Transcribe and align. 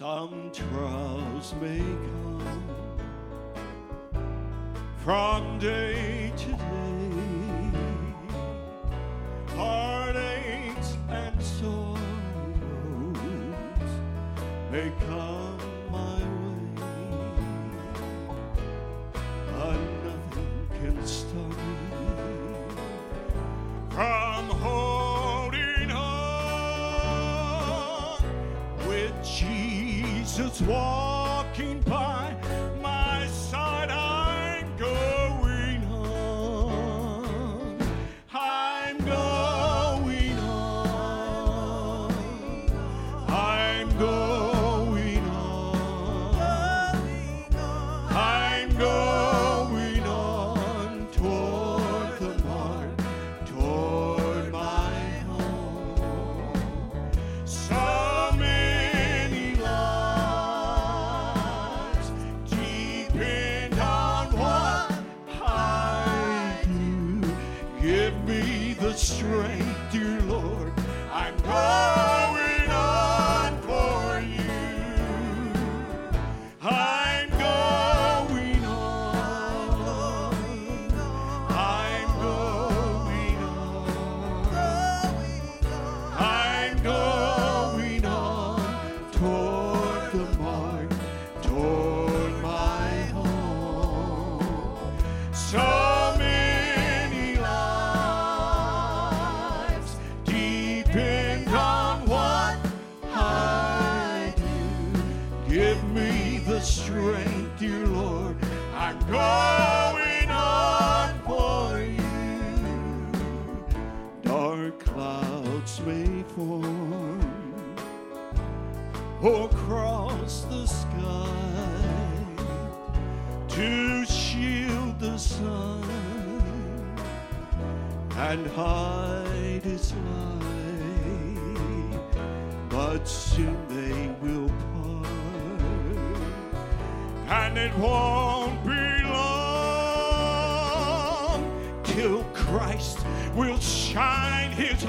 Some 0.00 0.50
trials 0.50 1.54
may 1.60 1.76
come 1.76 2.64
from 4.96 5.58
day 5.58 6.32
to 6.38 6.52
day. 6.52 7.09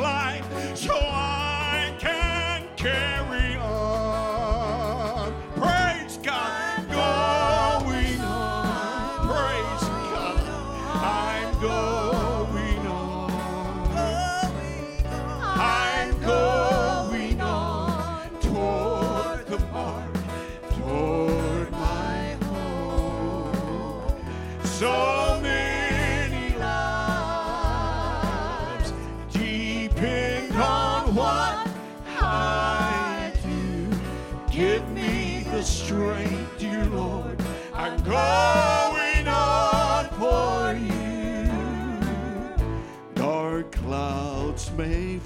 life. 0.02 0.76
So 0.76 0.94
I 0.96 1.51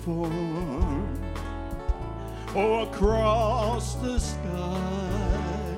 form 0.06 1.20
or 2.54 2.84
across 2.84 3.96
the 3.96 4.20
sky 4.20 5.78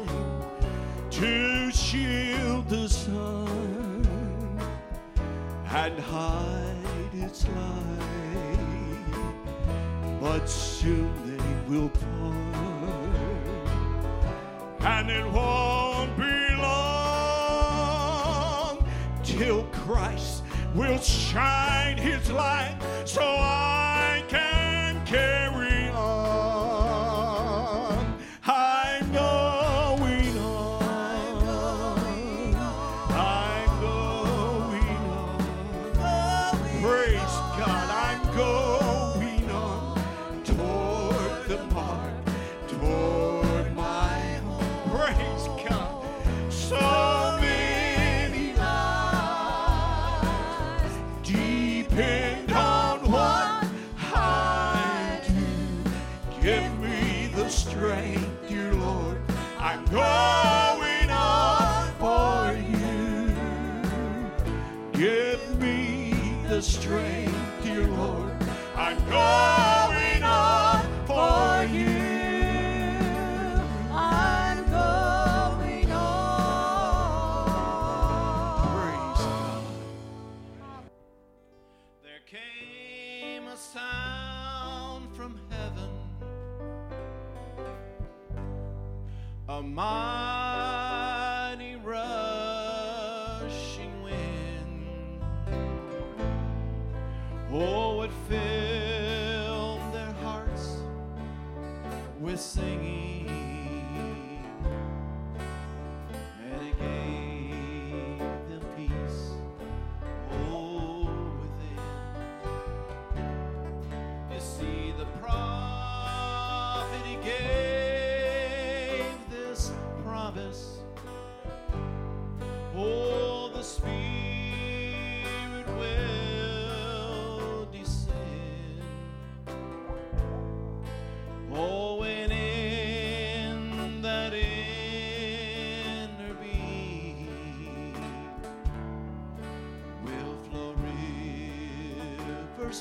to 1.10 1.72
shield 1.72 2.68
the 2.68 2.90
sun 2.90 4.06
and 5.70 5.98
hide 5.98 7.14
its 7.14 7.48
light. 7.48 8.58
But 10.20 10.50
soon 10.50 11.10
they 11.26 11.42
will 11.70 11.90
part, 11.90 12.04
and 14.82 15.10
it 15.10 15.26
won't 15.32 16.18
be 16.18 16.56
long 16.62 17.48
till 19.24 19.64
Christ 19.72 20.44
will 20.76 21.00
shine 21.00 21.98
his 21.98 22.30
light. 22.30 22.78
So 23.06 23.22
I 23.22 23.67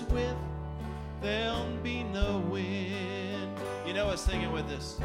with, 0.03 0.37
there'll 1.21 1.67
be 1.83 2.03
no 2.03 2.39
wind. 2.51 3.51
You 3.87 3.95
know 3.95 4.07
us 4.09 4.25
singing 4.25 4.53
with 4.53 4.67
us. 4.71 5.01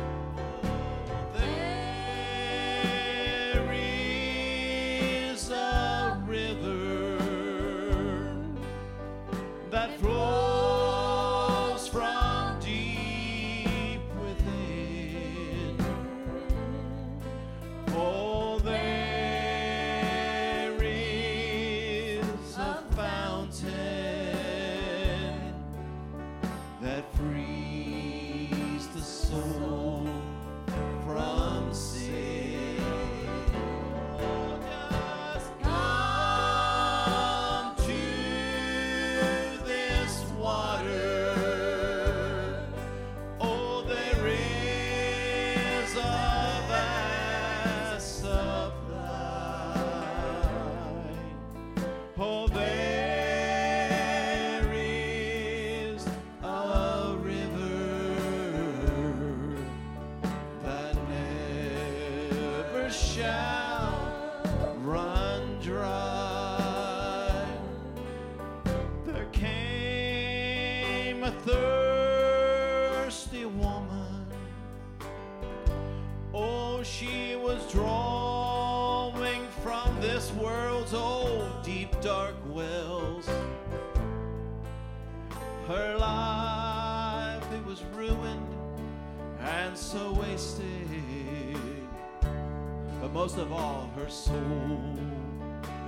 soul. 94.11 94.77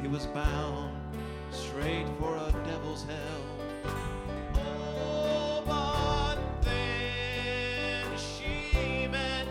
He 0.02 0.08
was 0.08 0.28
bound 0.28 0.98
straight 1.52 2.06
for 2.20 2.38
a 2.38 2.52
devil's 2.66 3.04
hell. 3.04 3.94
Oh 4.56 5.62
but 5.66 6.38
then 6.62 8.06
she 8.18 9.08
met 9.08 9.46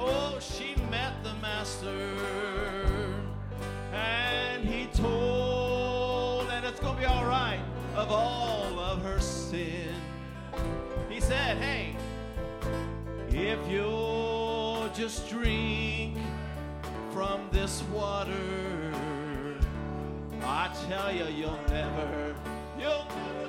oh 0.00 0.36
she 0.40 0.74
met 0.90 1.22
the 1.22 1.32
master. 1.34 2.16
And 3.92 4.64
he 4.64 4.86
told 4.86 6.48
and 6.48 6.66
it's 6.66 6.80
gonna 6.80 6.98
be 6.98 7.04
all 7.04 7.24
right 7.24 7.60
of 7.94 8.10
all 8.10 8.80
of 8.80 9.00
her 9.02 9.20
sin. 9.20 9.94
He 11.08 11.20
said 11.20 11.56
hey 11.58 11.96
if 13.30 13.60
you'll 13.70 14.88
just 14.92 15.28
drink 15.28 16.16
this 17.60 17.82
water. 17.92 18.94
I 20.44 20.70
tell 20.88 21.12
you, 21.12 21.26
you'll 21.26 21.58
never, 21.68 22.36
you'll 22.78 23.04
never. 23.04 23.47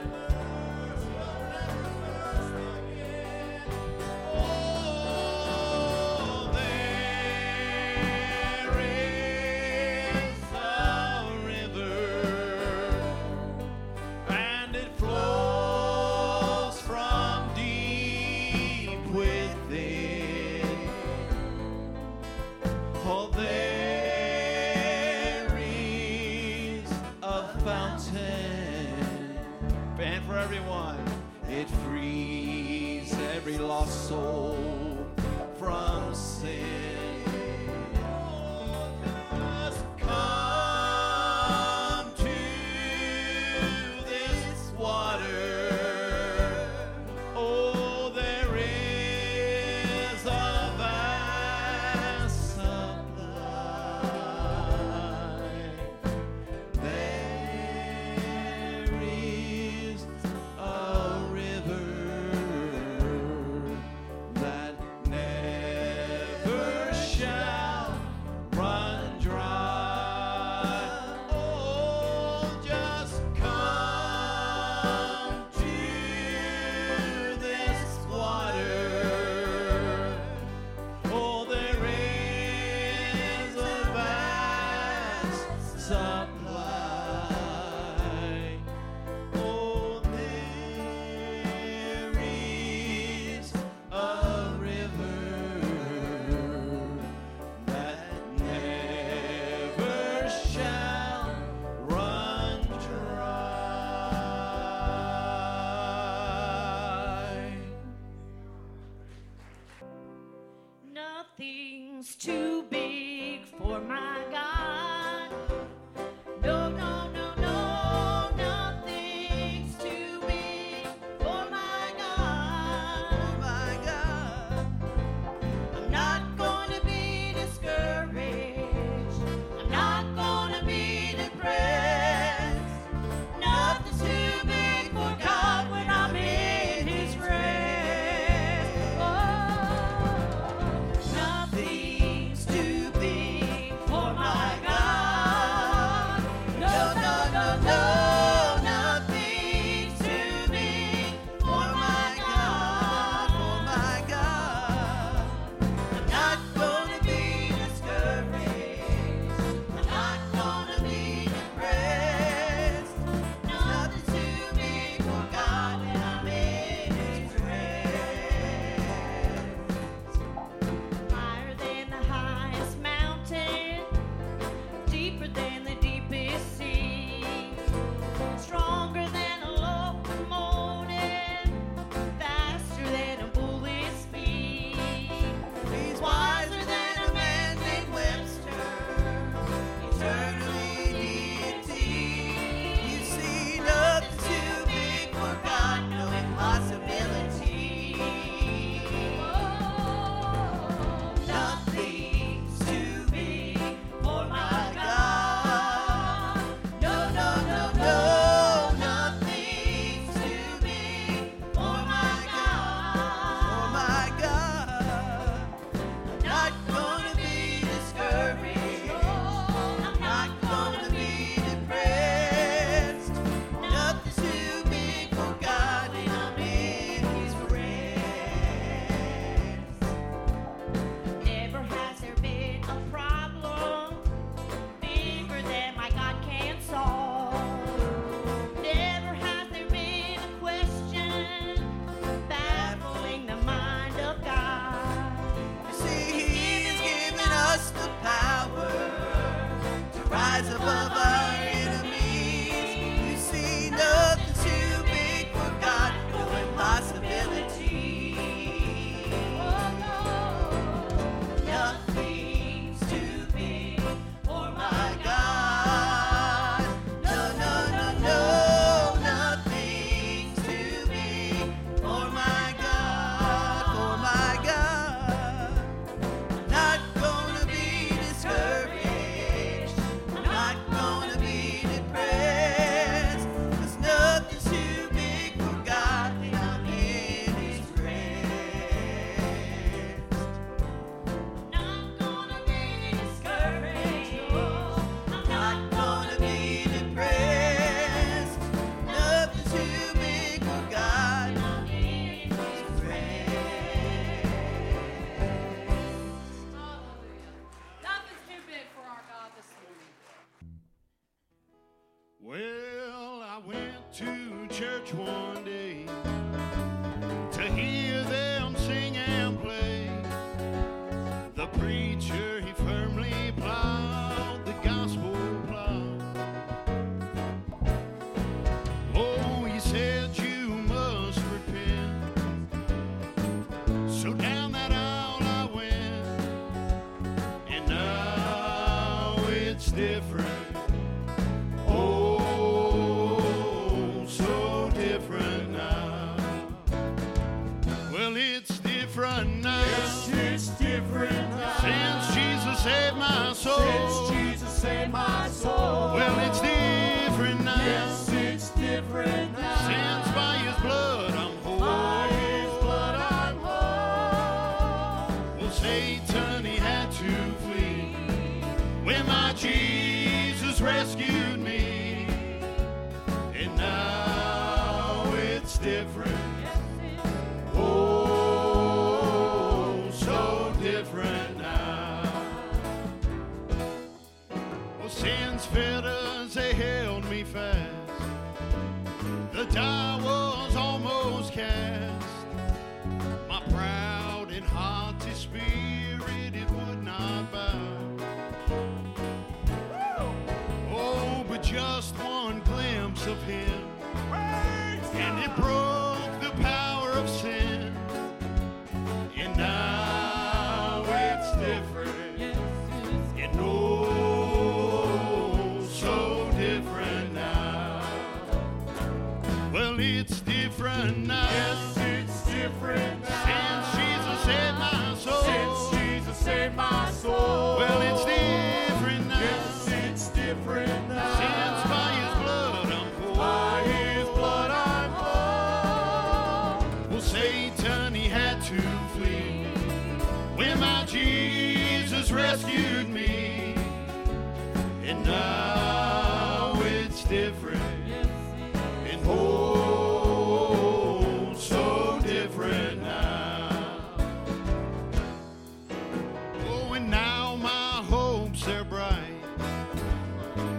hopes 458.40 458.46
they're 458.46 458.64
bright. 458.64 459.00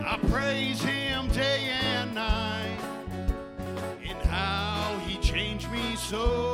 I 0.06 0.18
praise 0.30 0.82
him 0.82 1.28
day 1.28 1.70
and 1.70 2.14
night 2.14 2.78
in 4.02 4.16
how 4.28 4.98
he 5.06 5.16
changed 5.18 5.70
me 5.70 5.96
so. 5.96 6.49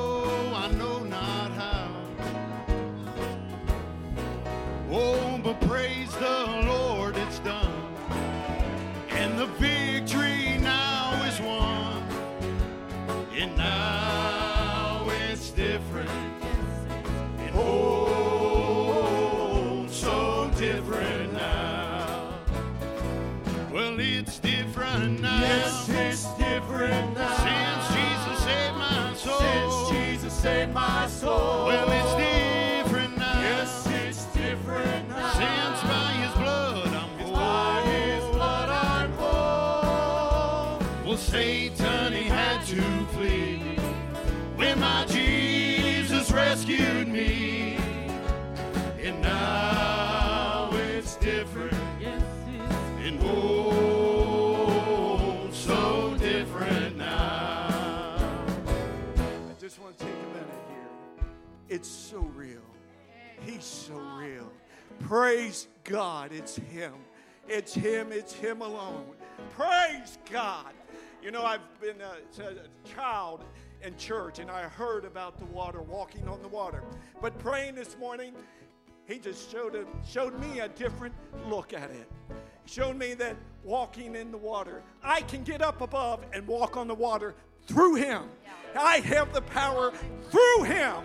Praise 65.06 65.68
God, 65.84 66.32
it's 66.32 66.56
Him. 66.56 66.94
It's 67.46 67.72
Him, 67.72 68.10
it's 68.10 68.32
Him 68.32 68.60
alone. 68.60 69.04
Praise 69.50 70.18
God. 70.28 70.72
You 71.22 71.30
know, 71.30 71.44
I've 71.44 71.60
been 71.80 72.00
a, 72.00 72.42
a 72.42 72.88
child 72.92 73.44
in 73.84 73.96
church 73.96 74.40
and 74.40 74.50
I 74.50 74.62
heard 74.62 75.04
about 75.04 75.38
the 75.38 75.44
water, 75.44 75.80
walking 75.80 76.26
on 76.26 76.42
the 76.42 76.48
water. 76.48 76.82
But 77.22 77.38
praying 77.38 77.76
this 77.76 77.96
morning, 78.00 78.34
He 79.06 79.20
just 79.20 79.48
showed, 79.48 79.76
a, 79.76 79.84
showed 80.04 80.36
me 80.40 80.58
a 80.58 80.68
different 80.70 81.14
look 81.48 81.72
at 81.72 81.92
it. 81.92 82.10
Showed 82.64 82.96
me 82.96 83.14
that 83.14 83.36
walking 83.62 84.16
in 84.16 84.32
the 84.32 84.38
water, 84.38 84.82
I 85.04 85.20
can 85.20 85.44
get 85.44 85.62
up 85.62 85.82
above 85.82 86.24
and 86.32 86.44
walk 86.48 86.76
on 86.76 86.88
the 86.88 86.96
water 86.96 87.36
through 87.66 87.96
him. 87.96 88.22
I 88.78 88.98
have 88.98 89.32
the 89.32 89.42
power 89.42 89.92
through 90.30 90.64
him. 90.64 90.96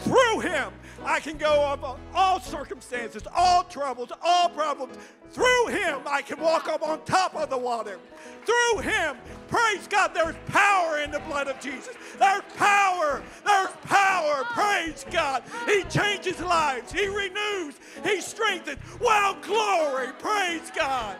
Through 0.00 0.40
him. 0.40 0.72
I 1.04 1.20
can 1.20 1.36
go 1.36 1.72
over 1.72 1.98
all 2.14 2.40
circumstances, 2.40 3.22
all 3.34 3.64
troubles, 3.64 4.10
all 4.22 4.48
problems. 4.48 4.96
Through 5.30 5.68
him, 5.68 6.00
I 6.06 6.20
can 6.22 6.38
walk 6.40 6.68
up 6.68 6.82
on 6.82 7.04
top 7.04 7.34
of 7.34 7.48
the 7.48 7.56
water. 7.56 7.98
Through 8.44 8.82
him, 8.82 9.16
praise 9.48 9.88
God, 9.88 10.12
there's 10.14 10.36
power 10.46 10.98
in 10.98 11.10
the 11.10 11.20
blood 11.20 11.48
of 11.48 11.58
Jesus. 11.58 11.94
There's 12.18 12.42
power. 12.56 13.22
There's 13.44 13.70
power. 13.82 14.44
Praise 14.50 15.06
God. 15.10 15.42
He 15.66 15.84
changes 15.84 16.38
lives, 16.40 16.92
He 16.92 17.06
renews, 17.08 17.74
He 18.04 18.20
strengthens. 18.20 18.78
Well, 19.00 19.36
glory. 19.40 20.08
Praise 20.18 20.70
God. 20.76 21.16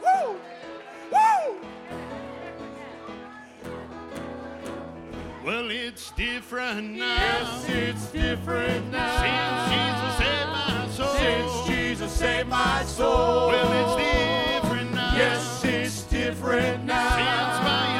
Woo! 0.00 0.36
Woo! 1.10 1.99
Well, 5.50 5.68
it's 5.72 6.12
different 6.12 6.92
now. 6.92 7.16
Yes, 7.16 7.68
it's 7.68 8.06
different 8.12 8.92
now. 8.92 9.66
Since 9.66 10.06
Jesus 10.06 10.16
saved 10.22 10.48
my 10.48 10.88
soul. 10.92 11.14
Since 11.16 11.66
Jesus 11.66 12.12
saved 12.12 12.48
my 12.48 12.84
soul. 12.84 13.48
Well, 13.48 13.72
it's 13.80 14.62
different 14.62 14.94
now. 14.94 15.16
Yes, 15.16 15.64
it's 15.64 16.02
different 16.04 16.84
now. 16.84 17.16
Since 17.16 17.64
my 17.66 17.99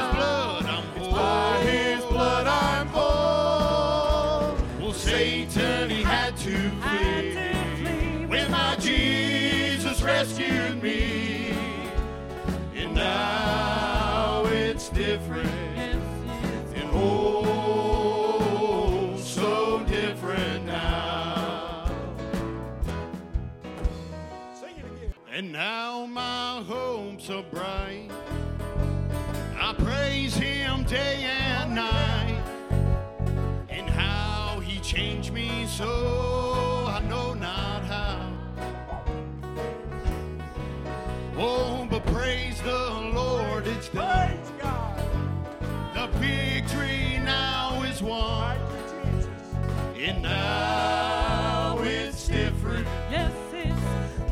and 50.03 50.23
now 50.23 51.79
it's 51.83 52.27
different. 52.27 52.87
Yes, 53.11 53.33
it's 53.53 53.79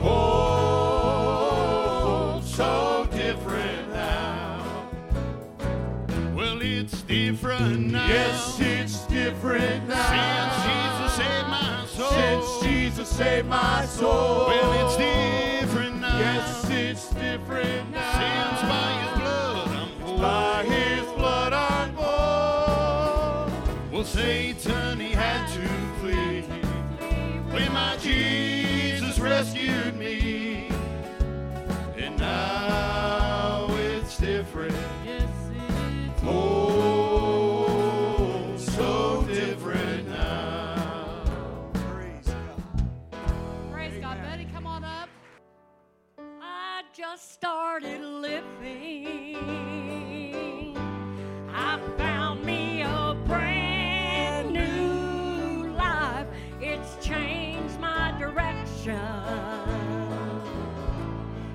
oh, 0.01 1.21
so 2.43 3.07
different 3.11 3.93
now. 3.93 4.89
Well, 6.35 6.63
it's 6.63 7.03
different 7.03 7.93
now. 7.93 8.09
Yes, 8.09 8.59
it's 8.61 9.05
different 9.07 9.87
now. 9.89 11.05
Since 11.05 11.05
Jesus 11.05 11.13
saved 11.17 11.49
my 11.49 11.85
soul. 11.87 12.11
Since 12.11 12.61
Jesus 12.63 13.09
saved 13.09 13.49
my 13.49 13.85
soul. 13.85 14.47
Well, 14.47 14.68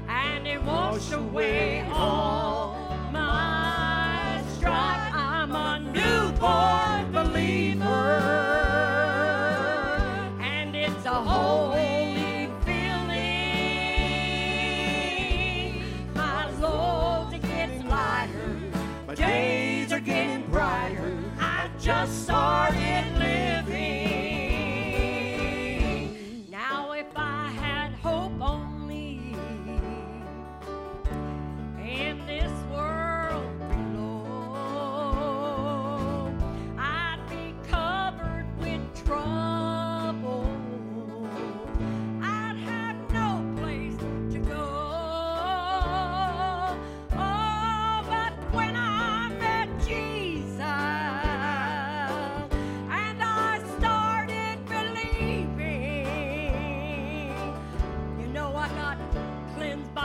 and 0.08 0.48
it 0.48 0.62
washed 0.64 1.14
away 1.14 1.88
all. 1.92 2.43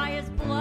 by 0.09 0.15
his. 0.15 0.58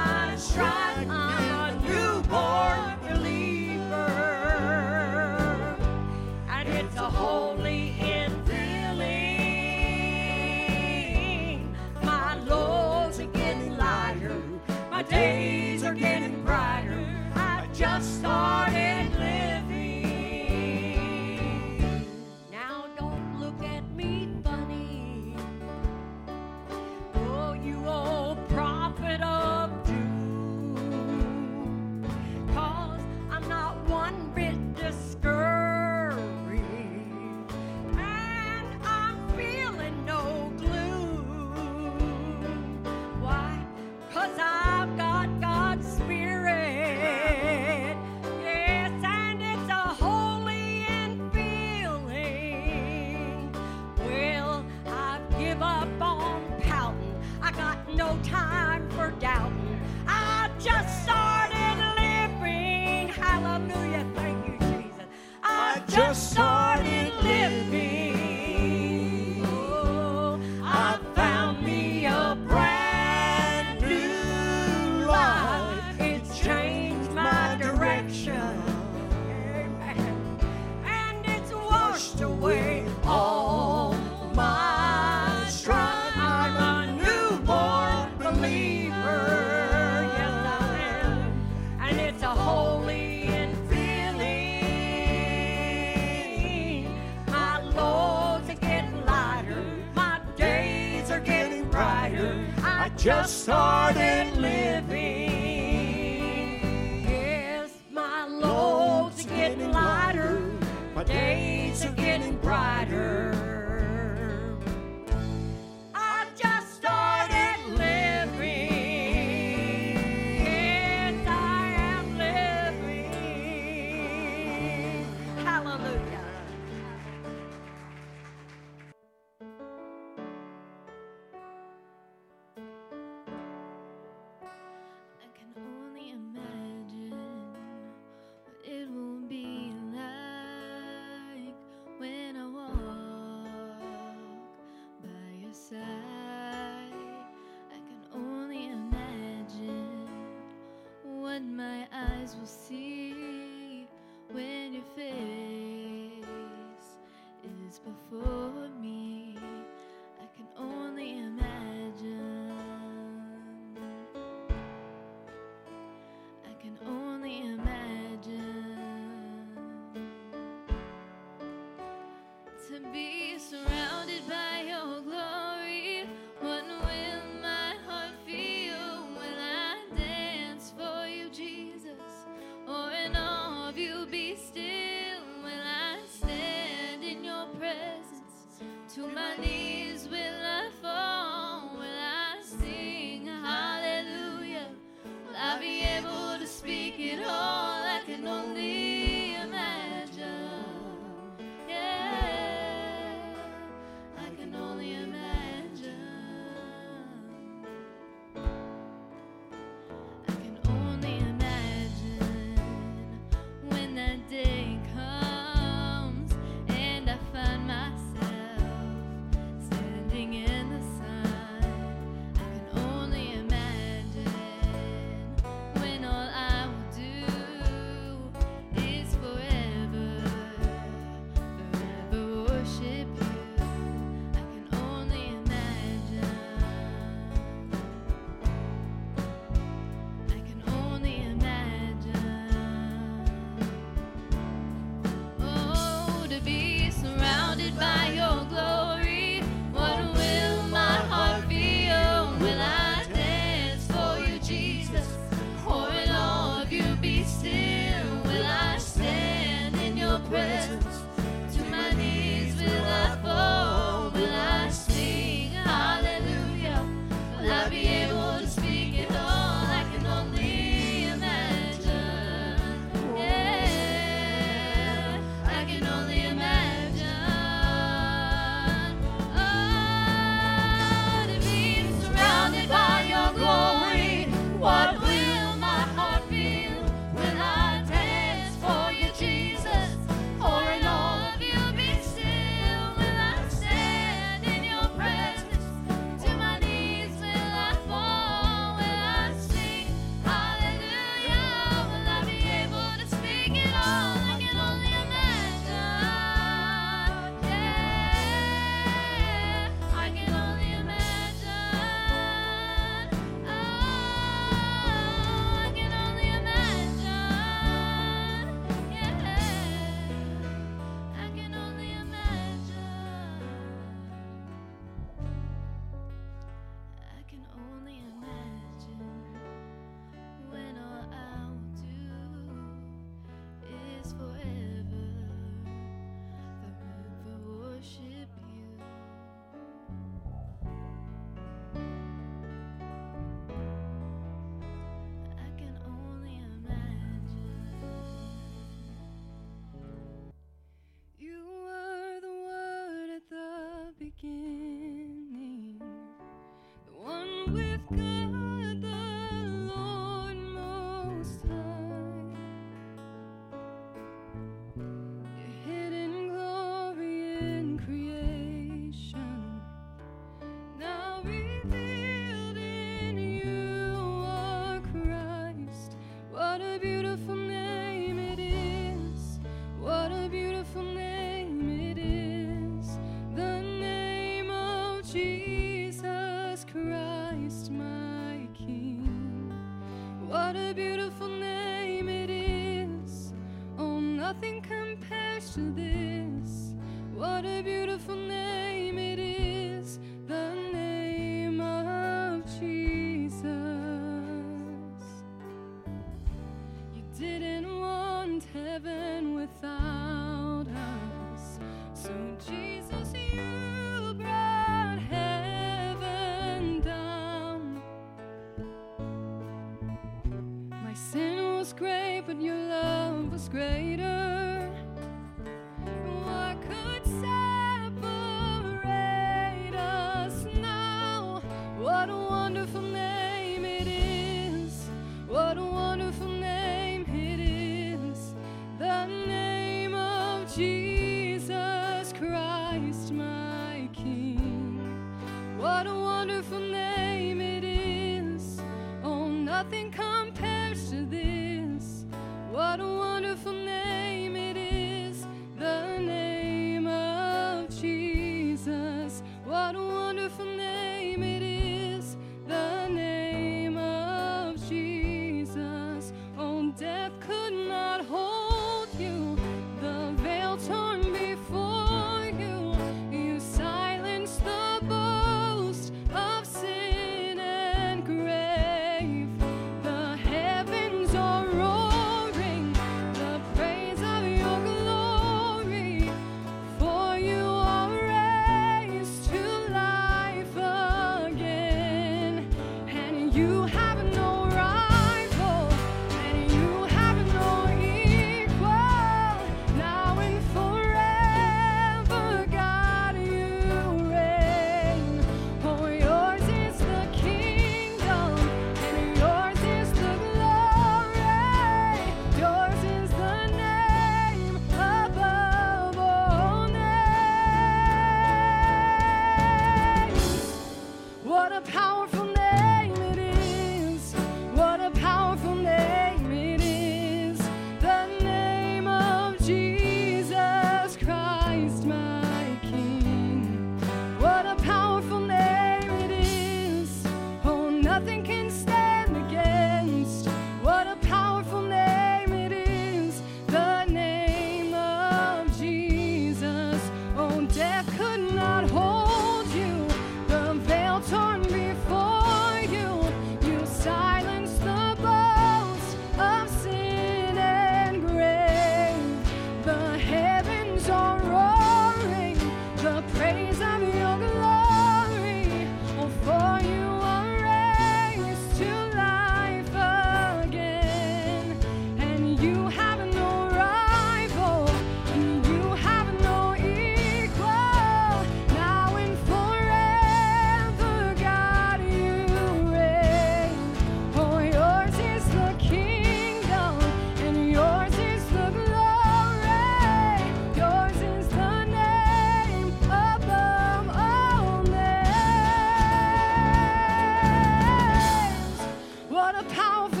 What 599.11 599.35
a 599.35 599.43
powerful 599.53 600.00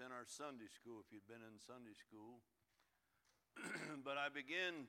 in 0.00 0.16
our 0.16 0.24
Sunday 0.24 0.72
school, 0.72 0.96
if 1.04 1.12
you'd 1.12 1.28
been 1.28 1.44
in 1.44 1.60
Sunday 1.60 1.92
school. 1.92 2.40
but 4.06 4.16
I 4.16 4.32
began 4.32 4.88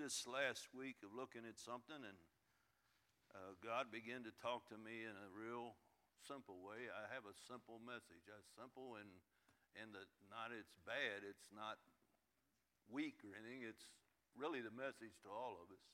this 0.00 0.24
last 0.24 0.72
week 0.72 1.04
of 1.04 1.12
looking 1.12 1.44
at 1.44 1.60
something, 1.60 2.00
and 2.00 2.16
uh, 3.36 3.52
God 3.60 3.92
began 3.92 4.24
to 4.24 4.32
talk 4.40 4.64
to 4.72 4.80
me 4.80 5.04
in 5.04 5.12
a 5.12 5.28
real 5.36 5.76
simple 6.24 6.64
way. 6.64 6.88
I 6.88 7.12
have 7.12 7.28
a 7.28 7.36
simple 7.44 7.76
message. 7.76 8.24
I 8.32 8.40
simple 8.56 8.96
and 8.96 9.12
and 9.76 9.92
that 9.92 10.08
not 10.32 10.52
it's 10.52 10.76
bad, 10.84 11.24
it's 11.24 11.48
not 11.52 11.76
weak 12.88 13.20
or 13.24 13.36
anything. 13.36 13.68
It's 13.68 13.88
really 14.32 14.64
the 14.64 14.72
message 14.72 15.16
to 15.24 15.30
all 15.32 15.60
of 15.60 15.68
us. 15.72 15.84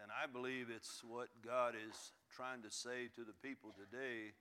And 0.00 0.08
I 0.08 0.24
believe 0.24 0.72
it's 0.72 1.04
what 1.04 1.28
God 1.44 1.76
is 1.76 2.16
trying 2.32 2.64
to 2.64 2.72
say 2.72 3.12
to 3.16 3.24
the 3.24 3.36
people 3.44 3.76
today 3.76 4.32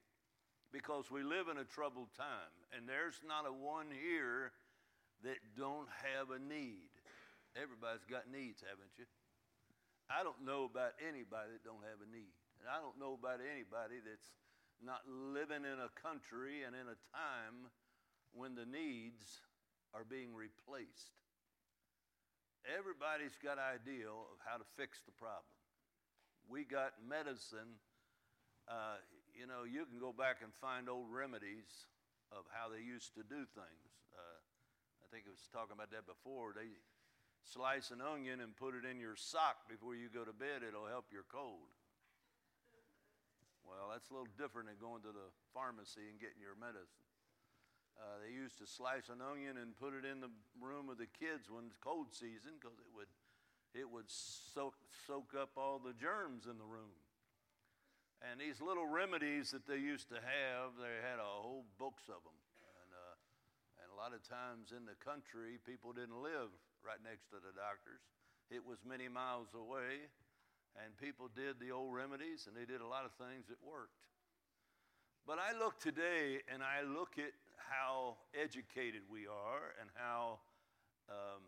because 0.72 1.10
we 1.10 1.24
live 1.24 1.50
in 1.50 1.58
a 1.58 1.66
troubled 1.66 2.14
time 2.16 2.54
and 2.76 2.88
there's 2.88 3.22
not 3.26 3.50
a 3.50 3.54
one 3.54 3.90
here 3.90 4.52
that 5.24 5.42
don't 5.58 5.90
have 6.06 6.32
a 6.32 6.40
need. 6.40 6.94
Everybody's 7.58 8.06
got 8.06 8.30
needs, 8.30 8.64
haven't 8.64 8.94
you? 8.96 9.10
I 10.10 10.26
don't 10.26 10.42
know 10.42 10.66
about 10.66 10.98
anybody 11.02 11.54
that 11.54 11.66
don't 11.66 11.86
have 11.86 12.02
a 12.02 12.10
need. 12.10 12.34
And 12.62 12.68
I 12.68 12.82
don't 12.82 12.98
know 12.98 13.14
about 13.14 13.40
anybody 13.40 14.02
that's 14.02 14.34
not 14.82 15.04
living 15.06 15.64
in 15.64 15.78
a 15.80 15.92
country 15.94 16.64
and 16.64 16.74
in 16.74 16.88
a 16.88 17.00
time 17.14 17.70
when 18.32 18.56
the 18.56 18.66
needs 18.66 19.44
are 19.94 20.06
being 20.06 20.34
replaced. 20.34 21.20
Everybody's 22.68 23.38
got 23.40 23.58
an 23.58 23.70
idea 23.70 24.08
of 24.10 24.38
how 24.44 24.60
to 24.60 24.68
fix 24.76 25.02
the 25.06 25.16
problem. 25.16 25.48
We 26.50 26.66
got 26.66 27.00
medicine. 27.02 27.80
Uh, 28.68 29.00
you 29.40 29.48
know, 29.48 29.64
you 29.64 29.88
can 29.88 30.04
go 30.04 30.12
back 30.12 30.44
and 30.44 30.52
find 30.60 30.92
old 30.92 31.08
remedies 31.08 31.88
of 32.36 32.44
how 32.52 32.68
they 32.68 32.84
used 32.84 33.16
to 33.16 33.24
do 33.24 33.48
things. 33.56 33.90
Uh, 34.12 34.40
I 35.00 35.08
think 35.08 35.24
I 35.24 35.32
was 35.32 35.48
talking 35.56 35.80
about 35.80 35.96
that 35.96 36.04
before. 36.04 36.52
They 36.52 36.68
slice 37.48 37.96
an 37.96 38.04
onion 38.04 38.44
and 38.44 38.52
put 38.60 38.76
it 38.76 38.84
in 38.84 39.00
your 39.00 39.16
sock 39.16 39.64
before 39.72 39.96
you 39.96 40.12
go 40.12 40.28
to 40.28 40.36
bed. 40.36 40.68
It'll 40.68 40.92
help 40.92 41.08
your 41.16 41.24
cold. 41.32 41.72
Well, 43.64 43.96
that's 43.96 44.12
a 44.12 44.14
little 44.14 44.30
different 44.36 44.68
than 44.68 44.76
going 44.76 45.08
to 45.08 45.16
the 45.16 45.32
pharmacy 45.56 46.12
and 46.12 46.20
getting 46.20 46.44
your 46.44 46.60
medicine. 46.60 47.08
Uh, 47.96 48.20
they 48.20 48.36
used 48.36 48.60
to 48.60 48.68
slice 48.68 49.08
an 49.08 49.24
onion 49.24 49.56
and 49.56 49.72
put 49.80 49.96
it 49.96 50.04
in 50.04 50.20
the 50.20 50.32
room 50.60 50.92
of 50.92 51.00
the 51.00 51.08
kids 51.16 51.48
when 51.48 51.72
it's 51.72 51.80
cold 51.80 52.12
season 52.12 52.60
because 52.60 52.76
it 52.76 52.92
would, 52.92 53.12
it 53.72 53.88
would 53.88 54.12
soak, 54.12 54.76
soak 55.08 55.32
up 55.32 55.56
all 55.56 55.80
the 55.80 55.96
germs 55.96 56.44
in 56.44 56.60
the 56.60 56.68
room. 56.68 56.92
And 58.20 58.36
these 58.36 58.60
little 58.60 58.86
remedies 58.86 59.52
that 59.56 59.64
they 59.64 59.80
used 59.80 60.12
to 60.12 60.20
have, 60.20 60.76
they 60.76 61.00
had 61.00 61.24
a 61.24 61.30
whole 61.40 61.64
books 61.80 62.12
of 62.12 62.20
them. 62.20 62.36
And, 62.84 62.90
uh, 62.92 63.16
and 63.80 63.88
a 63.92 63.96
lot 63.96 64.12
of 64.12 64.20
times 64.28 64.76
in 64.76 64.84
the 64.84 65.00
country, 65.00 65.56
people 65.64 65.96
didn't 65.96 66.20
live 66.20 66.52
right 66.84 67.00
next 67.00 67.32
to 67.32 67.40
the 67.40 67.56
doctors. 67.56 68.04
It 68.52 68.60
was 68.66 68.84
many 68.84 69.08
miles 69.08 69.56
away 69.56 70.12
and 70.78 70.96
people 70.98 71.30
did 71.32 71.60
the 71.60 71.72
old 71.72 71.94
remedies 71.94 72.48
and 72.48 72.56
they 72.56 72.66
did 72.66 72.82
a 72.82 72.88
lot 72.88 73.06
of 73.06 73.12
things 73.16 73.48
that 73.48 73.58
worked. 73.64 74.08
But 75.26 75.38
I 75.40 75.58
look 75.58 75.80
today 75.80 76.42
and 76.52 76.64
I 76.64 76.82
look 76.84 77.18
at 77.18 77.32
how 77.58 78.18
educated 78.34 79.02
we 79.10 79.28
are 79.28 79.78
and 79.80 79.90
how 79.94 80.40
um, 81.10 81.44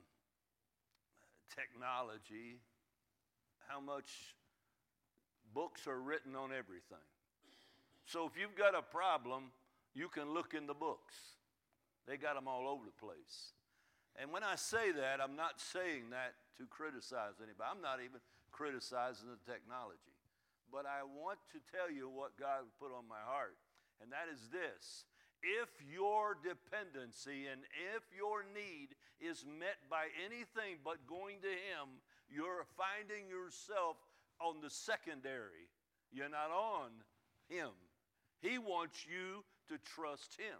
technology, 1.49 2.61
how 3.67 3.80
much 3.80 4.36
books 5.54 5.88
are 5.88 5.99
written 5.99 6.36
on 6.36 6.52
everything. 6.52 7.06
So 8.06 8.26
if 8.26 8.39
you've 8.39 8.56
got 8.56 8.76
a 8.76 8.82
problem, 8.82 9.52
you 9.93 10.10
can 10.10 10.34
look 10.34 10.54
in 10.54 10.68
the 10.68 10.74
books. 10.74 11.16
They 12.08 12.18
got 12.18 12.36
them 12.36 12.47
all 12.47 12.68
over 12.68 12.84
the 12.86 12.97
place. 12.97 13.54
And 14.20 14.32
when 14.32 14.43
I 14.43 14.56
say 14.56 14.91
that, 14.91 15.22
I'm 15.22 15.36
not 15.36 15.60
saying 15.60 16.12
that 16.12 16.36
to 16.58 16.68
criticize 16.68 17.39
anybody. 17.39 17.70
I'm 17.70 17.82
not 17.82 18.04
even 18.04 18.20
criticizing 18.52 19.32
the 19.32 19.39
technology. 19.47 20.16
But 20.72 20.86
I 20.88 21.04
want 21.04 21.39
to 21.52 21.60
tell 21.72 21.91
you 21.91 22.08
what 22.08 22.39
God 22.39 22.68
put 22.80 22.95
on 22.95 23.08
my 23.08 23.20
heart, 23.24 23.60
and 23.99 24.12
that 24.12 24.32
is 24.32 24.47
this. 24.52 25.04
If 25.43 25.72
your 25.84 26.38
dependency 26.38 27.49
and 27.49 27.66
if 27.95 28.06
your 28.14 28.45
need 28.54 28.93
is 29.20 29.43
met 29.43 29.82
by 29.89 30.14
anything 30.22 30.80
but 30.86 31.04
going 31.10 31.41
to 31.41 31.52
Him, 31.52 31.99
you're 32.30 32.64
finding 32.78 33.28
yourself 33.28 33.97
on 34.44 34.62
the 34.62 34.70
secondary. 34.70 35.70
You're 36.12 36.30
not 36.30 36.52
on 36.52 36.89
Him. 37.48 37.72
He 38.42 38.58
wants 38.58 39.06
you 39.06 39.46
to 39.70 39.78
trust 39.96 40.36
Him. 40.38 40.58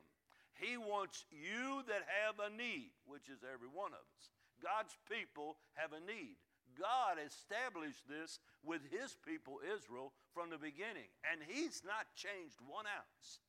He 0.54 0.78
wants 0.78 1.26
you 1.32 1.82
that 1.88 2.06
have 2.22 2.38
a 2.38 2.56
need, 2.56 2.94
which 3.06 3.28
is 3.28 3.42
every 3.42 3.68
one 3.68 3.92
of 3.98 4.06
us. 4.18 4.30
God's 4.62 4.94
people 5.10 5.58
have 5.74 5.92
a 5.94 6.06
need. 6.06 6.38
God 6.78 7.18
established 7.18 8.08
this 8.08 8.40
with 8.64 8.82
his 8.90 9.18
people 9.26 9.60
Israel 9.66 10.14
from 10.34 10.50
the 10.50 10.62
beginning, 10.62 11.10
and 11.26 11.42
he's 11.44 11.82
not 11.84 12.08
changed 12.16 12.62
one 12.64 12.86
ounce. 12.86 13.42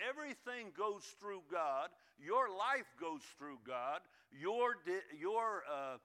Everything 0.00 0.72
goes 0.76 1.04
through 1.20 1.42
God. 1.50 1.90
Your 2.18 2.48
life 2.48 2.88
goes 3.00 3.22
through 3.38 3.58
God. 3.66 4.00
Your, 4.32 4.78
your 5.18 5.62
uh, 5.70 5.98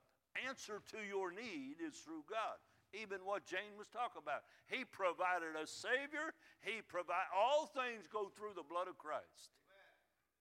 answer 0.48 0.82
to 0.94 1.00
your 1.02 1.32
need 1.32 1.82
is 1.82 1.96
through 2.06 2.26
God. 2.30 2.58
Even 2.94 3.22
what 3.22 3.46
Jane 3.46 3.78
was 3.78 3.88
talking 3.88 4.22
about. 4.22 4.48
He 4.66 4.82
provided 4.84 5.54
a 5.54 5.66
Savior. 5.70 6.34
He 6.62 6.82
provide 6.82 7.30
all 7.30 7.70
things 7.70 8.10
go 8.10 8.34
through 8.34 8.58
the 8.58 8.66
blood 8.66 8.90
of 8.90 8.98
Christ. 8.98 9.54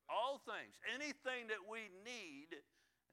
All 0.08 0.40
things. 0.40 0.80
Anything 0.88 1.52
that 1.52 1.60
we 1.68 1.92
need 2.00 2.56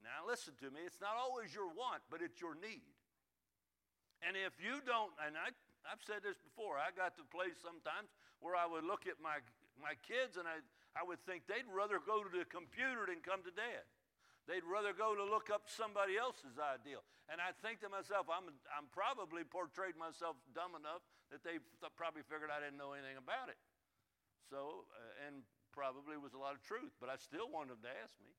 now, 0.06 0.22
listen 0.22 0.54
to 0.62 0.70
me, 0.70 0.86
it's 0.86 1.02
not 1.02 1.18
always 1.18 1.50
your 1.50 1.66
want, 1.74 2.06
but 2.14 2.22
it's 2.22 2.38
your 2.38 2.54
need. 2.54 2.94
And 4.22 4.38
if 4.38 4.54
you 4.62 4.78
don't, 4.86 5.10
and 5.18 5.34
I, 5.34 5.50
I've 5.82 6.06
said 6.06 6.22
this 6.22 6.38
before, 6.38 6.78
I 6.78 6.94
got 6.94 7.18
to 7.18 7.26
a 7.26 7.32
place 7.34 7.58
sometimes 7.58 8.14
where 8.38 8.54
I 8.54 8.70
would 8.70 8.86
look 8.86 9.10
at 9.10 9.18
my, 9.18 9.42
my 9.82 9.98
kids 10.06 10.38
and 10.38 10.46
I, 10.46 10.62
I 10.94 11.02
would 11.02 11.26
think 11.26 11.50
they'd 11.50 11.66
rather 11.66 11.98
go 11.98 12.22
to 12.22 12.30
the 12.30 12.46
computer 12.46 13.10
than 13.10 13.26
come 13.26 13.42
to 13.42 13.54
dad. 13.54 13.82
They'd 14.46 14.66
rather 14.66 14.94
go 14.94 15.18
to 15.18 15.26
look 15.26 15.50
up 15.50 15.66
somebody 15.66 16.22
else's 16.22 16.62
ideal. 16.62 17.02
And 17.28 17.42
I 17.42 17.50
think 17.66 17.82
to 17.82 17.90
myself, 17.90 18.30
I'm, 18.30 18.54
I'm 18.70 18.86
probably 18.94 19.42
portrayed 19.42 19.98
myself 19.98 20.38
dumb 20.54 20.78
enough 20.78 21.02
that 21.34 21.42
they 21.42 21.58
th- 21.58 21.94
probably 21.98 22.22
figured 22.30 22.54
I 22.54 22.62
didn't 22.62 22.78
know 22.78 22.94
anything 22.94 23.18
about 23.18 23.50
it. 23.50 23.58
So, 24.54 24.86
uh, 24.94 25.26
and 25.26 25.42
probably 25.74 26.22
was 26.22 26.38
a 26.38 26.42
lot 26.42 26.54
of 26.54 26.62
truth, 26.62 26.94
but 27.02 27.10
I 27.10 27.18
still 27.18 27.50
wanted 27.50 27.82
them 27.82 27.90
to 27.90 27.94
ask 28.06 28.14
me 28.22 28.36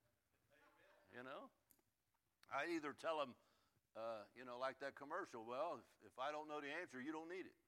you 1.17 1.25
know? 1.25 1.49
I 2.53 2.69
either 2.77 2.93
tell 2.93 3.17
them, 3.17 3.33
uh, 3.97 4.29
you 4.37 4.45
know, 4.45 4.61
like 4.61 4.79
that 4.85 4.95
commercial, 4.95 5.43
well, 5.49 5.81
if, 5.81 6.13
if 6.13 6.15
I 6.21 6.31
don't 6.31 6.47
know 6.47 6.61
the 6.61 6.71
answer, 6.71 7.01
you 7.01 7.11
don't 7.11 7.33
need 7.33 7.49
it. 7.49 7.59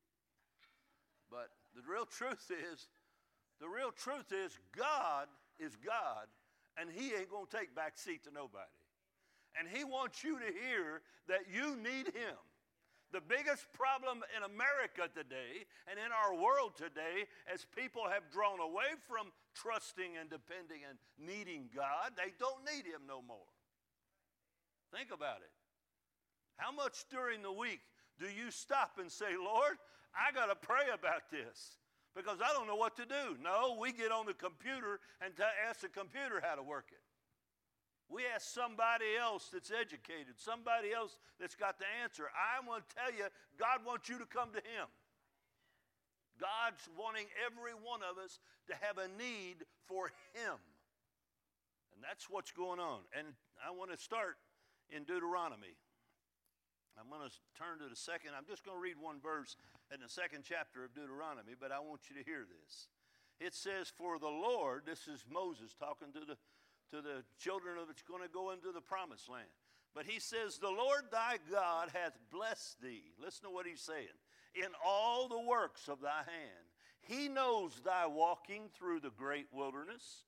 But 1.32 1.48
the 1.72 1.82
real 1.82 2.04
truth 2.04 2.52
is, 2.52 2.86
the 3.58 3.68
real 3.68 3.90
truth 3.90 4.30
is, 4.30 4.52
God 4.76 5.26
is 5.58 5.74
God, 5.80 6.28
and 6.80 6.90
He 6.90 7.14
ain't 7.14 7.30
going 7.30 7.46
to 7.46 7.56
take 7.56 7.74
back 7.74 7.98
seat 7.98 8.24
to 8.24 8.30
nobody. 8.32 8.78
And 9.58 9.68
He 9.68 9.84
wants 9.84 10.22
you 10.22 10.38
to 10.38 10.46
hear 10.46 11.02
that 11.28 11.50
you 11.52 11.76
need 11.76 12.14
Him. 12.14 12.38
The 13.10 13.24
biggest 13.24 13.72
problem 13.72 14.20
in 14.36 14.44
America 14.44 15.08
today 15.08 15.64
and 15.88 15.96
in 15.96 16.12
our 16.12 16.36
world 16.36 16.76
today, 16.76 17.24
as 17.48 17.64
people 17.64 18.04
have 18.04 18.28
drawn 18.30 18.60
away 18.60 19.00
from 19.08 19.32
trusting 19.54 20.20
and 20.20 20.28
depending 20.28 20.84
and 20.84 21.00
needing 21.16 21.72
God, 21.74 22.12
they 22.16 22.36
don't 22.38 22.60
need 22.68 22.84
Him 22.84 23.08
no 23.08 23.24
more. 23.24 23.48
Think 24.92 25.08
about 25.08 25.40
it. 25.40 25.52
How 26.56 26.70
much 26.70 27.08
during 27.08 27.40
the 27.40 27.52
week 27.52 27.80
do 28.20 28.26
you 28.26 28.50
stop 28.50 28.98
and 29.00 29.10
say, 29.10 29.38
Lord, 29.38 29.78
I 30.12 30.32
got 30.32 30.46
to 30.46 30.56
pray 30.56 30.92
about 30.92 31.30
this 31.30 31.78
because 32.14 32.38
I 32.42 32.52
don't 32.52 32.66
know 32.66 32.76
what 32.76 32.96
to 32.96 33.04
do? 33.04 33.36
No, 33.42 33.76
we 33.80 33.92
get 33.92 34.10
on 34.12 34.26
the 34.26 34.34
computer 34.34 35.00
and 35.20 35.32
ask 35.68 35.80
the 35.80 35.88
computer 35.88 36.42
how 36.42 36.56
to 36.56 36.62
work 36.62 36.86
it. 36.90 37.02
We 38.08 38.24
ask 38.24 38.48
somebody 38.48 39.16
else 39.20 39.50
that's 39.52 39.70
educated, 39.70 40.40
somebody 40.40 40.92
else 40.92 41.18
that's 41.38 41.54
got 41.54 41.78
the 41.78 41.84
answer. 42.02 42.24
I 42.32 42.66
want 42.66 42.88
to 42.88 42.94
tell 42.96 43.12
you, 43.12 43.28
God 43.58 43.84
wants 43.84 44.08
you 44.08 44.18
to 44.18 44.24
come 44.24 44.48
to 44.52 44.64
Him. 44.64 44.88
God's 46.40 46.88
wanting 46.96 47.26
every 47.44 47.76
one 47.76 48.00
of 48.00 48.16
us 48.16 48.38
to 48.68 48.74
have 48.80 48.96
a 48.96 49.08
need 49.20 49.66
for 49.86 50.08
Him. 50.32 50.56
And 51.92 52.00
that's 52.00 52.30
what's 52.30 52.52
going 52.52 52.80
on. 52.80 53.00
And 53.12 53.26
I 53.60 53.76
want 53.76 53.90
to 53.90 53.98
start 53.98 54.36
in 54.88 55.04
Deuteronomy. 55.04 55.76
I'm 56.98 57.08
going 57.08 57.22
to 57.22 57.34
turn 57.54 57.78
to 57.78 57.88
the 57.88 57.96
second. 57.96 58.34
I'm 58.36 58.46
just 58.50 58.64
going 58.66 58.76
to 58.76 58.82
read 58.82 58.98
one 58.98 59.22
verse 59.22 59.56
in 59.94 60.02
the 60.02 60.10
second 60.10 60.42
chapter 60.42 60.84
of 60.84 60.94
Deuteronomy, 60.94 61.54
but 61.54 61.70
I 61.70 61.78
want 61.78 62.10
you 62.10 62.18
to 62.18 62.24
hear 62.26 62.42
this. 62.42 62.90
It 63.38 63.54
says, 63.54 63.86
For 63.86 64.18
the 64.18 64.28
Lord, 64.28 64.82
this 64.84 65.06
is 65.06 65.24
Moses 65.30 65.74
talking 65.78 66.12
to 66.12 66.26
the 66.26 66.36
to 66.90 67.02
the 67.02 67.22
children 67.38 67.76
of 67.78 67.90
it's 67.90 68.02
going 68.02 68.22
to 68.22 68.32
go 68.32 68.50
into 68.50 68.72
the 68.72 68.80
promised 68.80 69.28
land. 69.28 69.48
But 69.94 70.06
he 70.06 70.20
says, 70.20 70.58
The 70.58 70.70
Lord 70.70 71.04
thy 71.10 71.36
God 71.50 71.90
hath 71.92 72.18
blessed 72.32 72.80
thee. 72.82 73.12
Listen 73.22 73.44
to 73.44 73.50
what 73.50 73.66
he's 73.66 73.80
saying. 73.80 74.16
in 74.54 74.72
all 74.84 75.28
the 75.28 75.40
works 75.40 75.88
of 75.88 76.00
thy 76.00 76.24
hand. 76.24 76.66
He 77.00 77.28
knows 77.28 77.80
thy 77.84 78.06
walking 78.06 78.68
through 78.76 79.00
the 79.00 79.10
great 79.10 79.46
wilderness. 79.52 80.24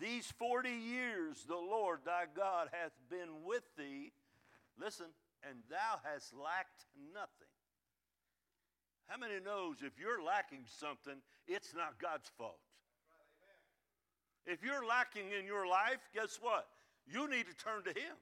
These 0.00 0.32
40 0.38 0.70
years 0.70 1.44
the 1.46 1.54
Lord 1.54 2.00
thy 2.04 2.24
God 2.34 2.68
hath 2.72 2.92
been 3.10 3.44
with 3.44 3.62
thee. 3.76 4.12
Listen, 4.80 5.06
and 5.48 5.58
thou 5.68 6.00
hast 6.04 6.32
lacked 6.34 6.86
nothing. 7.14 7.50
How 9.06 9.18
many 9.18 9.40
knows 9.44 9.82
if 9.82 9.98
you're 9.98 10.22
lacking 10.22 10.64
something, 10.64 11.20
it's 11.46 11.74
not 11.74 11.98
God's 12.00 12.30
fault? 12.38 12.60
If 14.46 14.64
you're 14.64 14.86
lacking 14.86 15.30
in 15.38 15.46
your 15.46 15.66
life, 15.66 16.02
guess 16.14 16.38
what? 16.40 16.66
You 17.06 17.28
need 17.28 17.46
to 17.46 17.54
turn 17.54 17.84
to 17.84 17.94
Him. 17.94 18.16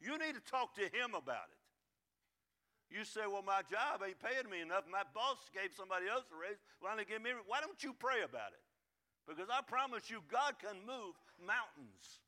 You 0.00 0.18
need 0.18 0.34
to 0.34 0.44
talk 0.44 0.74
to 0.76 0.82
Him 0.82 1.14
about 1.14 1.50
it. 1.50 1.62
You 2.92 3.04
say, 3.04 3.22
Well, 3.26 3.42
my 3.42 3.62
job 3.66 4.04
ain't 4.04 4.20
paying 4.20 4.50
me 4.50 4.60
enough. 4.60 4.84
My 4.90 5.02
boss 5.14 5.38
gave 5.54 5.72
somebody 5.72 6.06
else 6.06 6.28
a 6.30 6.36
raise. 6.36 6.60
Why 6.80 6.94
don't, 6.94 7.08
give 7.08 7.22
me, 7.22 7.30
why 7.46 7.64
don't 7.64 7.80
you 7.82 7.94
pray 7.96 8.22
about 8.22 8.52
it? 8.52 8.62
Because 9.26 9.48
I 9.48 9.62
promise 9.62 10.10
you, 10.10 10.20
God 10.28 10.58
can 10.60 10.76
move 10.84 11.14
mountains. 11.40 12.20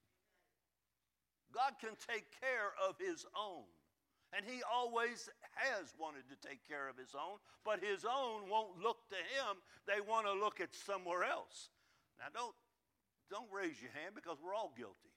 God 1.55 1.79
can 1.79 1.95
take 2.03 2.27
care 2.43 2.75
of 2.83 2.99
His 2.99 3.25
own. 3.39 3.63
And 4.35 4.43
He 4.43 4.67
always 4.67 5.31
has 5.55 5.95
wanted 5.95 6.27
to 6.27 6.37
take 6.43 6.67
care 6.67 6.91
of 6.91 6.99
His 6.99 7.15
own, 7.15 7.39
but 7.63 7.79
His 7.79 8.03
own 8.03 8.51
won't 8.51 8.83
look 8.83 9.07
to 9.15 9.21
Him. 9.31 9.63
They 9.87 10.03
want 10.03 10.27
to 10.27 10.35
look 10.35 10.61
at 10.61 10.75
somewhere 10.75 11.23
else. 11.23 11.71
Now, 12.19 12.35
don't, 12.35 12.57
don't 13.31 13.49
raise 13.55 13.79
your 13.79 13.95
hand 13.95 14.19
because 14.19 14.43
we're 14.43 14.59
all 14.59 14.75
guilty. 14.75 15.15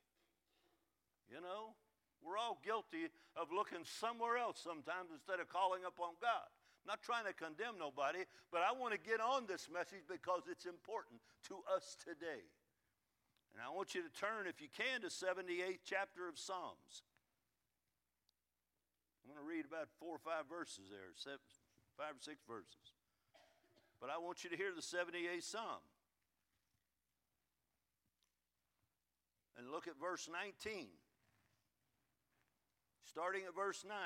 You 1.27 1.41
know, 1.41 1.73
we're 2.21 2.37
all 2.37 2.61
guilty 2.63 3.09
of 3.35 3.49
looking 3.49 3.81
somewhere 3.83 4.37
else 4.37 4.61
sometimes 4.61 5.09
instead 5.11 5.41
of 5.41 5.49
calling 5.49 5.81
upon 5.83 6.13
God. 6.21 6.47
I'm 6.85 6.95
not 6.95 7.03
trying 7.03 7.25
to 7.25 7.35
condemn 7.35 7.75
nobody, 7.75 8.23
but 8.53 8.61
I 8.63 8.71
want 8.71 8.93
to 8.93 9.01
get 9.01 9.19
on 9.19 9.43
this 9.43 9.67
message 9.67 10.07
because 10.07 10.47
it's 10.47 10.63
important 10.65 11.19
to 11.51 11.59
us 11.67 11.97
today. 11.99 12.47
And 13.57 13.65
I 13.65 13.73
want 13.73 13.95
you 13.95 14.05
to 14.05 14.13
turn, 14.13 14.45
if 14.45 14.61
you 14.61 14.69
can, 14.69 15.01
to 15.01 15.07
78th 15.07 15.81
chapter 15.83 16.29
of 16.29 16.37
Psalms. 16.37 17.01
I'm 19.25 19.33
going 19.33 19.41
to 19.41 19.49
read 19.49 19.65
about 19.65 19.89
four 19.97 20.13
or 20.13 20.21
five 20.21 20.45
verses 20.45 20.93
there, 20.93 21.09
seven, 21.17 21.41
five 21.97 22.13
or 22.13 22.21
six 22.21 22.37
verses. 22.45 22.93
But 23.99 24.11
I 24.13 24.21
want 24.21 24.43
you 24.43 24.51
to 24.51 24.55
hear 24.55 24.69
the 24.69 24.85
78th 24.85 25.41
Psalm. 25.41 25.81
And 29.57 29.71
look 29.71 29.87
at 29.87 29.97
verse 29.99 30.29
19. 30.31 30.85
Starting 33.09 33.41
at 33.49 33.55
verse 33.55 33.83
9, 33.89 33.97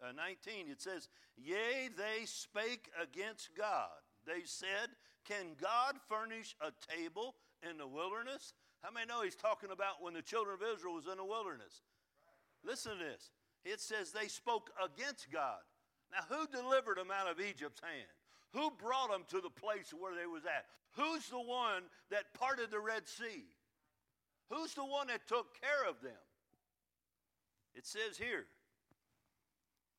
uh, 0.00 0.12
19, 0.12 0.72
it 0.72 0.80
says, 0.80 1.10
Yea, 1.36 1.90
they 1.94 2.24
spake 2.24 2.88
against 2.96 3.50
God. 3.54 4.00
They 4.26 4.44
said, 4.46 4.96
Can 5.28 5.56
God 5.60 5.96
furnish 6.08 6.56
a 6.62 6.72
table 6.90 7.34
in 7.68 7.76
the 7.76 7.86
wilderness? 7.86 8.54
How 8.84 8.90
many 8.90 9.06
know 9.06 9.22
he's 9.22 9.34
talking 9.34 9.70
about 9.72 10.04
when 10.04 10.12
the 10.12 10.20
children 10.20 10.54
of 10.60 10.60
Israel 10.60 10.94
was 10.94 11.08
in 11.10 11.16
the 11.16 11.24
wilderness? 11.24 11.80
Listen 12.62 12.92
to 12.92 12.98
this. 12.98 13.30
It 13.64 13.80
says 13.80 14.12
they 14.12 14.28
spoke 14.28 14.68
against 14.76 15.32
God. 15.32 15.64
Now, 16.12 16.28
who 16.28 16.46
delivered 16.46 16.98
them 16.98 17.08
out 17.08 17.30
of 17.30 17.40
Egypt's 17.40 17.80
hand? 17.80 18.12
Who 18.52 18.70
brought 18.76 19.10
them 19.10 19.24
to 19.30 19.40
the 19.40 19.48
place 19.48 19.94
where 19.96 20.14
they 20.14 20.26
was 20.26 20.44
at? 20.44 20.66
Who's 21.00 21.26
the 21.30 21.40
one 21.40 21.84
that 22.10 22.34
parted 22.34 22.70
the 22.70 22.78
Red 22.78 23.08
Sea? 23.08 23.48
Who's 24.50 24.74
the 24.74 24.84
one 24.84 25.06
that 25.06 25.26
took 25.26 25.58
care 25.58 25.88
of 25.88 26.02
them? 26.02 26.20
It 27.74 27.86
says 27.86 28.18
here, 28.18 28.44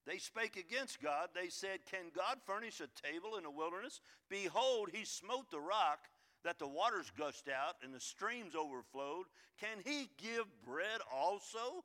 they 0.06 0.20
spake 0.20 0.58
against 0.58 1.02
God. 1.02 1.30
They 1.34 1.50
said, 1.50 1.80
Can 1.90 2.14
God 2.16 2.38
furnish 2.46 2.80
a 2.80 3.08
table 3.08 3.36
in 3.36 3.44
the 3.44 3.50
wilderness? 3.50 4.00
Behold, 4.30 4.90
he 4.94 5.04
smote 5.04 5.50
the 5.50 5.60
rock 5.60 6.06
that 6.46 6.62
the 6.62 6.70
waters 6.70 7.12
gushed 7.18 7.50
out 7.50 7.76
and 7.84 7.93
the 7.93 8.00
streams 8.00 8.54
overflowed. 8.54 9.26
Can 9.60 9.82
he 9.84 10.10
give 10.22 10.46
bread 10.62 11.02
also? 11.10 11.84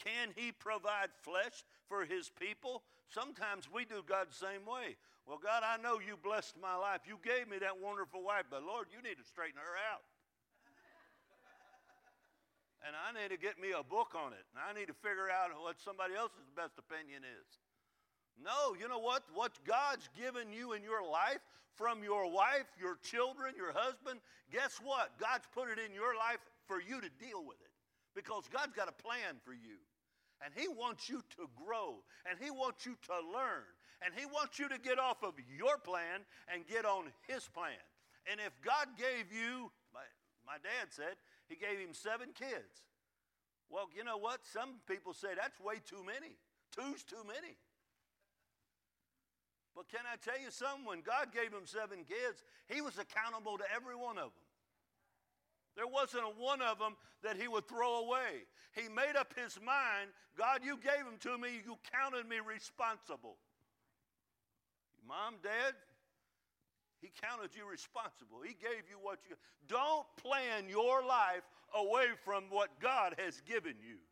Can 0.00 0.32
he 0.34 0.50
provide 0.50 1.12
flesh 1.20 1.62
for 1.86 2.08
his 2.08 2.32
people? 2.40 2.82
Sometimes 3.12 3.68
we 3.68 3.84
do 3.84 4.00
God 4.08 4.32
the 4.32 4.40
same 4.40 4.64
way. 4.64 4.96
Well, 5.28 5.36
God, 5.36 5.60
I 5.60 5.76
know 5.76 6.00
you 6.00 6.16
blessed 6.16 6.56
my 6.56 6.72
life. 6.72 7.04
You 7.04 7.20
gave 7.20 7.52
me 7.52 7.60
that 7.60 7.76
wonderful 7.76 8.24
wife, 8.24 8.48
but 8.48 8.64
Lord, 8.64 8.88
you 8.88 9.04
need 9.04 9.20
to 9.20 9.28
straighten 9.28 9.60
her 9.60 9.76
out 9.92 10.00
and 12.88 12.96
I 12.96 13.12
need 13.12 13.28
to 13.28 13.36
get 13.36 13.60
me 13.60 13.76
a 13.76 13.84
book 13.84 14.16
on 14.16 14.32
it. 14.32 14.44
And 14.56 14.58
I 14.64 14.72
need 14.72 14.88
to 14.88 14.96
figure 15.04 15.28
out 15.28 15.52
what 15.60 15.76
somebody 15.76 16.16
else's 16.16 16.48
best 16.56 16.80
opinion 16.80 17.28
is. 17.28 17.48
No, 18.40 18.72
you 18.72 18.88
know 18.88 19.04
what? 19.04 19.28
What 19.36 19.52
God's 19.68 20.08
given 20.16 20.48
you 20.48 20.72
in 20.72 20.80
your 20.80 21.04
life 21.04 21.44
from 21.78 22.02
your 22.02 22.30
wife, 22.30 22.66
your 22.78 22.98
children, 23.02 23.54
your 23.56 23.72
husband, 23.72 24.18
guess 24.50 24.80
what? 24.82 25.14
God's 25.18 25.46
put 25.54 25.70
it 25.70 25.78
in 25.78 25.94
your 25.94 26.18
life 26.18 26.42
for 26.66 26.82
you 26.82 27.00
to 27.00 27.08
deal 27.22 27.46
with 27.46 27.56
it 27.62 27.72
because 28.14 28.44
God's 28.52 28.74
got 28.74 28.90
a 28.90 29.02
plan 29.02 29.38
for 29.44 29.54
you. 29.54 29.78
And 30.44 30.52
He 30.54 30.66
wants 30.68 31.08
you 31.08 31.22
to 31.38 31.48
grow, 31.54 32.02
and 32.28 32.38
He 32.38 32.50
wants 32.50 32.84
you 32.84 32.98
to 33.06 33.14
learn, 33.32 33.66
and 34.04 34.14
He 34.14 34.26
wants 34.26 34.58
you 34.58 34.68
to 34.68 34.78
get 34.78 34.98
off 34.98 35.22
of 35.22 35.34
your 35.56 35.78
plan 35.78 36.26
and 36.52 36.66
get 36.66 36.84
on 36.84 37.10
His 37.26 37.48
plan. 37.48 37.82
And 38.30 38.38
if 38.44 38.52
God 38.62 38.86
gave 38.98 39.32
you, 39.32 39.70
my, 39.94 40.04
my 40.46 40.58
dad 40.62 40.90
said, 40.90 41.16
he 41.48 41.56
gave 41.56 41.78
him 41.80 41.94
seven 41.94 42.28
kids. 42.36 42.84
Well, 43.70 43.88
you 43.96 44.04
know 44.04 44.18
what? 44.18 44.40
Some 44.44 44.80
people 44.86 45.12
say 45.12 45.28
that's 45.36 45.58
way 45.60 45.80
too 45.84 46.04
many. 46.04 46.36
Two's 46.76 47.02
too 47.02 47.24
many. 47.26 47.56
But 49.78 49.86
can 49.86 50.02
I 50.10 50.18
tell 50.18 50.42
you 50.42 50.50
something? 50.50 50.82
When 50.82 51.06
God 51.06 51.30
gave 51.30 51.54
him 51.54 51.62
seven 51.62 52.02
kids, 52.02 52.42
he 52.66 52.82
was 52.82 52.98
accountable 52.98 53.62
to 53.62 53.64
every 53.70 53.94
one 53.94 54.18
of 54.18 54.34
them. 54.34 54.46
There 55.78 55.86
wasn't 55.86 56.26
a 56.26 56.34
one 56.34 56.58
of 56.58 56.82
them 56.82 56.98
that 57.22 57.38
he 57.38 57.46
would 57.46 57.70
throw 57.70 58.02
away. 58.02 58.42
He 58.74 58.90
made 58.90 59.14
up 59.14 59.30
his 59.38 59.54
mind 59.62 60.10
God, 60.34 60.66
you 60.66 60.82
gave 60.82 61.06
them 61.06 61.14
to 61.22 61.38
me, 61.38 61.62
you 61.64 61.78
counted 61.94 62.28
me 62.28 62.42
responsible. 62.42 63.38
Mom, 65.06 65.34
Dad, 65.42 65.74
he 67.00 67.10
counted 67.22 67.54
you 67.54 67.62
responsible. 67.62 68.42
He 68.42 68.54
gave 68.58 68.82
you 68.90 68.98
what 69.00 69.18
you. 69.30 69.36
Don't 69.68 70.06
plan 70.18 70.68
your 70.68 71.06
life 71.06 71.46
away 71.74 72.06
from 72.24 72.50
what 72.50 72.80
God 72.80 73.14
has 73.18 73.40
given 73.42 73.74
you. 73.78 74.02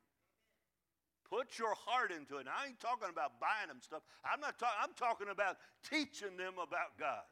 Put 1.31 1.59
your 1.59 1.75
heart 1.75 2.13
into 2.13 2.39
it. 2.39 2.47
I 2.47 2.71
ain't 2.71 2.81
talking 2.81 3.11
about 3.11 3.41
buying 3.41 3.69
them 3.69 3.83
stuff. 3.83 4.03
I'm 4.23 4.41
not 4.41 4.59
talking. 4.59 4.79
I'm 4.79 4.95
talking 4.95 5.29
about 5.29 5.59
teaching 5.83 6.37
them 6.39 6.55
about 6.63 6.95
God. 6.99 7.27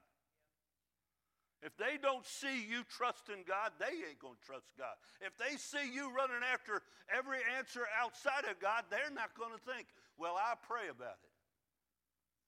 If 1.65 1.73
they 1.81 1.97
don't 1.97 2.27
see 2.29 2.61
you 2.61 2.85
trusting 2.93 3.49
God, 3.49 3.73
they 3.81 4.05
ain't 4.05 4.21
going 4.21 4.37
to 4.37 4.45
trust 4.45 4.69
God. 4.77 4.93
If 5.25 5.33
they 5.41 5.57
see 5.57 5.89
you 5.89 6.13
running 6.13 6.45
after 6.45 6.85
every 7.09 7.41
answer 7.57 7.89
outside 7.97 8.45
of 8.45 8.61
God, 8.61 8.85
they're 8.93 9.09
not 9.09 9.33
going 9.33 9.57
to 9.57 9.63
think, 9.65 9.89
well, 10.21 10.37
I 10.37 10.61
pray 10.61 10.93
about 10.93 11.17
it. 11.25 11.33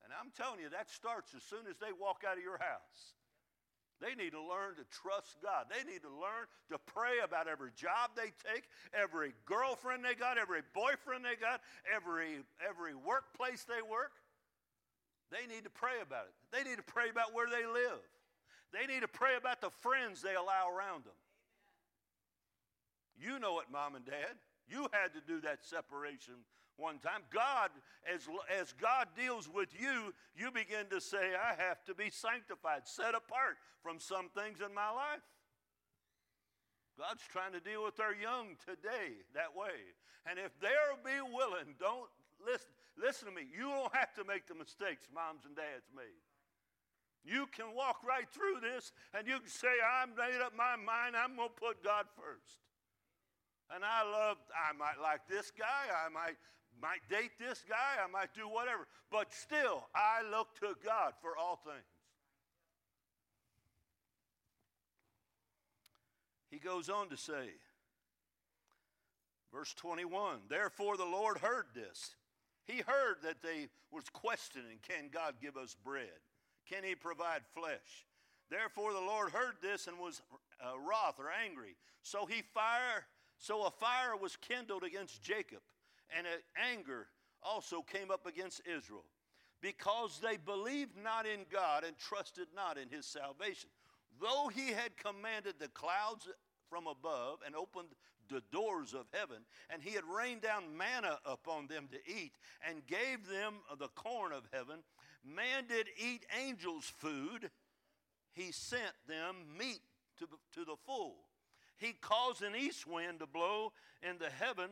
And 0.05 0.12
I'm 0.12 0.28
telling 0.36 0.61
you, 0.61 0.68
that 0.68 0.92
starts 0.92 1.32
as 1.32 1.42
soon 1.49 1.64
as 1.64 1.80
they 1.80 1.97
walk 1.97 2.28
out 2.28 2.36
of 2.36 2.44
your 2.44 2.61
house. 2.61 3.16
They 4.01 4.14
need 4.14 4.32
to 4.36 4.44
learn 4.44 4.76
to 4.76 4.84
trust 4.92 5.40
God. 5.42 5.72
They 5.72 5.80
need 5.88 6.03
to 6.03 6.12
learn 6.12 6.44
to 6.68 6.78
pray 6.84 7.24
about 7.24 7.49
every 7.49 7.70
job 7.72 8.12
they 8.14 8.34
take, 8.44 8.68
every 8.92 9.32
girlfriend 9.47 10.05
they 10.05 10.14
got, 10.14 10.36
every 10.36 10.61
boyfriend 10.74 11.24
they 11.24 11.40
got, 11.40 11.64
every, 11.88 12.44
every 12.61 12.94
workplace 12.94 13.64
they 13.64 13.80
work. 13.80 14.12
They 15.32 15.49
need 15.49 15.64
to 15.64 15.72
pray 15.72 16.05
about 16.05 16.28
it. 16.28 16.34
They 16.53 16.68
need 16.68 16.76
to 16.76 16.86
pray 16.86 17.09
about 17.09 17.32
where 17.32 17.49
they 17.49 17.64
live. 17.64 18.05
They 18.72 18.86
need 18.86 19.01
to 19.01 19.09
pray 19.09 19.36
about 19.36 19.61
the 19.61 19.70
friends 19.80 20.20
they 20.20 20.34
allow 20.34 20.68
around 20.68 21.05
them. 21.05 21.16
You 23.16 23.38
know 23.38 23.61
it, 23.61 23.66
mom 23.72 23.94
and 23.94 24.05
dad. 24.05 24.36
You 24.68 24.88
had 24.92 25.14
to 25.14 25.22
do 25.26 25.40
that 25.40 25.64
separation 25.64 26.34
one 26.77 26.99
time. 26.99 27.22
God, 27.33 27.70
as, 28.12 28.29
as 28.61 28.72
God 28.72 29.09
deals 29.16 29.49
with 29.49 29.68
you, 29.79 30.12
you 30.37 30.51
begin 30.51 30.87
to 30.91 31.01
say, 31.01 31.35
I 31.35 31.61
have 31.61 31.85
to 31.87 31.95
be 31.95 32.11
sanctified, 32.11 32.83
set 32.85 33.14
apart 33.14 33.57
from 33.83 33.99
some 33.99 34.29
things 34.35 34.61
in 34.61 34.74
my 34.74 34.91
life. 34.91 35.24
God's 36.99 37.22
trying 37.29 37.53
to 37.53 37.61
deal 37.61 37.85
with 37.85 38.01
our 38.01 38.14
young 38.14 38.57
today 38.64 39.20
that 39.35 39.53
way. 39.53 39.93
And 40.24 40.39
if 40.39 40.59
they'll 40.61 41.01
be 41.05 41.20
willing, 41.20 41.77
don't 41.79 42.09
listen, 42.41 42.72
listen 42.97 43.29
to 43.29 43.35
me. 43.35 43.45
You 43.53 43.68
don't 43.68 43.95
have 43.95 44.14
to 44.16 44.24
make 44.24 44.49
the 44.49 44.57
mistakes 44.57 45.07
moms 45.12 45.45
and 45.45 45.55
dads 45.55 45.93
made. 45.95 46.24
You 47.27 47.47
can 47.51 47.74
walk 47.74 48.01
right 48.07 48.27
through 48.31 48.62
this 48.62 48.93
and 49.12 49.27
you 49.27 49.39
can 49.39 49.51
say, 49.51 49.74
I've 49.83 50.16
made 50.16 50.41
up 50.41 50.57
my 50.57 50.77
mind, 50.79 51.18
I'm 51.18 51.37
going 51.37 51.51
to 51.51 51.61
put 51.61 51.83
God 51.83 52.07
first. 52.16 52.62
And 53.74 53.83
I 53.83 54.07
love, 54.07 54.39
I 54.55 54.70
might 54.79 55.03
like 55.03 55.27
this 55.29 55.51
guy, 55.51 55.91
I 55.91 56.09
might 56.09 56.39
might 56.81 57.09
date 57.09 57.33
this 57.39 57.64
guy, 57.68 58.03
I 58.03 58.11
might 58.11 58.35
do 58.35 58.49
whatever, 58.49 58.87
but 59.11 59.33
still, 59.33 59.87
I 59.95 60.29
look 60.31 60.55
to 60.61 60.74
God 60.85 61.12
for 61.20 61.37
all 61.37 61.61
things. 61.64 61.85
He 66.51 66.59
goes 66.59 66.89
on 66.89 67.09
to 67.11 67.16
say, 67.16 67.51
verse 69.53 69.74
21 69.74 70.41
Therefore 70.49 70.97
the 70.97 71.05
Lord 71.05 71.39
heard 71.39 71.66
this, 71.74 72.14
He 72.64 72.83
heard 72.87 73.16
that 73.22 73.43
they 73.43 73.68
was 73.91 74.05
questioning, 74.12 74.79
can 74.87 75.09
God 75.12 75.35
give 75.41 75.57
us 75.57 75.77
bread? 75.85 76.20
Can 76.68 76.83
he 76.83 76.95
provide 76.95 77.43
flesh? 77.55 78.07
Therefore 78.51 78.93
the 78.93 79.01
Lord 79.01 79.31
heard 79.31 79.57
this 79.61 79.87
and 79.87 79.99
was 79.99 80.22
uh, 80.61 80.79
wroth 80.79 81.18
or 81.18 81.31
angry. 81.45 81.77
So 82.03 82.27
he 82.27 82.43
fire, 82.55 83.07
so 83.39 83.64
a 83.64 83.70
fire 83.70 84.16
was 84.20 84.37
kindled 84.37 84.85
against 84.85 85.22
Jacob, 85.22 85.61
and 86.17 86.27
anger 86.71 87.07
also 87.43 87.83
came 87.83 88.11
up 88.11 88.27
against 88.27 88.61
Israel, 88.67 89.05
because 89.61 90.21
they 90.23 90.37
believed 90.37 90.97
not 91.03 91.27
in 91.27 91.41
God 91.51 91.85
and 91.85 91.97
trusted 91.97 92.49
not 92.55 92.77
in 92.79 92.89
his 92.89 93.07
salvation. 93.07 93.71
Though 94.21 94.49
he 94.55 94.69
had 94.69 94.97
commanded 94.97 95.55
the 95.59 95.69
clouds 95.69 96.29
from 96.69 96.87
above 96.87 97.39
and 97.45 97.55
opened 97.55 97.89
the 98.29 98.43
doors 98.51 98.93
of 98.93 99.07
heaven, 99.13 99.39
and 99.71 99.83
he 99.83 99.91
had 99.91 100.05
rained 100.05 100.43
down 100.43 100.77
manna 100.77 101.19
upon 101.25 101.69
them 101.69 101.89
to 101.93 101.99
eat, 102.11 102.33
and 102.69 102.87
gave 102.87 103.29
them 103.29 103.55
the 103.79 103.89
corn 103.89 104.33
of 104.33 104.49
heaven, 104.53 104.81
man 105.25 105.65
did 105.69 105.87
eat 105.97 106.27
angels' 106.37 106.93
food, 106.97 107.51
he 108.33 108.53
sent 108.53 108.93
them 109.09 109.37
meat 109.59 109.81
to, 110.19 110.27
to 110.55 110.65
the 110.65 110.77
full. 110.87 111.17
He 111.77 111.93
caused 111.93 112.43
an 112.43 112.57
east 112.57 112.87
wind 112.87 113.21
to 113.21 113.27
blow 113.27 113.73
in 114.03 114.19
the 114.19 114.31
heaven, 114.31 114.71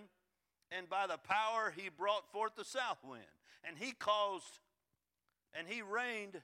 and 0.77 0.89
by 0.89 1.07
the 1.07 1.19
power 1.19 1.73
he 1.77 1.89
brought 1.89 2.31
forth 2.33 2.55
the 2.57 2.65
south 2.65 2.99
wind. 3.05 3.25
And 3.67 3.79
he 3.79 3.93
caused, 3.93 4.59
and 5.59 5.67
he 5.67 5.83
rained 5.83 6.43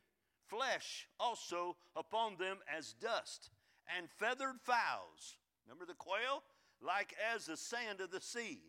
flesh 0.49 1.09
also 1.19 1.77
upon 1.95 2.37
them 2.39 2.59
as 2.77 2.95
dust, 2.95 3.51
and 3.97 4.09
feathered 4.19 4.61
fowls. 4.63 5.37
Remember 5.67 5.85
the 5.85 5.95
quail? 5.95 6.43
Like 6.81 7.15
as 7.35 7.47
the 7.47 7.57
sand 7.57 8.01
of 8.01 8.11
the 8.11 8.21
sea. 8.21 8.61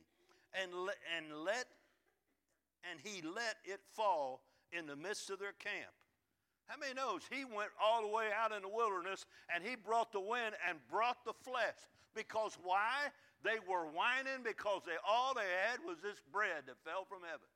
And, 0.53 0.74
le- 0.74 0.91
and 1.18 1.45
let 1.45 1.66
and 2.89 2.99
he 3.03 3.22
let 3.22 3.57
it 3.64 3.80
fall 3.93 4.41
in 4.72 4.88
the 4.88 4.95
midst 4.95 5.30
of 5.30 5.39
their 5.39 5.53
camp. 5.53 5.93
How 6.72 6.80
many 6.80 6.94
knows 6.96 7.28
he 7.28 7.44
went 7.44 7.76
all 7.84 8.00
the 8.00 8.08
way 8.08 8.32
out 8.32 8.56
in 8.56 8.62
the 8.62 8.72
wilderness 8.72 9.26
and 9.54 9.60
he 9.60 9.76
brought 9.76 10.14
the 10.14 10.24
wind 10.24 10.56
and 10.64 10.80
brought 10.90 11.20
the 11.26 11.36
flesh? 11.44 11.76
Because 12.16 12.58
why? 12.64 13.12
They 13.44 13.60
were 13.68 13.92
whining 13.92 14.40
because 14.40 14.88
they 14.88 14.96
all 15.04 15.34
they 15.34 15.52
had 15.68 15.84
was 15.84 16.00
this 16.00 16.24
bread 16.32 16.64
that 16.72 16.80
fell 16.88 17.04
from 17.04 17.28
heaven. 17.28 17.52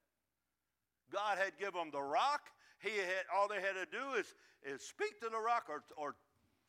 God 1.14 1.38
had 1.40 1.56
given 1.56 1.80
them 1.80 1.92
the 1.96 2.04
rock. 2.04 2.52
He 2.84 2.92
had 3.00 3.24
all 3.32 3.48
they 3.48 3.64
had 3.64 3.80
to 3.80 3.88
do 3.88 4.20
is, 4.20 4.36
is 4.68 4.84
speak 4.84 5.22
to 5.22 5.30
the 5.32 5.40
rock 5.40 5.72
or, 5.72 5.80
or 5.96 6.16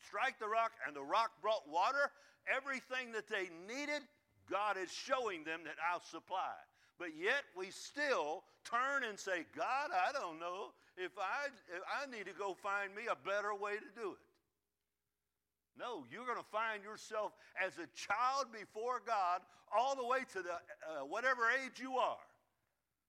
strike 0.07 0.39
the 0.39 0.47
rock, 0.47 0.71
and 0.87 0.95
the 0.95 1.03
rock 1.03 1.33
brought 1.43 1.67
water. 1.67 2.15
Everything 2.47 3.11
that 3.11 3.27
they 3.27 3.51
needed, 3.67 4.07
God 4.49 4.77
is 4.79 4.93
showing 4.93 5.43
them 5.43 5.63
that 5.65 5.83
I'll 5.83 6.05
supply. 6.05 6.55
But 6.97 7.19
yet 7.19 7.43
we 7.59 7.75
still 7.75 8.45
turn 8.63 9.03
and 9.03 9.19
say, 9.19 9.47
God, 9.57 9.91
I 9.91 10.13
don't 10.13 10.39
know 10.39 10.71
if 10.97 11.13
I, 11.19 11.53
if 11.69 11.83
I 11.85 12.11
need 12.11 12.27
to 12.27 12.33
go 12.33 12.55
find 12.55 12.95
me 12.95 13.03
a 13.11 13.17
better 13.17 13.55
way 13.55 13.77
to 13.77 13.91
do 14.01 14.13
it. 14.13 14.25
No, 15.79 16.05
you're 16.11 16.25
going 16.25 16.41
to 16.41 16.51
find 16.51 16.83
yourself 16.83 17.33
as 17.61 17.77
a 17.77 17.87
child 17.93 18.49
before 18.53 19.03
God 19.05 19.45
all 19.77 19.95
the 19.95 20.07
way 20.07 20.21
to 20.33 20.41
the 20.43 20.57
uh, 20.57 21.05
whatever 21.05 21.53
age 21.53 21.79
you 21.81 21.97
are. 21.97 22.25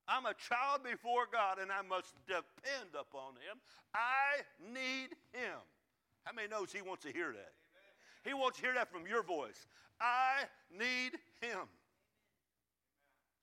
I'm 0.08 0.26
a 0.26 0.36
child 0.36 0.84
before 0.84 1.28
God 1.32 1.60
and 1.60 1.72
I 1.72 1.82
must 1.82 2.16
depend 2.28 2.92
upon 2.92 3.36
Him. 3.40 3.60
I 3.96 4.44
need 4.60 5.16
Him. 5.32 5.60
How 6.24 6.34
many 6.34 6.48
knows 6.48 6.72
He 6.72 6.82
wants 6.82 7.04
to 7.06 7.12
hear 7.12 7.32
that? 7.32 7.52
He 8.24 8.34
wants 8.34 8.60
to 8.60 8.66
hear 8.66 8.74
that 8.74 8.92
from 8.92 9.08
your 9.08 9.24
voice. 9.24 9.68
I 10.00 10.44
need 10.72 11.16
Him. 11.40 11.68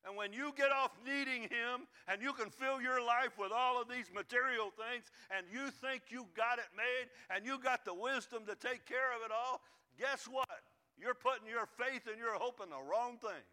And 0.06 0.16
when 0.16 0.32
you 0.32 0.52
get 0.56 0.70
off 0.70 0.92
needing 1.04 1.42
Him 1.42 1.88
and 2.08 2.20
you 2.20 2.32
can 2.32 2.50
fill 2.50 2.80
your 2.80 3.00
life 3.00 3.38
with 3.38 3.52
all 3.52 3.80
of 3.80 3.88
these 3.88 4.12
material 4.12 4.70
things 4.70 5.10
and 5.30 5.46
you 5.50 5.70
think 5.70 6.02
you 6.10 6.26
got 6.36 6.58
it 6.58 6.68
made 6.76 7.08
and 7.34 7.46
you 7.46 7.58
got 7.58 7.84
the 7.84 7.94
wisdom 7.94 8.44
to 8.46 8.54
take 8.54 8.84
care 8.84 9.16
of 9.16 9.24
it 9.24 9.32
all, 9.32 9.62
guess 9.98 10.28
what? 10.30 10.60
You're 10.98 11.14
putting 11.14 11.48
your 11.48 11.66
faith 11.66 12.06
and 12.06 12.18
your 12.18 12.34
hope 12.34 12.60
in 12.62 12.68
the 12.68 12.82
wrong 12.90 13.16
thing. 13.16 13.44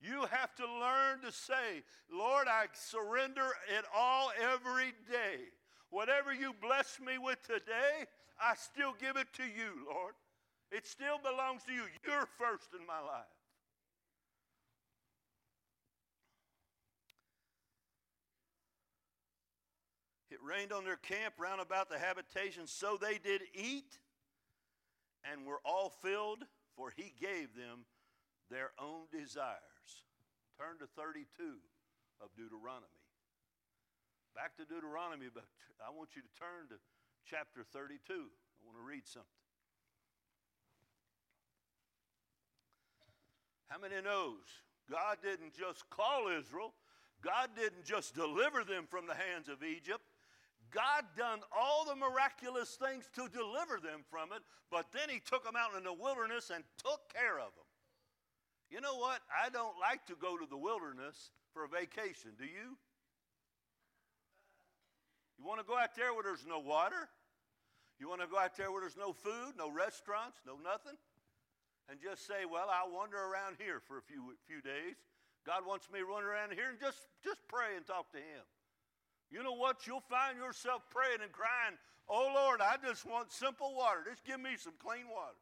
You 0.00 0.26
have 0.30 0.54
to 0.56 0.66
learn 0.66 1.20
to 1.22 1.30
say, 1.30 1.82
Lord, 2.12 2.48
I 2.48 2.66
surrender 2.72 3.54
it 3.76 3.84
all 3.94 4.32
every 4.40 4.92
day. 5.10 5.50
Whatever 5.90 6.32
you 6.32 6.54
bless 6.60 6.98
me 6.98 7.18
with 7.18 7.40
today, 7.46 8.06
I 8.40 8.54
still 8.56 8.94
give 8.98 9.16
it 9.16 9.28
to 9.34 9.44
you, 9.44 9.86
Lord. 9.86 10.14
It 10.72 10.86
still 10.86 11.18
belongs 11.22 11.62
to 11.64 11.72
you. 11.72 11.82
You're 12.06 12.26
first 12.38 12.70
in 12.78 12.84
my 12.86 12.98
life. 12.98 13.26
It 20.30 20.31
rained 20.42 20.72
on 20.72 20.84
their 20.84 20.96
camp 20.96 21.34
round 21.38 21.60
about 21.60 21.88
the 21.88 21.98
habitation, 21.98 22.66
so 22.66 22.98
they 23.00 23.18
did 23.18 23.42
eat 23.54 23.98
and 25.24 25.46
were 25.46 25.60
all 25.64 25.90
filled, 26.02 26.44
for 26.76 26.92
he 26.96 27.14
gave 27.20 27.54
them 27.54 27.86
their 28.50 28.72
own 28.78 29.06
desires. 29.12 30.02
Turn 30.58 30.78
to 30.80 30.86
32 30.86 31.24
of 32.20 32.28
Deuteronomy. 32.36 33.00
Back 34.34 34.56
to 34.56 34.64
Deuteronomy, 34.64 35.26
but 35.32 35.44
I 35.80 35.90
want 35.90 36.10
you 36.16 36.22
to 36.22 36.32
turn 36.38 36.68
to 36.70 36.76
chapter 37.24 37.62
32. 37.62 37.98
I 38.12 38.60
want 38.66 38.76
to 38.78 38.84
read 38.84 39.06
something. 39.06 39.28
How 43.68 43.78
many 43.78 44.02
knows 44.02 44.44
God 44.90 45.18
didn't 45.22 45.54
just 45.54 45.88
call 45.88 46.28
Israel, 46.28 46.74
God 47.22 47.50
didn't 47.56 47.84
just 47.84 48.14
deliver 48.14 48.64
them 48.64 48.84
from 48.88 49.06
the 49.06 49.14
hands 49.14 49.48
of 49.48 49.62
Egypt. 49.62 50.02
God 50.72 51.04
done 51.16 51.40
all 51.52 51.84
the 51.84 51.94
miraculous 51.94 52.80
things 52.80 53.04
to 53.14 53.28
deliver 53.28 53.76
them 53.76 54.00
from 54.10 54.32
it, 54.32 54.42
but 54.70 54.88
then 54.92 55.12
he 55.12 55.20
took 55.20 55.44
them 55.44 55.54
out 55.56 55.76
in 55.76 55.84
the 55.84 55.92
wilderness 55.92 56.50
and 56.52 56.64
took 56.80 57.12
care 57.12 57.36
of 57.36 57.52
them. 57.52 57.68
You 58.72 58.80
know 58.80 58.96
what? 58.96 59.20
I 59.28 59.50
don't 59.52 59.76
like 59.76 60.06
to 60.08 60.16
go 60.16 60.40
to 60.40 60.48
the 60.48 60.56
wilderness 60.56 61.30
for 61.52 61.64
a 61.64 61.68
vacation. 61.68 62.32
Do 62.40 62.48
you? 62.48 62.80
You 65.36 65.44
want 65.44 65.60
to 65.60 65.68
go 65.68 65.76
out 65.76 65.92
there 65.94 66.14
where 66.14 66.24
there's 66.24 66.48
no 66.48 66.58
water? 66.58 67.12
You 68.00 68.08
want 68.08 68.22
to 68.22 68.26
go 68.26 68.38
out 68.38 68.56
there 68.56 68.72
where 68.72 68.80
there's 68.80 68.96
no 68.96 69.12
food, 69.12 69.60
no 69.60 69.68
restaurants, 69.68 70.40
no 70.46 70.56
nothing? 70.56 70.96
And 71.90 72.00
just 72.00 72.26
say, 72.26 72.48
well, 72.48 72.72
I'll 72.72 72.94
wander 72.94 73.20
around 73.20 73.60
here 73.60 73.76
for 73.84 73.98
a 73.98 74.02
few, 74.02 74.32
few 74.48 74.62
days. 74.62 74.96
God 75.44 75.66
wants 75.66 75.90
me 75.92 75.98
to 75.98 76.06
run 76.06 76.24
around 76.24 76.56
here 76.56 76.70
and 76.70 76.80
just, 76.80 77.10
just 77.20 77.44
pray 77.48 77.76
and 77.76 77.84
talk 77.84 78.08
to 78.12 78.18
Him. 78.18 78.46
You 79.32 79.42
know 79.42 79.54
what? 79.54 79.86
You'll 79.86 80.04
find 80.10 80.36
yourself 80.36 80.82
praying 80.90 81.22
and 81.22 81.32
crying, 81.32 81.80
Oh 82.08 82.30
Lord, 82.34 82.60
I 82.60 82.76
just 82.86 83.06
want 83.06 83.32
simple 83.32 83.74
water. 83.74 84.04
Just 84.08 84.24
give 84.24 84.38
me 84.38 84.50
some 84.58 84.74
clean 84.78 85.08
water. 85.08 85.40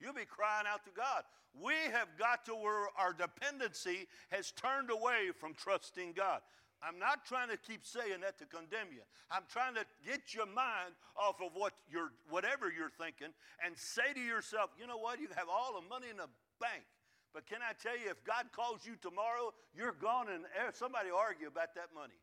You'll 0.00 0.14
be 0.14 0.24
crying 0.24 0.66
out 0.70 0.84
to 0.84 0.92
God. 0.94 1.24
We 1.54 1.74
have 1.90 2.08
got 2.18 2.44
to 2.46 2.54
where 2.54 2.86
our 2.98 3.12
dependency 3.12 4.06
has 4.30 4.52
turned 4.52 4.90
away 4.90 5.30
from 5.38 5.54
trusting 5.54 6.12
God. 6.12 6.40
I'm 6.82 6.98
not 6.98 7.24
trying 7.24 7.48
to 7.48 7.56
keep 7.56 7.86
saying 7.86 8.20
that 8.22 8.38
to 8.38 8.46
condemn 8.46 8.92
you. 8.92 9.02
I'm 9.30 9.44
trying 9.48 9.74
to 9.74 9.86
get 10.04 10.34
your 10.34 10.46
mind 10.46 10.92
off 11.16 11.40
of 11.40 11.54
what 11.54 11.72
you're, 11.88 12.12
whatever 12.28 12.68
you're 12.68 12.92
thinking 13.00 13.32
and 13.64 13.72
say 13.78 14.12
to 14.12 14.20
yourself, 14.20 14.70
you 14.78 14.86
know 14.86 14.98
what? 14.98 15.18
You 15.18 15.28
have 15.34 15.48
all 15.48 15.80
the 15.80 15.88
money 15.88 16.10
in 16.10 16.18
the 16.18 16.28
bank. 16.60 16.84
But 17.32 17.46
can 17.46 17.58
I 17.64 17.72
tell 17.74 17.96
you, 17.96 18.10
if 18.10 18.22
God 18.22 18.52
calls 18.54 18.84
you 18.84 18.94
tomorrow, 19.00 19.54
you're 19.74 19.96
gone 19.96 20.28
and 20.28 20.44
eh, 20.54 20.70
somebody 20.74 21.08
argue 21.10 21.48
about 21.48 21.74
that 21.74 21.88
money. 21.94 22.14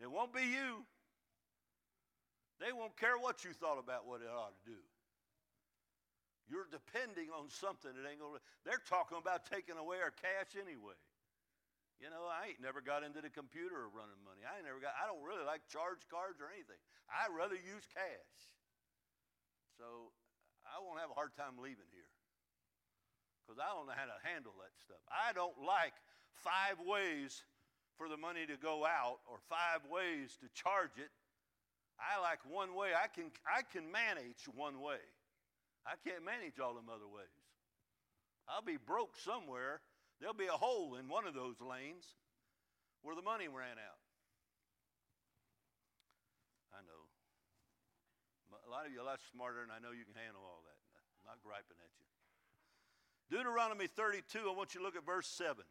It 0.00 0.10
won't 0.10 0.32
be 0.32 0.42
you. 0.42 0.82
They 2.60 2.72
won't 2.72 2.96
care 2.96 3.16
what 3.16 3.44
you 3.44 3.52
thought 3.52 3.80
about 3.80 4.08
what 4.08 4.20
it 4.20 4.28
ought 4.28 4.52
to 4.52 4.64
do. 4.68 4.80
You're 6.48 6.68
depending 6.68 7.30
on 7.30 7.46
something 7.46 7.94
that 7.94 8.04
ain't 8.04 8.18
to. 8.18 8.40
They're 8.66 8.82
talking 8.84 9.20
about 9.20 9.46
taking 9.46 9.78
away 9.78 10.02
our 10.02 10.10
cash 10.10 10.58
anyway. 10.58 10.98
You 12.00 12.08
know, 12.08 12.26
I 12.26 12.52
ain't 12.52 12.64
never 12.64 12.80
got 12.80 13.04
into 13.04 13.20
the 13.20 13.28
computer 13.28 13.76
or 13.76 13.92
running 13.92 14.18
money. 14.24 14.40
I 14.42 14.56
ain't 14.56 14.64
never 14.64 14.80
got, 14.80 14.96
I 14.96 15.04
don't 15.04 15.20
really 15.20 15.44
like 15.44 15.68
charge 15.68 16.00
cards 16.08 16.40
or 16.40 16.48
anything. 16.48 16.80
I'd 17.12 17.28
rather 17.30 17.60
use 17.60 17.84
cash. 17.92 18.40
So 19.76 20.12
I 20.64 20.80
won't 20.80 20.96
have 20.96 21.12
a 21.12 21.16
hard 21.16 21.36
time 21.36 21.60
leaving 21.60 21.88
here 21.92 22.08
because 23.44 23.60
I 23.60 23.68
don't 23.76 23.84
know 23.84 23.96
how 23.96 24.08
to 24.08 24.16
handle 24.24 24.56
that 24.64 24.72
stuff. 24.80 25.00
I 25.12 25.36
don't 25.36 25.60
like 25.60 25.92
five 26.40 26.80
ways 26.80 27.44
for 28.00 28.08
the 28.08 28.16
money 28.16 28.48
to 28.48 28.56
go 28.56 28.88
out 28.88 29.20
or 29.28 29.36
five 29.52 29.84
ways 29.92 30.40
to 30.40 30.48
charge 30.56 30.96
it. 30.96 31.12
I 32.00 32.16
like 32.24 32.40
one 32.48 32.72
way. 32.72 32.96
I 32.96 33.12
can, 33.12 33.28
I 33.44 33.60
can 33.60 33.92
manage 33.92 34.48
one 34.56 34.80
way. 34.80 35.04
I 35.84 36.00
can't 36.00 36.24
manage 36.24 36.56
all 36.56 36.72
them 36.72 36.88
other 36.88 37.04
ways. 37.04 37.28
I'll 38.48 38.64
be 38.64 38.80
broke 38.80 39.20
somewhere 39.20 39.84
There'll 40.20 40.36
be 40.36 40.52
a 40.52 40.60
hole 40.60 41.00
in 41.00 41.08
one 41.08 41.24
of 41.24 41.32
those 41.32 41.56
lanes 41.64 42.04
where 43.00 43.16
the 43.16 43.24
money 43.24 43.48
ran 43.48 43.80
out. 43.80 44.04
I 46.76 46.84
know. 46.84 47.08
A 48.52 48.70
lot 48.70 48.84
of 48.84 48.92
you 48.92 49.00
are 49.00 49.08
a 49.08 49.08
lot 49.08 49.24
smarter, 49.32 49.64
and 49.64 49.72
I 49.72 49.80
know 49.80 49.96
you 49.96 50.04
can 50.04 50.14
handle 50.14 50.44
all 50.44 50.60
that. 50.68 50.76
I'm 51.24 51.24
not 51.24 51.40
griping 51.40 51.80
at 51.80 51.92
you. 51.96 52.04
Deuteronomy 53.32 53.88
32, 53.88 54.44
I 54.44 54.52
want 54.52 54.76
you 54.76 54.84
to 54.84 54.86
look 54.86 54.94
at 54.94 55.08
verse 55.08 55.26
7. 55.26 55.64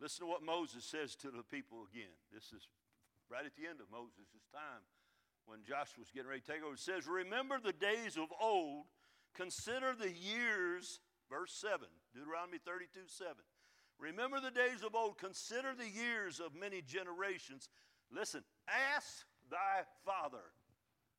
Listen 0.00 0.24
to 0.24 0.32
what 0.32 0.42
Moses 0.42 0.84
says 0.84 1.14
to 1.16 1.28
the 1.28 1.44
people 1.44 1.84
again. 1.92 2.16
This 2.32 2.56
is 2.56 2.68
right 3.28 3.44
at 3.44 3.52
the 3.54 3.68
end 3.68 3.84
of 3.84 3.92
Moses' 3.92 4.48
time 4.48 4.80
when 5.44 5.60
Joshua's 5.60 6.08
getting 6.08 6.28
ready 6.28 6.40
to 6.40 6.52
take 6.56 6.64
over. 6.64 6.72
It 6.72 6.80
says, 6.80 7.06
Remember 7.06 7.60
the 7.60 7.76
days 7.76 8.16
of 8.16 8.32
old, 8.40 8.88
consider 9.36 9.92
the 9.92 10.10
years, 10.10 11.00
verse 11.28 11.52
7, 11.52 11.84
Deuteronomy 12.16 12.58
32 12.64 13.12
7. 13.12 13.36
Remember 14.00 14.40
the 14.40 14.50
days 14.50 14.80
of 14.80 14.94
old, 14.94 15.18
consider 15.18 15.76
the 15.76 15.88
years 15.88 16.40
of 16.40 16.56
many 16.56 16.80
generations. 16.80 17.68
Listen, 18.08 18.40
ask 18.96 19.28
thy 19.50 19.84
father. 20.08 20.48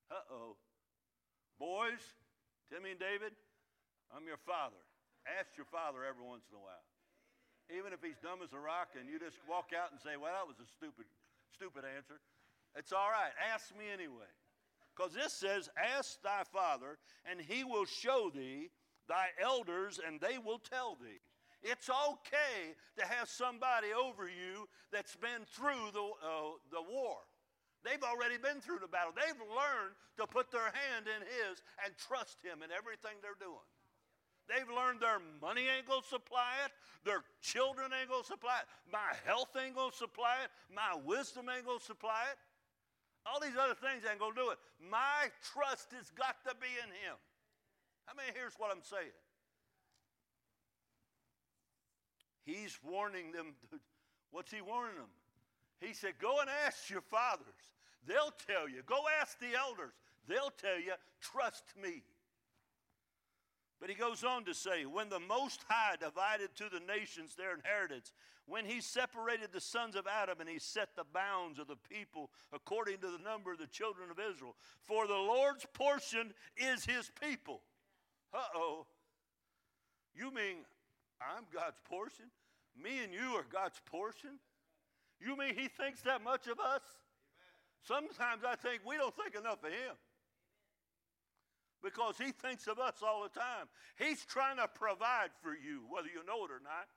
Uh 0.09 0.25
oh. 0.33 0.57
Boys, 1.59 2.01
Timmy 2.73 2.97
and 2.97 2.99
David, 2.99 3.37
I'm 4.09 4.25
your 4.25 4.41
father. 4.41 4.81
Ask 5.39 5.55
your 5.55 5.69
father 5.69 6.01
every 6.01 6.25
once 6.25 6.49
in 6.49 6.57
a 6.57 6.59
while. 6.59 6.90
Even 7.71 7.95
if 7.95 8.03
he's 8.03 8.19
dumb 8.19 8.43
as 8.43 8.51
a 8.51 8.59
rock 8.59 8.99
and 8.99 9.07
you 9.07 9.17
just 9.17 9.39
walk 9.47 9.71
out 9.71 9.91
and 9.91 9.99
say, 9.99 10.19
Well, 10.19 10.31
that 10.35 10.47
was 10.47 10.59
a 10.59 10.67
stupid, 10.67 11.07
stupid 11.55 11.83
answer. 11.87 12.19
It's 12.75 12.91
all 12.91 13.09
right. 13.09 13.31
Ask 13.53 13.71
me 13.75 13.87
anyway. 13.91 14.29
Because 14.91 15.13
this 15.15 15.33
says, 15.33 15.69
Ask 15.79 16.21
thy 16.21 16.43
father, 16.51 16.99
and 17.23 17.39
he 17.39 17.63
will 17.63 17.85
show 17.85 18.31
thee 18.33 18.69
thy 19.07 19.31
elders, 19.41 19.99
and 19.99 20.19
they 20.19 20.37
will 20.37 20.59
tell 20.59 20.95
thee. 20.99 21.19
It's 21.63 21.89
okay 21.89 22.73
to 22.97 23.05
have 23.05 23.29
somebody 23.29 23.93
over 23.93 24.25
you 24.25 24.67
that's 24.91 25.15
been 25.15 25.45
through 25.45 25.93
the, 25.93 26.01
uh, 26.01 26.57
the 26.73 26.81
war. 26.81 27.21
They've 27.85 28.01
already 28.01 28.37
been 28.37 28.61
through 28.61 28.81
the 28.81 28.89
battle. 28.89 29.13
They've 29.13 29.41
learned 29.41 29.93
to 30.17 30.25
put 30.25 30.51
their 30.51 30.69
hand 30.69 31.05
in 31.05 31.21
His 31.21 31.61
and 31.85 31.93
trust 31.97 32.41
Him 32.41 32.61
in 32.65 32.69
everything 32.73 33.17
they're 33.21 33.37
doing. 33.37 33.65
They've 34.51 34.67
learned 34.67 34.99
their 34.99 35.23
money 35.39 35.71
ain't 35.71 35.87
gonna 35.87 36.03
supply 36.03 36.59
it, 36.67 36.71
their 37.07 37.23
children 37.39 37.95
ain't 37.95 38.11
gonna 38.11 38.27
supply 38.27 38.59
it, 38.59 38.67
my 38.91 39.15
health 39.23 39.55
ain't 39.55 39.75
gonna 39.75 39.95
supply 39.95 40.43
it, 40.43 40.51
my 40.67 40.99
wisdom 41.07 41.47
ain't 41.47 41.65
gonna 41.65 41.79
supply 41.79 42.27
it. 42.27 42.37
All 43.25 43.39
these 43.39 43.55
other 43.55 43.79
things 43.79 44.03
ain't 44.03 44.19
gonna 44.19 44.35
do 44.35 44.49
it. 44.51 44.59
My 44.83 45.31
trust 45.53 45.95
has 45.95 46.11
got 46.11 46.43
to 46.43 46.51
be 46.59 46.67
in 46.83 46.89
Him. 46.89 47.15
I 48.09 48.17
mean, 48.17 48.33
here's 48.35 48.55
what 48.57 48.71
I'm 48.75 48.83
saying. 48.83 49.15
He's 52.43 52.77
warning 52.83 53.31
them. 53.31 53.55
What's 54.31 54.51
he 54.51 54.61
warning 54.61 54.95
them? 54.95 55.11
He 55.79 55.93
said, 55.93 56.13
Go 56.19 56.39
and 56.41 56.49
ask 56.65 56.89
your 56.89 57.01
fathers. 57.01 57.45
They'll 58.07 58.33
tell 58.47 58.67
you. 58.67 58.81
Go 58.85 59.03
ask 59.21 59.39
the 59.39 59.55
elders. 59.57 59.93
They'll 60.27 60.53
tell 60.57 60.79
you, 60.79 60.93
trust 61.19 61.63
me. 61.81 62.03
But 63.81 63.89
he 63.89 63.95
goes 63.95 64.23
on 64.23 64.45
to 64.45 64.53
say, 64.53 64.85
When 64.85 65.09
the 65.09 65.19
Most 65.19 65.65
High 65.67 65.95
divided 65.99 66.55
to 66.55 66.65
the 66.71 66.79
nations 66.79 67.35
their 67.35 67.55
inheritance, 67.55 68.13
when 68.45 68.63
he 68.63 68.79
separated 68.79 69.49
the 69.51 69.59
sons 69.59 69.95
of 69.95 70.05
Adam 70.05 70.39
and 70.39 70.47
he 70.47 70.59
set 70.59 70.95
the 70.95 71.03
bounds 71.03 71.57
of 71.57 71.67
the 71.67 71.77
people 71.89 72.29
according 72.53 72.99
to 72.99 73.07
the 73.07 73.23
number 73.23 73.51
of 73.51 73.57
the 73.57 73.67
children 73.67 74.11
of 74.11 74.19
Israel, 74.19 74.55
for 74.83 75.07
the 75.07 75.13
Lord's 75.13 75.65
portion 75.73 76.31
is 76.55 76.85
his 76.85 77.09
people. 77.19 77.61
Uh 78.31 78.43
oh. 78.55 78.85
You 80.13 80.31
mean 80.31 80.57
I'm 81.19 81.45
God's 81.51 81.79
portion? 81.89 82.25
Me 82.81 83.03
and 83.03 83.13
you 83.13 83.35
are 83.35 83.45
God's 83.51 83.81
portion? 83.85 84.39
You 85.19 85.37
mean 85.37 85.55
He 85.55 85.67
thinks 85.67 86.01
that 86.01 86.23
much 86.23 86.47
of 86.47 86.59
us? 86.59 86.81
Sometimes 87.83 88.43
I 88.47 88.55
think 88.55 88.81
we 88.85 88.97
don't 88.97 89.15
think 89.15 89.35
enough 89.35 89.63
of 89.63 89.71
Him 89.71 89.95
because 91.83 92.17
He 92.17 92.31
thinks 92.31 92.67
of 92.67 92.79
us 92.79 93.01
all 93.05 93.23
the 93.23 93.39
time. 93.39 93.67
He's 93.97 94.25
trying 94.25 94.57
to 94.57 94.67
provide 94.67 95.29
for 95.41 95.51
you, 95.51 95.81
whether 95.89 96.07
you 96.07 96.25
know 96.25 96.45
it 96.45 96.51
or 96.51 96.61
not. 96.63 96.87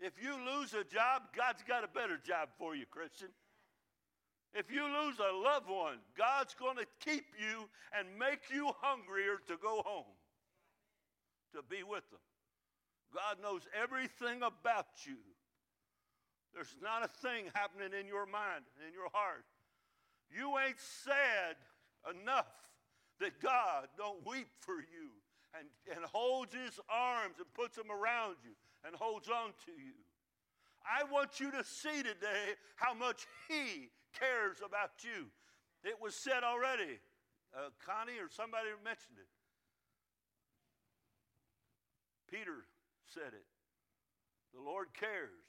If 0.00 0.12
you 0.22 0.34
lose 0.34 0.74
a 0.74 0.84
job, 0.84 1.22
God's 1.36 1.62
got 1.66 1.84
a 1.84 1.88
better 1.88 2.18
job 2.24 2.50
for 2.58 2.76
you, 2.76 2.86
Christian. 2.86 3.28
If 4.54 4.70
you 4.72 4.84
lose 4.84 5.16
a 5.18 5.36
loved 5.36 5.68
one, 5.68 5.98
God's 6.16 6.54
going 6.54 6.76
to 6.76 6.86
keep 7.04 7.26
you 7.38 7.68
and 7.96 8.08
make 8.18 8.50
you 8.52 8.70
hungrier 8.80 9.38
to 9.48 9.56
go 9.60 9.82
home, 9.84 10.16
to 11.54 11.62
be 11.68 11.82
with 11.82 12.08
them. 12.10 12.20
God 13.12 13.42
knows 13.42 13.62
everything 13.74 14.42
about 14.42 14.86
you. 15.04 15.16
There's 16.54 16.76
not 16.82 17.04
a 17.04 17.08
thing 17.08 17.46
happening 17.54 17.98
in 17.98 18.06
your 18.06 18.26
mind, 18.26 18.64
in 18.86 18.92
your 18.92 19.08
heart. 19.12 19.44
You 20.30 20.58
ain't 20.58 20.80
sad 20.80 21.56
enough 22.10 22.46
that 23.20 23.40
God 23.40 23.88
don't 23.96 24.24
weep 24.26 24.48
for 24.60 24.74
you 24.74 25.10
and, 25.58 25.66
and 25.94 26.04
holds 26.04 26.54
his 26.54 26.78
arms 26.88 27.36
and 27.38 27.46
puts 27.54 27.76
them 27.76 27.90
around 27.90 28.36
you 28.44 28.52
and 28.84 28.94
holds 28.94 29.28
on 29.28 29.50
to 29.66 29.72
you. 29.72 29.94
I 30.86 31.04
want 31.10 31.40
you 31.40 31.50
to 31.50 31.64
see 31.64 32.02
today 32.02 32.54
how 32.76 32.94
much 32.94 33.26
he 33.48 33.90
cares 34.18 34.58
about 34.64 35.02
you. 35.02 35.26
It 35.84 35.96
was 36.00 36.14
said 36.14 36.44
already. 36.44 36.98
Uh, 37.54 37.70
Connie 37.84 38.18
or 38.20 38.28
somebody 38.30 38.68
mentioned 38.84 39.18
it. 39.18 39.30
Peter 42.30 42.68
said 43.06 43.32
it. 43.32 43.46
The 44.52 44.60
Lord 44.60 44.88
cares. 44.92 45.48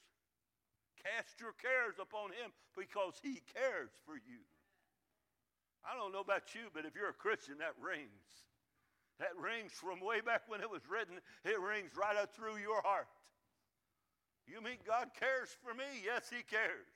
Cast 1.03 1.39
your 1.39 1.55
cares 1.55 1.95
upon 1.99 2.31
Him 2.31 2.51
because 2.75 3.19
He 3.23 3.43
cares 3.55 3.91
for 4.05 4.15
you. 4.15 4.43
I 5.83 5.95
don't 5.97 6.11
know 6.11 6.19
about 6.19 6.53
you, 6.53 6.69
but 6.73 6.85
if 6.85 6.95
you're 6.95 7.09
a 7.09 7.13
Christian, 7.13 7.57
that 7.59 7.73
rings. 7.81 8.45
That 9.19 9.35
rings 9.35 9.73
from 9.73 9.99
way 9.99 10.21
back 10.21 10.43
when 10.47 10.61
it 10.61 10.69
was 10.69 10.87
written, 10.87 11.19
it 11.43 11.59
rings 11.59 11.91
right 11.99 12.15
up 12.15 12.33
through 12.33 12.57
your 12.57 12.81
heart. 12.81 13.07
You 14.47 14.61
mean 14.61 14.79
God 14.87 15.11
cares 15.19 15.55
for 15.61 15.73
me? 15.73 15.85
Yes, 16.03 16.29
He 16.29 16.41
cares. 16.43 16.87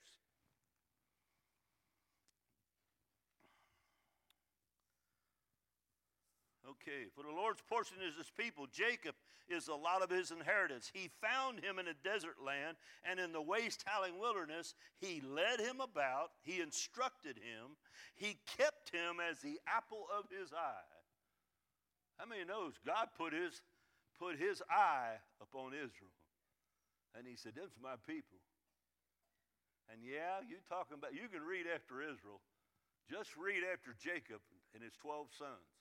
Okay, 6.84 7.08
for 7.16 7.24
the 7.24 7.32
Lord's 7.32 7.62
portion 7.64 7.96
is 8.06 8.16
his 8.16 8.30
people. 8.36 8.66
Jacob 8.68 9.14
is 9.48 9.68
a 9.68 9.74
lot 9.74 10.02
of 10.02 10.10
his 10.10 10.30
inheritance. 10.30 10.90
He 10.92 11.08
found 11.20 11.64
him 11.64 11.78
in 11.78 11.88
a 11.88 11.96
desert 12.04 12.36
land 12.44 12.76
and 13.08 13.18
in 13.18 13.32
the 13.32 13.40
waste 13.40 13.84
howling 13.86 14.18
wilderness. 14.20 14.74
He 15.00 15.22
led 15.24 15.60
him 15.60 15.80
about, 15.80 16.36
he 16.42 16.60
instructed 16.60 17.36
him, 17.36 17.80
he 18.16 18.36
kept 18.58 18.92
him 18.92 19.16
as 19.16 19.40
the 19.40 19.58
apple 19.66 20.04
of 20.12 20.28
his 20.28 20.52
eye. 20.52 20.92
How 22.18 22.26
many 22.26 22.44
knows 22.44 22.74
God 22.84 23.08
put 23.16 23.32
his, 23.32 23.62
put 24.20 24.36
his 24.36 24.62
eye 24.68 25.16
upon 25.40 25.72
Israel? 25.72 26.12
And 27.16 27.26
he 27.26 27.36
said, 27.36 27.54
Them's 27.56 27.80
my 27.80 27.96
people. 28.06 28.38
And 29.88 30.04
yeah, 30.04 30.44
you're 30.44 30.64
talking 30.68 31.00
about, 31.00 31.16
you 31.16 31.32
can 31.32 31.42
read 31.42 31.64
after 31.64 32.04
Israel. 32.04 32.44
Just 33.08 33.36
read 33.36 33.64
after 33.64 33.96
Jacob 33.96 34.40
and 34.72 34.82
his 34.82 34.96
12 35.00 35.28
sons. 35.36 35.73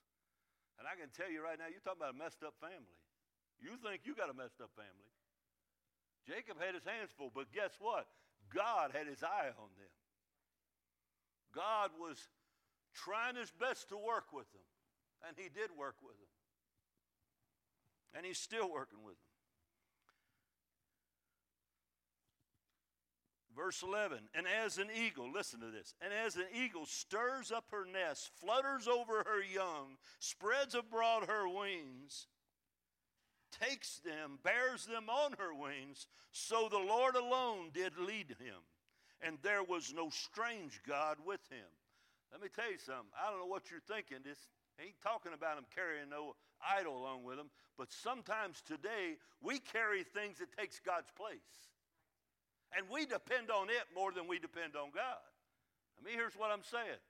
And 0.80 0.88
I 0.89 0.97
can 0.97 1.13
tell 1.13 1.30
you 1.30 1.43
right 1.43 1.57
now, 1.57 1.69
you're 1.69 1.84
talking 1.84 2.01
about 2.01 2.15
a 2.15 2.19
messed 2.19 2.41
up 2.41 2.57
family. 2.59 2.99
You 3.61 3.78
think 3.80 4.03
you 4.03 4.15
got 4.15 4.30
a 4.30 4.36
messed 4.36 4.59
up 4.59 4.74
family. 4.76 5.11
Jacob 6.28 6.59
had 6.59 6.74
his 6.76 6.84
hands 6.84 7.11
full, 7.15 7.32
but 7.34 7.51
guess 7.51 7.76
what? 7.80 8.07
God 8.53 8.91
had 8.91 9.07
his 9.07 9.24
eye 9.24 9.51
on 9.55 9.71
them. 9.76 9.95
God 11.53 11.91
was 11.99 12.17
trying 12.93 13.36
his 13.36 13.51
best 13.51 13.89
to 13.89 13.97
work 13.97 14.34
with 14.34 14.49
them, 14.51 14.65
and 15.28 15.38
he 15.38 15.49
did 15.49 15.69
work 15.78 15.95
with 16.01 16.17
them. 16.17 16.34
And 18.15 18.26
he's 18.26 18.38
still 18.39 18.71
working 18.71 19.03
with 19.03 19.17
them. 19.17 19.33
Verse 23.56 23.84
11, 23.84 24.18
and 24.34 24.47
as 24.47 24.80
an 24.80 24.88
eagle, 24.91 25.32
listen 25.32 25.60
to 25.60 25.70
this, 25.70 25.93
and 26.01 26.12
as 26.12 26.38
an 26.38 26.45
eagle 26.54 26.88
stirs 26.88 27.51
up 27.51 27.66
her 27.70 27.86
nest, 27.86 28.32
flutters 28.39 28.88
over 28.88 29.24
her 29.28 29.43
young, 29.43 29.97
spreads 30.20 30.74
abroad 30.74 31.26
her 31.28 31.47
wings, 31.47 32.28
takes 33.62 33.99
them, 33.99 34.39
bears 34.43 34.86
them 34.88 35.08
on 35.08 35.34
her 35.38 35.54
wings, 35.54 36.08
so 36.32 36.68
the 36.68 36.80
Lord 36.80 37.16
alone 37.16 37.70
did 37.74 37.97
lead 37.97 38.30
him, 38.39 38.66
and 39.22 39.38
there 39.43 39.64
was 39.64 39.93
no 39.95 40.10
strange 40.10 40.82
God 40.88 41.18
with 41.24 41.47
him. 41.49 41.70
Let 42.32 42.41
me 42.41 42.47
tell 42.54 42.72
you 42.72 42.80
something. 42.80 43.14
I 43.16 43.30
don't 43.30 43.39
know 43.39 43.45
what 43.45 43.70
you're 43.70 43.80
thinking. 43.88 44.18
This 44.26 44.39
ain't 44.82 44.99
talking 45.04 45.34
about 45.34 45.60
him 45.60 45.66
carrying 45.76 46.10
no 46.10 46.36
idol 46.60 46.97
along 46.97 47.24
with 47.24 47.38
him, 47.38 47.51
but 47.78 47.91
sometimes 47.91 48.62
today 48.66 49.18
we 49.41 49.60
carry 49.60 50.04
things 50.04 50.39
that 50.39 50.58
takes 50.58 50.80
God's 50.80 51.12
place. 51.16 51.72
And 52.74 52.89
we 52.89 53.05
depend 53.05 53.51
on 53.53 53.69
it 53.69 53.86
more 53.93 54.11
than 54.11 54.28
we 54.28 54.39
depend 54.39 54.76
on 54.76 54.89
God. 54.89 55.21
I 55.97 55.99
mean, 56.01 56.17
here's 56.17 56.34
what 56.34 56.49
I'm 56.49 56.65
saying. 56.65 57.01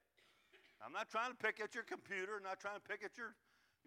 I'm 0.83 0.91
not 0.91 1.07
trying 1.07 1.31
to 1.31 1.39
pick 1.39 1.63
at 1.63 1.71
your 1.73 1.87
computer, 1.87 2.35
I'm 2.37 2.43
not 2.43 2.59
trying 2.59 2.75
to 2.75 2.83
pick 2.83 3.03
at 3.07 3.15
your, 3.15 3.31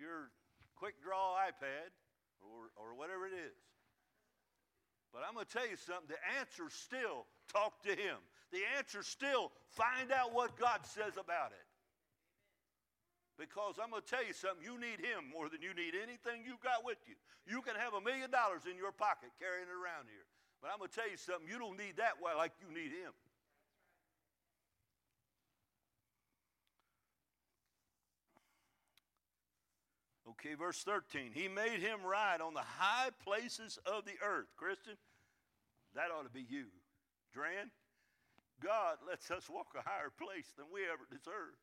your 0.00 0.32
quick 0.74 0.96
draw 1.04 1.36
iPad 1.36 1.92
or, 2.40 2.72
or 2.80 2.96
whatever 2.96 3.28
it 3.28 3.36
is. 3.36 3.60
But 5.12 5.24
I'm 5.28 5.36
going 5.36 5.44
to 5.44 5.52
tell 5.52 5.68
you 5.68 5.76
something. 5.76 6.08
The 6.08 6.20
answer 6.40 6.68
still 6.72 7.28
talk 7.52 7.84
to 7.84 7.92
him. 7.92 8.20
The 8.52 8.64
answer 8.76 9.04
still 9.04 9.52
find 9.72 10.12
out 10.12 10.32
what 10.32 10.56
God 10.56 10.84
says 10.84 11.16
about 11.20 11.52
it. 11.52 11.66
Because 13.36 13.76
I'm 13.76 13.92
going 13.92 14.00
to 14.00 14.08
tell 14.08 14.24
you 14.24 14.32
something, 14.32 14.64
you 14.64 14.80
need 14.80 15.00
him 15.00 15.28
more 15.28 15.52
than 15.52 15.60
you 15.60 15.76
need 15.76 15.92
anything 15.92 16.40
you've 16.40 16.64
got 16.64 16.84
with 16.84 16.96
you. 17.04 17.16
You 17.44 17.60
can 17.60 17.76
have 17.76 17.92
a 17.92 18.00
million 18.00 18.32
dollars 18.32 18.64
in 18.64 18.80
your 18.80 18.96
pocket 18.96 19.28
carrying 19.36 19.68
it 19.68 19.76
around 19.76 20.08
here. 20.08 20.24
But 20.66 20.72
I'm 20.72 20.78
going 20.78 20.90
to 20.90 20.96
tell 20.98 21.08
you 21.08 21.16
something. 21.16 21.46
You 21.46 21.60
don't 21.60 21.78
need 21.78 22.02
that 22.02 22.18
like 22.18 22.50
you 22.58 22.66
need 22.74 22.90
him. 22.90 23.14
Okay, 30.28 30.58
verse 30.58 30.82
13. 30.82 31.30
He 31.32 31.46
made 31.46 31.78
him 31.78 32.02
ride 32.02 32.40
on 32.40 32.52
the 32.52 32.66
high 32.66 33.10
places 33.22 33.78
of 33.86 34.06
the 34.06 34.18
earth. 34.26 34.50
Christian, 34.56 34.98
that 35.94 36.10
ought 36.10 36.24
to 36.24 36.34
be 36.34 36.44
you. 36.50 36.66
Dran, 37.32 37.70
God 38.60 38.98
lets 39.06 39.30
us 39.30 39.48
walk 39.48 39.68
a 39.78 39.88
higher 39.88 40.10
place 40.10 40.50
than 40.58 40.66
we 40.74 40.80
ever 40.90 41.06
deserved. 41.08 41.62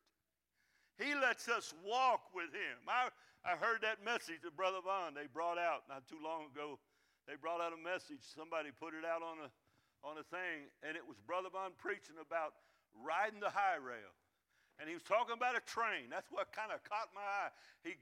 He 0.96 1.14
lets 1.14 1.46
us 1.50 1.74
walk 1.84 2.32
with 2.34 2.54
him. 2.56 2.80
I, 2.88 3.10
I 3.44 3.56
heard 3.56 3.82
that 3.82 4.02
message 4.02 4.40
that 4.44 4.56
Brother 4.56 4.80
Vaughn 4.82 5.12
they 5.12 5.28
brought 5.28 5.58
out 5.58 5.82
not 5.90 6.08
too 6.08 6.24
long 6.24 6.46
ago. 6.54 6.78
They 7.24 7.40
brought 7.40 7.64
out 7.64 7.72
a 7.72 7.80
message. 7.80 8.20
Somebody 8.20 8.70
put 8.72 8.92
it 8.92 9.04
out 9.04 9.24
on 9.24 9.40
a, 9.44 9.48
on 10.04 10.20
a 10.20 10.26
thing, 10.28 10.68
and 10.84 10.96
it 10.96 11.04
was 11.04 11.16
Brother 11.24 11.48
Vaughn 11.48 11.72
preaching 11.76 12.20
about 12.20 12.52
riding 12.92 13.40
the 13.40 13.50
high 13.50 13.80
rail. 13.80 14.12
And 14.78 14.90
he 14.90 14.94
was 14.94 15.06
talking 15.06 15.38
about 15.38 15.54
a 15.54 15.62
train. 15.62 16.10
That's 16.10 16.28
what 16.34 16.50
kind 16.50 16.74
of 16.74 16.82
caught 16.82 17.14
my 17.14 17.22
eye. 17.22 17.52
He, 17.86 17.94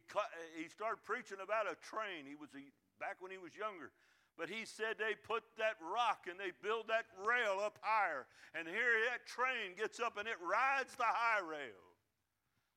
he 0.57 0.73
started 0.73 1.05
preaching 1.05 1.37
about 1.45 1.68
a 1.68 1.77
train. 1.85 2.25
He 2.25 2.35
was 2.35 2.49
a, 2.57 2.64
back 2.97 3.20
when 3.20 3.29
he 3.29 3.37
was 3.37 3.53
younger. 3.53 3.93
But 4.41 4.49
he 4.49 4.64
said 4.64 4.97
they 4.97 5.12
put 5.12 5.45
that 5.61 5.77
rock 5.85 6.25
and 6.25 6.41
they 6.41 6.57
build 6.64 6.89
that 6.89 7.05
rail 7.20 7.61
up 7.61 7.77
higher. 7.85 8.25
And 8.57 8.64
here 8.64 9.05
that 9.12 9.29
train 9.29 9.77
gets 9.77 10.01
up 10.01 10.16
and 10.16 10.25
it 10.25 10.41
rides 10.41 10.97
the 10.97 11.05
high 11.05 11.45
rail. 11.45 11.85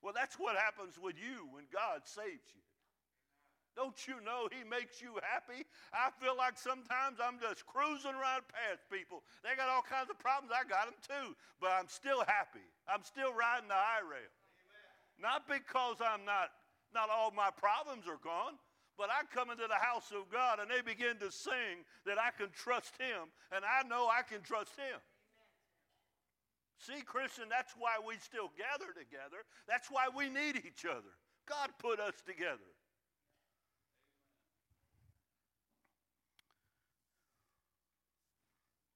Well, 0.03 0.11
that's 0.11 0.35
what 0.35 0.59
happens 0.59 0.99
with 0.99 1.15
you 1.15 1.47
when 1.55 1.63
God 1.71 2.03
saves 2.03 2.51
you. 2.51 2.64
Don't 3.75 4.07
you 4.07 4.23
know 4.23 4.47
He 4.47 4.63
makes 4.63 5.03
you 5.03 5.19
happy? 5.19 5.67
I 5.91 6.07
feel 6.23 6.35
like 6.35 6.55
sometimes 6.55 7.19
I'm 7.19 7.37
just 7.43 7.67
cruising 7.67 8.15
right 8.15 8.43
past 8.47 8.87
people. 8.87 9.21
They 9.43 9.53
got 9.59 9.67
all 9.67 9.83
kinds 9.83 10.09
of 10.09 10.17
problems. 10.17 10.55
I 10.55 10.63
got 10.63 10.87
them 10.87 10.99
too. 11.03 11.35
But 11.59 11.75
I'm 11.75 11.91
still 11.91 12.23
happy. 12.23 12.63
I'm 12.87 13.03
still 13.03 13.35
riding 13.35 13.67
the 13.67 13.75
high 13.75 14.03
rail. 14.03 14.31
Amen. 14.63 14.95
Not 15.19 15.43
because 15.51 15.99
I'm 15.99 16.23
not, 16.23 16.55
not 16.95 17.11
all 17.11 17.35
my 17.35 17.51
problems 17.51 18.07
are 18.07 18.21
gone, 18.23 18.55
but 18.97 19.11
I 19.11 19.27
come 19.27 19.51
into 19.51 19.67
the 19.67 19.79
house 19.79 20.11
of 20.15 20.31
God 20.31 20.63
and 20.63 20.71
they 20.71 20.79
begin 20.79 21.19
to 21.19 21.31
sing 21.31 21.83
that 22.07 22.15
I 22.15 22.31
can 22.31 22.47
trust 22.55 22.95
Him, 22.95 23.27
and 23.51 23.63
I 23.67 23.87
know 23.87 24.07
I 24.07 24.23
can 24.23 24.41
trust 24.41 24.71
Him. 24.79 24.99
See, 26.79 27.01
Christian, 27.03 27.45
that's 27.49 27.73
why 27.77 27.97
we 27.99 28.15
still 28.19 28.51
gather 28.55 28.91
together. 28.91 29.43
That's 29.67 29.89
why 29.89 30.07
we 30.15 30.29
need 30.29 30.57
each 30.63 30.85
other. 30.85 31.11
God 31.47 31.71
put 31.79 31.99
us 31.99 32.15
together. 32.25 32.74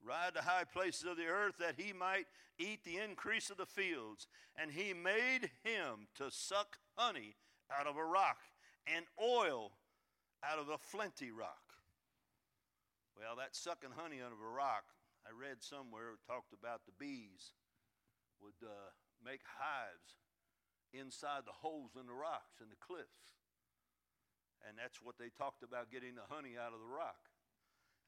Ride 0.09 0.33
the 0.33 0.41
high 0.41 0.65
places 0.65 1.05
of 1.05 1.17
the 1.17 1.29
earth 1.29 1.53
that 1.59 1.75
he 1.77 1.93
might 1.93 2.25
eat 2.57 2.83
the 2.83 2.97
increase 2.97 3.49
of 3.49 3.57
the 3.57 3.69
fields. 3.69 4.25
And 4.57 4.71
he 4.71 4.93
made 4.93 5.53
him 5.63 6.09
to 6.17 6.33
suck 6.33 6.77
honey 6.97 7.35
out 7.69 7.85
of 7.85 7.95
a 7.95 8.03
rock 8.03 8.41
and 8.89 9.05
oil 9.21 9.71
out 10.41 10.57
of 10.57 10.69
a 10.69 10.77
flinty 10.77 11.29
rock. 11.29 11.77
Well, 13.13 13.37
that 13.37 13.53
sucking 13.55 13.93
honey 13.95 14.17
out 14.25 14.33
of 14.33 14.41
a 14.41 14.49
rock, 14.49 14.83
I 15.27 15.35
read 15.35 15.61
somewhere 15.61 16.17
talked 16.25 16.55
about 16.57 16.87
the 16.87 16.97
bees 16.97 17.53
would 18.41 18.57
uh, 18.63 18.89
make 19.21 19.43
hives 19.45 20.17
inside 20.95 21.45
the 21.45 21.53
holes 21.53 21.99
in 21.99 22.07
the 22.07 22.15
rocks 22.15 22.63
and 22.63 22.71
the 22.71 22.79
cliffs. 22.81 23.37
And 24.65 24.79
that's 24.79 25.03
what 25.03 25.19
they 25.19 25.29
talked 25.29 25.61
about 25.61 25.91
getting 25.91 26.15
the 26.15 26.27
honey 26.27 26.55
out 26.57 26.73
of 26.73 26.79
the 26.81 26.89
rock. 26.89 27.28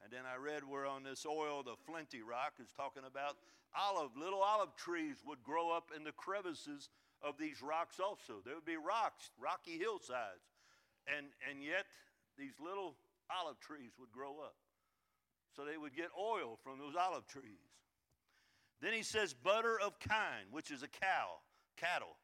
And 0.02 0.12
then 0.12 0.22
I 0.26 0.36
read 0.36 0.64
where 0.66 0.86
on 0.86 1.04
this 1.04 1.24
oil, 1.24 1.62
the 1.62 1.76
flinty 1.86 2.22
rock 2.22 2.54
is 2.60 2.72
talking 2.76 3.04
about 3.06 3.36
olive, 3.78 4.10
little 4.16 4.42
olive 4.42 4.74
trees 4.76 5.22
would 5.26 5.42
grow 5.42 5.70
up 5.70 5.90
in 5.96 6.04
the 6.04 6.12
crevices 6.12 6.88
of 7.22 7.38
these 7.38 7.62
rocks 7.62 8.00
also. 8.00 8.42
There 8.44 8.54
would 8.54 8.64
be 8.64 8.76
rocks, 8.76 9.30
rocky 9.38 9.78
hillsides. 9.78 10.50
And, 11.06 11.26
and 11.48 11.62
yet, 11.62 11.86
these 12.36 12.54
little 12.58 12.96
olive 13.30 13.60
trees 13.60 13.92
would 13.98 14.10
grow 14.10 14.40
up. 14.40 14.56
So 15.54 15.64
they 15.64 15.76
would 15.76 15.94
get 15.94 16.08
oil 16.18 16.58
from 16.62 16.78
those 16.78 16.94
olive 16.98 17.26
trees. 17.26 17.70
Then 18.80 18.92
he 18.92 19.02
says, 19.02 19.32
butter 19.32 19.78
of 19.78 20.00
kine, 20.00 20.50
which 20.50 20.70
is 20.70 20.82
a 20.82 20.88
cow, 20.88 21.38
cattle, 21.76 22.16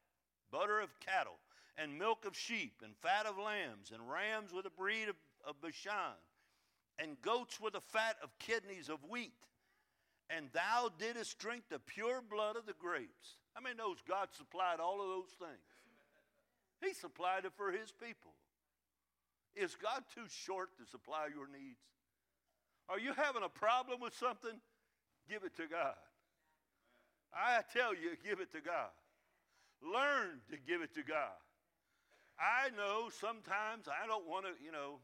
butter 0.51 0.81
of 0.81 0.89
cattle, 0.99 1.39
and 1.77 1.97
milk 1.97 2.25
of 2.25 2.35
sheep, 2.35 2.81
and 2.83 2.93
fat 2.97 3.25
of 3.25 3.37
lambs, 3.37 3.91
and 3.93 4.09
rams 4.09 4.51
with 4.51 4.65
a 4.65 4.69
breed 4.69 5.07
of, 5.07 5.15
of 5.47 5.61
Bashan 5.61 6.17
and 7.01 7.21
goats 7.21 7.59
with 7.59 7.73
the 7.73 7.81
fat 7.81 8.17
of 8.21 8.37
kidneys 8.39 8.89
of 8.89 8.99
wheat. 9.09 9.33
And 10.29 10.47
thou 10.53 10.89
didst 10.99 11.39
drink 11.39 11.63
the 11.69 11.79
pure 11.79 12.21
blood 12.21 12.55
of 12.55 12.65
the 12.65 12.75
grapes. 12.77 13.37
How 13.53 13.61
many 13.61 13.75
knows 13.75 13.97
God 14.07 14.29
supplied 14.31 14.79
all 14.79 15.01
of 15.01 15.07
those 15.07 15.31
things? 15.39 15.69
He 16.81 16.93
supplied 16.93 17.45
it 17.45 17.53
for 17.57 17.71
his 17.71 17.91
people. 17.91 18.31
Is 19.55 19.75
God 19.75 20.03
too 20.13 20.27
short 20.29 20.69
to 20.77 20.85
supply 20.85 21.27
your 21.33 21.47
needs? 21.47 21.81
Are 22.87 22.99
you 22.99 23.13
having 23.13 23.43
a 23.43 23.49
problem 23.49 23.99
with 23.99 24.15
something? 24.15 24.53
Give 25.27 25.43
it 25.43 25.55
to 25.57 25.67
God. 25.67 25.97
I 27.33 27.61
tell 27.73 27.93
you, 27.93 28.11
give 28.23 28.39
it 28.39 28.51
to 28.51 28.61
God. 28.61 28.89
Learn 29.81 30.41
to 30.49 30.57
give 30.67 30.81
it 30.81 30.93
to 30.95 31.03
God. 31.03 31.37
I 32.39 32.69
know 32.75 33.09
sometimes 33.09 33.87
I 33.87 34.07
don't 34.07 34.27
want 34.27 34.45
to, 34.45 34.51
you 34.63 34.71
know, 34.71 34.99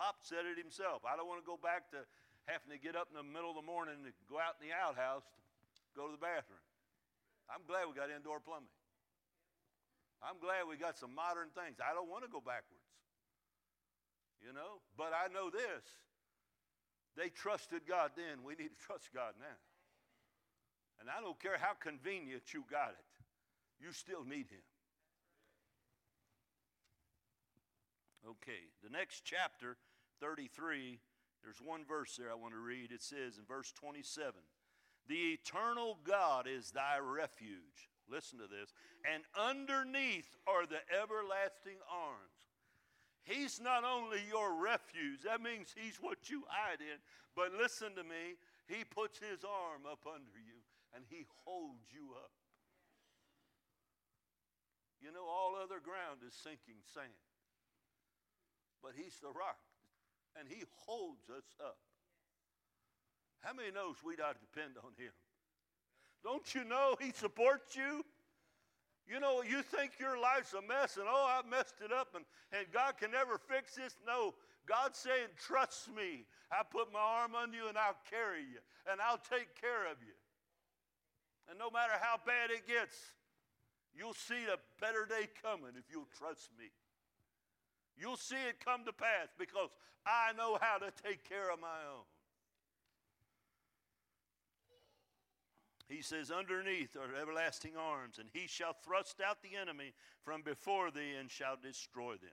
Pop 0.00 0.24
said 0.24 0.48
it 0.48 0.56
himself. 0.56 1.04
I 1.04 1.12
don't 1.12 1.28
want 1.28 1.44
to 1.44 1.48
go 1.48 1.60
back 1.60 1.92
to 1.92 2.00
having 2.48 2.72
to 2.72 2.80
get 2.80 2.96
up 2.96 3.12
in 3.12 3.20
the 3.20 3.26
middle 3.26 3.52
of 3.52 3.60
the 3.60 3.68
morning 3.68 4.00
to 4.00 4.12
go 4.32 4.40
out 4.40 4.56
in 4.56 4.64
the 4.64 4.72
outhouse 4.72 5.28
to 5.28 5.90
go 5.92 6.08
to 6.08 6.16
the 6.16 6.24
bathroom. 6.24 6.64
I'm 7.52 7.60
glad 7.68 7.84
we 7.84 7.92
got 7.92 8.08
indoor 8.08 8.40
plumbing. 8.40 8.72
I'm 10.24 10.40
glad 10.40 10.64
we 10.64 10.80
got 10.80 10.96
some 10.96 11.12
modern 11.12 11.52
things. 11.52 11.84
I 11.84 11.92
don't 11.92 12.08
want 12.08 12.24
to 12.24 12.32
go 12.32 12.40
backwards. 12.40 12.88
You 14.40 14.56
know? 14.56 14.80
But 14.96 15.12
I 15.12 15.28
know 15.28 15.52
this. 15.52 15.84
They 17.12 17.28
trusted 17.28 17.84
God 17.84 18.16
then. 18.16 18.40
We 18.40 18.56
need 18.56 18.72
to 18.72 18.80
trust 18.88 19.12
God 19.12 19.36
now. 19.36 19.60
And 20.96 21.12
I 21.12 21.20
don't 21.20 21.36
care 21.36 21.60
how 21.60 21.76
convenient 21.76 22.56
you 22.56 22.64
got 22.72 22.96
it, 22.96 23.04
you 23.84 23.92
still 23.92 24.24
need 24.24 24.48
Him. 24.48 24.64
Okay, 28.24 28.68
the 28.84 28.88
next 28.88 29.24
chapter 29.24 29.76
33, 30.20 31.00
there's 31.42 31.60
one 31.64 31.84
verse 31.88 32.16
there 32.16 32.30
I 32.30 32.34
want 32.34 32.52
to 32.52 32.60
read. 32.60 32.92
It 32.92 33.02
says 33.02 33.38
in 33.38 33.44
verse 33.48 33.72
27 33.72 34.34
The 35.08 35.38
eternal 35.40 35.98
God 36.04 36.46
is 36.46 36.70
thy 36.70 36.98
refuge. 36.98 37.88
Listen 38.10 38.38
to 38.38 38.46
this. 38.46 38.74
And 39.06 39.22
underneath 39.38 40.36
are 40.46 40.66
the 40.66 40.82
everlasting 40.90 41.80
arms. 41.88 42.36
He's 43.22 43.60
not 43.60 43.84
only 43.84 44.18
your 44.28 44.60
refuge, 44.60 45.22
that 45.24 45.40
means 45.40 45.72
He's 45.76 45.96
what 46.00 46.28
you 46.28 46.44
hide 46.48 46.80
in, 46.80 46.98
but 47.36 47.52
listen 47.56 47.94
to 47.94 48.04
me, 48.04 48.36
He 48.66 48.84
puts 48.84 49.18
His 49.18 49.44
arm 49.44 49.84
up 49.88 50.04
under 50.08 50.40
you 50.40 50.60
and 50.94 51.04
He 51.08 51.26
holds 51.44 51.86
you 51.92 52.16
up. 52.16 52.32
You 55.00 55.12
know, 55.12 55.24
all 55.24 55.56
other 55.56 55.80
ground 55.80 56.20
is 56.26 56.34
sinking 56.34 56.84
sand, 56.92 57.08
but 58.82 58.92
He's 58.96 59.16
the 59.20 59.32
rock 59.32 59.69
and 60.38 60.48
He 60.48 60.64
holds 60.86 61.28
us 61.30 61.44
up. 61.60 61.78
How 63.40 63.54
many 63.54 63.70
knows 63.70 63.96
we 64.04 64.14
ought 64.14 64.36
to 64.36 64.46
depend 64.52 64.74
on 64.84 64.92
Him? 64.96 65.12
Don't 66.22 66.54
you 66.54 66.64
know 66.64 66.96
He 67.00 67.12
supports 67.12 67.74
you? 67.76 68.04
You 69.08 69.18
know, 69.18 69.42
you 69.42 69.62
think 69.62 69.98
your 69.98 70.20
life's 70.20 70.54
a 70.54 70.62
mess 70.62 70.96
and 70.96 71.06
oh, 71.08 71.26
I 71.26 71.42
messed 71.48 71.82
it 71.84 71.92
up 71.92 72.14
and, 72.14 72.24
and 72.52 72.70
God 72.70 72.94
can 72.98 73.10
never 73.10 73.38
fix 73.38 73.74
this. 73.74 73.96
No, 74.06 74.34
God's 74.68 74.98
saying, 74.98 75.34
trust 75.34 75.90
me. 75.90 76.26
I 76.52 76.62
put 76.62 76.92
my 76.92 77.00
arm 77.00 77.34
on 77.34 77.52
you 77.52 77.66
and 77.66 77.78
I'll 77.78 77.98
carry 78.06 78.46
you 78.46 78.62
and 78.86 79.00
I'll 79.00 79.18
take 79.18 79.58
care 79.58 79.90
of 79.90 79.98
you. 79.98 80.14
And 81.50 81.58
no 81.58 81.70
matter 81.70 81.98
how 81.98 82.22
bad 82.22 82.54
it 82.54 82.68
gets, 82.68 82.94
you'll 83.90 84.14
see 84.14 84.46
a 84.46 84.62
better 84.80 85.06
day 85.06 85.26
coming 85.42 85.74
if 85.74 85.90
you'll 85.90 86.10
trust 86.14 86.50
me. 86.54 86.70
You'll 88.00 88.16
see 88.16 88.36
it 88.48 88.64
come 88.64 88.84
to 88.86 88.92
pass 88.92 89.28
because 89.38 89.68
I 90.06 90.32
know 90.36 90.56
how 90.60 90.78
to 90.78 90.90
take 91.06 91.28
care 91.28 91.52
of 91.52 91.60
my 91.60 91.68
own. 91.92 92.04
He 95.86 96.02
says, 96.02 96.30
Underneath 96.30 96.96
are 96.96 97.20
everlasting 97.20 97.72
arms, 97.76 98.18
and 98.18 98.28
he 98.32 98.46
shall 98.46 98.72
thrust 98.72 99.20
out 99.20 99.42
the 99.42 99.60
enemy 99.60 99.92
from 100.24 100.42
before 100.42 100.90
thee 100.90 101.14
and 101.18 101.30
shall 101.30 101.56
destroy 101.60 102.12
them. 102.12 102.30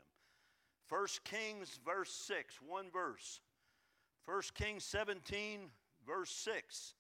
First 0.86 1.26
Kings, 1.26 1.80
verse 1.86 2.12
6, 2.12 2.60
one 2.66 2.86
verse. 2.94 3.42
First 4.26 4.54
Kings 4.54 4.86
17, 4.86 5.62
verse 6.06 6.30
6. 6.30 6.94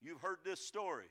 You've 0.00 0.20
heard 0.20 0.38
this 0.44 0.64
story. 0.64 1.10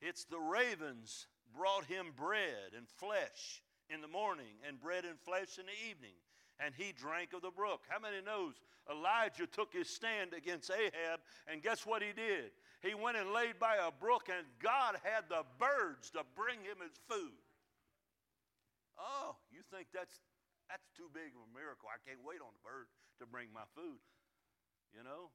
It's 0.00 0.24
the 0.24 0.40
ravens 0.40 1.26
brought 1.56 1.84
him 1.84 2.06
bread 2.16 2.72
and 2.76 2.88
flesh 2.88 3.62
in 3.90 4.00
the 4.00 4.08
morning 4.08 4.58
and 4.66 4.80
bread 4.80 5.04
and 5.04 5.18
flesh 5.20 5.58
in 5.58 5.66
the 5.66 5.78
evening. 5.90 6.16
and 6.58 6.72
he 6.72 6.92
drank 6.96 7.36
of 7.36 7.42
the 7.44 7.52
brook. 7.52 7.84
How 7.84 8.00
many 8.00 8.24
knows 8.24 8.56
Elijah 8.88 9.44
took 9.44 9.76
his 9.76 9.92
stand 9.92 10.32
against 10.32 10.70
Ahab, 10.72 11.20
and 11.44 11.60
guess 11.60 11.84
what 11.84 12.00
he 12.00 12.16
did? 12.16 12.48
He 12.80 12.96
went 12.96 13.20
and 13.20 13.28
laid 13.32 13.60
by 13.60 13.76
a 13.76 13.92
brook, 13.92 14.32
and 14.32 14.40
God 14.56 14.96
had 15.04 15.28
the 15.28 15.44
birds 15.60 16.08
to 16.16 16.24
bring 16.32 16.64
him 16.64 16.80
his 16.80 16.96
food. 17.12 17.36
Oh, 18.96 19.36
you 19.52 19.60
think 19.68 19.92
that's 19.92 20.16
that's 20.64 20.88
too 20.96 21.12
big 21.12 21.36
of 21.36 21.44
a 21.44 21.52
miracle? 21.52 21.92
I 21.92 22.00
can't 22.08 22.24
wait 22.24 22.40
on 22.40 22.50
the 22.56 22.64
bird 22.64 22.88
to 23.20 23.28
bring 23.28 23.52
my 23.52 23.68
food. 23.76 24.00
You 24.96 25.04
know, 25.04 25.28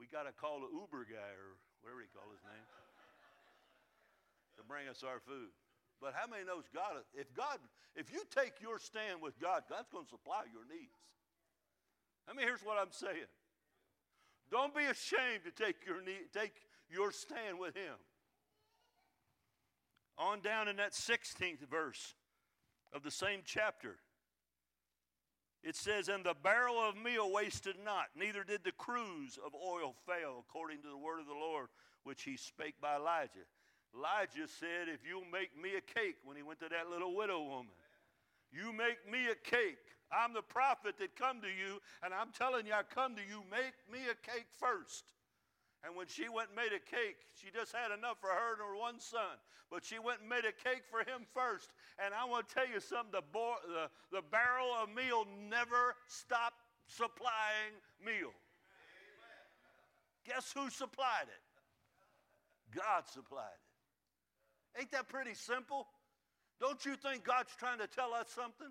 we 0.00 0.08
got 0.08 0.24
to 0.24 0.32
call 0.32 0.64
the 0.64 0.72
Uber 0.72 1.04
guy 1.04 1.30
or 1.36 1.60
whatever 1.84 2.00
he 2.00 2.08
call 2.08 2.32
his 2.32 2.40
name 2.48 2.64
to 4.56 4.64
bring 4.64 4.88
us 4.88 5.04
our 5.04 5.20
food. 5.20 5.52
But 6.00 6.14
how 6.14 6.26
many 6.26 6.44
knows 6.44 6.64
God? 6.74 7.04
If 7.14 7.34
God, 7.34 7.58
if 7.94 8.10
you 8.12 8.22
take 8.34 8.60
your 8.60 8.78
stand 8.78 9.20
with 9.20 9.38
God, 9.38 9.62
God's 9.68 9.88
going 9.90 10.04
to 10.04 10.10
supply 10.10 10.42
your 10.52 10.64
needs. 10.64 10.96
I 12.28 12.32
mean, 12.32 12.46
here's 12.46 12.64
what 12.64 12.78
I'm 12.78 12.92
saying. 12.92 13.28
Don't 14.50 14.74
be 14.74 14.84
ashamed 14.84 15.44
to 15.44 15.52
take 15.52 15.86
your 15.86 16.02
need, 16.02 16.32
take 16.32 16.54
your 16.90 17.12
stand 17.12 17.58
with 17.58 17.74
Him. 17.74 17.94
On 20.18 20.40
down 20.40 20.68
in 20.68 20.76
that 20.76 20.92
16th 20.92 21.68
verse 21.70 22.14
of 22.92 23.02
the 23.02 23.10
same 23.10 23.40
chapter, 23.44 23.96
it 25.62 25.76
says, 25.76 26.08
And 26.08 26.24
the 26.24 26.34
barrel 26.42 26.76
of 26.76 26.96
meal 26.96 27.30
wasted 27.32 27.76
not, 27.84 28.06
neither 28.16 28.44
did 28.44 28.64
the 28.64 28.72
cruse 28.72 29.38
of 29.44 29.54
oil 29.54 29.94
fail, 30.06 30.44
according 30.48 30.82
to 30.82 30.88
the 30.88 30.98
word 30.98 31.20
of 31.20 31.26
the 31.26 31.32
Lord, 31.32 31.68
which 32.04 32.22
he 32.22 32.36
spake 32.36 32.74
by 32.80 32.96
Elijah. 32.96 33.46
Elijah 33.96 34.46
said, 34.46 34.88
If 34.88 35.00
you'll 35.06 35.28
make 35.30 35.50
me 35.60 35.76
a 35.76 35.82
cake, 35.82 36.16
when 36.24 36.36
he 36.36 36.42
went 36.42 36.60
to 36.60 36.68
that 36.68 36.90
little 36.90 37.14
widow 37.14 37.42
woman, 37.42 37.74
you 38.52 38.72
make 38.72 39.02
me 39.10 39.30
a 39.30 39.38
cake. 39.38 39.78
I'm 40.10 40.34
the 40.34 40.42
prophet 40.42 40.98
that 40.98 41.14
come 41.14 41.40
to 41.40 41.48
you, 41.48 41.78
and 42.02 42.12
I'm 42.12 42.34
telling 42.34 42.66
you, 42.66 42.74
I 42.74 42.82
come 42.82 43.14
to 43.14 43.22
you, 43.22 43.42
make 43.50 43.78
me 43.86 44.10
a 44.10 44.18
cake 44.26 44.50
first. 44.58 45.04
And 45.84 45.96
when 45.96 46.06
she 46.06 46.28
went 46.28 46.50
and 46.50 46.56
made 46.56 46.74
a 46.74 46.82
cake, 46.82 47.16
she 47.38 47.48
just 47.54 47.72
had 47.72 47.94
enough 47.94 48.20
for 48.20 48.28
her 48.28 48.52
and 48.52 48.60
her 48.60 48.76
one 48.76 48.98
son. 49.00 49.38
But 49.70 49.84
she 49.84 49.98
went 49.98 50.20
and 50.20 50.28
made 50.28 50.44
a 50.44 50.52
cake 50.52 50.82
for 50.90 51.00
him 51.00 51.24
first. 51.32 51.70
And 52.04 52.12
I 52.12 52.26
want 52.26 52.48
to 52.48 52.54
tell 52.54 52.68
you 52.68 52.80
something 52.80 53.14
the, 53.14 53.22
the, 53.32 53.86
the 54.10 54.22
barrel 54.30 54.74
of 54.82 54.90
meal 54.90 55.24
never 55.48 55.94
stopped 56.06 56.58
supplying 56.86 57.78
meal. 58.04 58.34
Guess 60.26 60.52
who 60.52 60.68
supplied 60.68 61.30
it? 61.30 61.42
God 62.76 63.04
supplied 63.06 63.56
it. 63.56 63.69
Ain't 64.78 64.90
that 64.92 65.08
pretty 65.08 65.34
simple? 65.34 65.86
Don't 66.60 66.84
you 66.84 66.96
think 66.96 67.24
God's 67.24 67.50
trying 67.58 67.78
to 67.78 67.86
tell 67.86 68.12
us 68.14 68.28
something? 68.34 68.68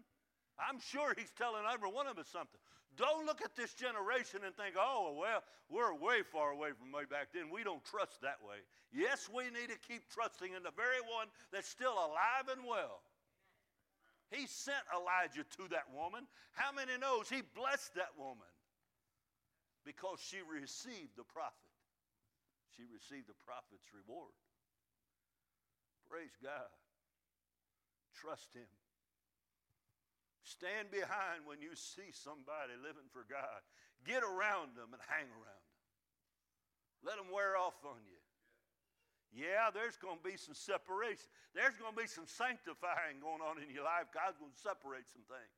I'm 0.60 0.80
sure 0.80 1.14
He's 1.18 1.32
telling 1.38 1.64
every 1.72 1.90
one 1.90 2.08
of 2.08 2.18
us 2.18 2.28
something. 2.32 2.60
Don't 2.98 3.26
look 3.26 3.42
at 3.42 3.56
this 3.56 3.74
generation 3.74 4.42
and 4.44 4.56
think, 4.56 4.76
oh, 4.78 5.16
well, 5.16 5.44
we're 5.70 5.94
way 5.94 6.20
far 6.26 6.52
away 6.52 6.76
from 6.76 6.92
way 6.92 7.06
back 7.10 7.30
then. 7.34 7.48
We 7.48 7.64
don't 7.64 7.84
trust 7.86 8.22
that 8.22 8.42
way. 8.44 8.60
Yes, 8.92 9.30
we 9.32 9.46
need 9.54 9.70
to 9.70 9.80
keep 9.88 10.10
trusting 10.10 10.52
in 10.52 10.64
the 10.64 10.74
very 10.76 11.00
one 11.06 11.30
that's 11.54 11.70
still 11.70 11.94
alive 11.94 12.50
and 12.52 12.66
well. 12.66 13.06
He 14.32 14.46
sent 14.46 14.84
Elijah 14.94 15.46
to 15.58 15.64
that 15.74 15.90
woman. 15.94 16.26
How 16.54 16.72
many 16.74 16.98
knows 16.98 17.30
he 17.30 17.42
blessed 17.56 17.96
that 17.96 18.14
woman? 18.18 18.50
Because 19.86 20.22
she 20.22 20.42
received 20.46 21.18
the 21.18 21.26
prophet. 21.26 21.72
She 22.78 22.84
received 22.90 23.30
the 23.30 23.38
prophet's 23.46 23.90
reward. 23.94 24.34
Praise 26.10 26.34
God. 26.42 26.74
Trust 28.18 28.52
Him. 28.58 28.68
Stand 30.42 30.90
behind 30.90 31.46
when 31.46 31.62
you 31.62 31.78
see 31.78 32.10
somebody 32.10 32.74
living 32.82 33.06
for 33.14 33.22
God. 33.30 33.62
Get 34.02 34.26
around 34.26 34.74
them 34.74 34.90
and 34.98 35.02
hang 35.06 35.30
around 35.30 35.62
them. 35.62 35.78
Let 37.06 37.16
them 37.22 37.30
wear 37.30 37.54
off 37.56 37.78
on 37.86 38.02
you. 38.10 38.20
Yeah, 39.30 39.70
there's 39.70 39.96
going 39.96 40.18
to 40.18 40.26
be 40.26 40.42
some 40.42 40.58
separation. 40.58 41.30
There's 41.54 41.78
going 41.78 41.94
to 41.94 42.02
be 42.02 42.10
some 42.10 42.26
sanctifying 42.26 43.22
going 43.22 43.46
on 43.46 43.62
in 43.62 43.70
your 43.70 43.86
life. 43.86 44.10
God's 44.10 44.42
going 44.42 44.52
to 44.52 44.64
separate 44.66 45.06
some 45.06 45.22
things. 45.30 45.58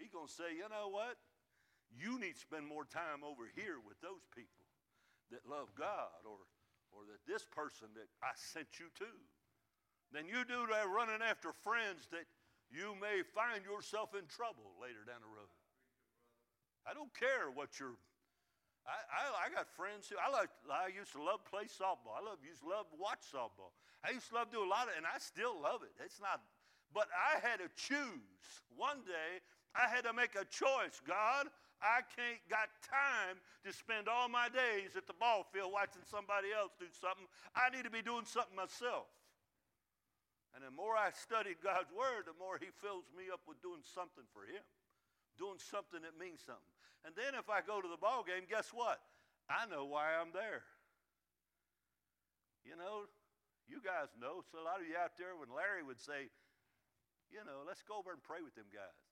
He's 0.00 0.08
going 0.08 0.28
to 0.28 0.32
say, 0.32 0.56
you 0.56 0.64
know 0.72 0.88
what? 0.88 1.20
You 1.92 2.16
need 2.16 2.40
to 2.40 2.44
spend 2.44 2.64
more 2.64 2.88
time 2.88 3.20
over 3.20 3.48
here 3.52 3.76
with 3.84 4.00
those 4.00 4.24
people 4.32 4.64
that 5.28 5.44
love 5.44 5.76
God 5.76 6.24
or 6.24 6.40
or 6.96 7.04
that 7.12 7.20
this 7.28 7.44
person 7.44 7.92
that 7.92 8.08
I 8.24 8.32
sent 8.34 8.80
you 8.80 8.88
to 9.04 9.10
than 10.16 10.24
you 10.24 10.48
do 10.48 10.64
to 10.64 10.76
running 10.88 11.20
after 11.20 11.52
friends 11.52 12.08
that 12.08 12.24
you 12.72 12.96
may 12.96 13.20
find 13.20 13.60
yourself 13.62 14.16
in 14.16 14.24
trouble 14.26 14.74
later 14.80 15.04
down 15.04 15.20
the 15.20 15.28
road. 15.28 15.52
I 16.88 16.96
don't 16.96 17.12
care 17.12 17.52
what 17.52 17.76
your 17.76 18.00
I, 18.86 19.02
I, 19.10 19.22
I, 19.42 19.46
got 19.50 19.66
friends 19.74 20.06
who 20.06 20.14
I 20.14 20.30
like. 20.30 20.46
I 20.70 20.94
used 20.94 21.10
to 21.18 21.22
love 21.22 21.42
play 21.42 21.66
softball. 21.66 22.14
I 22.14 22.22
love 22.22 22.38
used 22.46 22.62
to 22.62 22.70
love 22.70 22.86
watch 22.94 23.26
softball. 23.26 23.74
I 24.06 24.14
used 24.14 24.30
to 24.30 24.38
love 24.38 24.54
do 24.54 24.62
a 24.62 24.70
lot 24.70 24.86
of, 24.86 24.94
and 24.94 25.02
I 25.02 25.18
still 25.18 25.58
love 25.58 25.82
it. 25.82 25.90
It's 25.98 26.22
not, 26.22 26.38
but 26.94 27.10
I 27.10 27.42
had 27.42 27.58
to 27.58 27.68
choose. 27.74 28.46
One 28.78 29.02
day, 29.02 29.42
I 29.74 29.90
had 29.90 30.06
to 30.06 30.14
make 30.14 30.38
a 30.38 30.46
choice. 30.46 31.02
God, 31.02 31.50
I 31.82 32.00
can't 32.16 32.40
got 32.48 32.72
time 32.80 33.36
to 33.64 33.70
spend 33.72 34.08
all 34.08 34.28
my 34.32 34.48
days 34.48 34.96
at 34.96 35.04
the 35.04 35.16
ball 35.16 35.44
field 35.52 35.72
watching 35.72 36.04
somebody 36.08 36.48
else 36.50 36.72
do 36.80 36.88
something. 36.88 37.28
I 37.52 37.68
need 37.68 37.84
to 37.84 37.92
be 37.92 38.00
doing 38.00 38.24
something 38.24 38.56
myself. 38.56 39.08
And 40.56 40.64
the 40.64 40.72
more 40.72 40.96
I 40.96 41.12
studied 41.12 41.60
God's 41.60 41.92
word, 41.92 42.24
the 42.24 42.38
more 42.40 42.56
he 42.56 42.72
fills 42.80 43.04
me 43.12 43.28
up 43.28 43.44
with 43.44 43.60
doing 43.60 43.84
something 43.84 44.24
for 44.32 44.48
him. 44.48 44.64
Doing 45.36 45.60
something 45.60 46.00
that 46.00 46.16
means 46.16 46.40
something. 46.40 46.72
And 47.04 47.12
then 47.12 47.36
if 47.36 47.52
I 47.52 47.60
go 47.60 47.84
to 47.84 47.90
the 47.92 48.00
ball 48.00 48.24
game, 48.24 48.48
guess 48.48 48.72
what? 48.72 49.04
I 49.52 49.68
know 49.68 49.84
why 49.84 50.16
I'm 50.16 50.32
there. 50.32 50.64
You 52.64 52.74
know, 52.74 53.04
you 53.68 53.84
guys 53.84 54.10
know. 54.16 54.42
So 54.48 54.58
a 54.58 54.64
lot 54.64 54.80
of 54.80 54.88
you 54.88 54.96
out 54.96 55.14
there, 55.20 55.36
when 55.36 55.52
Larry 55.52 55.84
would 55.84 56.00
say, 56.00 56.32
you 57.30 57.44
know, 57.46 57.62
let's 57.68 57.84
go 57.84 58.00
over 58.00 58.10
and 58.10 58.22
pray 58.24 58.42
with 58.42 58.56
them 58.56 58.72
guys. 58.72 59.05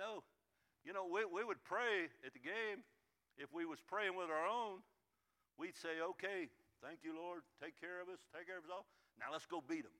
No. 0.00 0.24
You 0.80 0.96
know, 0.96 1.04
we, 1.04 1.28
we 1.28 1.44
would 1.44 1.60
pray 1.60 2.08
at 2.24 2.32
the 2.32 2.40
game. 2.40 2.80
If 3.36 3.52
we 3.52 3.68
was 3.68 3.84
praying 3.84 4.16
with 4.16 4.32
our 4.32 4.48
own, 4.48 4.80
we'd 5.60 5.76
say, 5.76 6.00
okay, 6.16 6.48
thank 6.80 7.04
you, 7.04 7.12
Lord. 7.12 7.44
Take 7.60 7.76
care 7.76 8.00
of 8.00 8.08
us. 8.08 8.24
Take 8.32 8.48
care 8.48 8.56
of 8.56 8.64
us 8.64 8.72
all. 8.72 8.88
Now 9.20 9.28
let's 9.28 9.44
go 9.44 9.60
beat 9.60 9.84
them. 9.84 9.92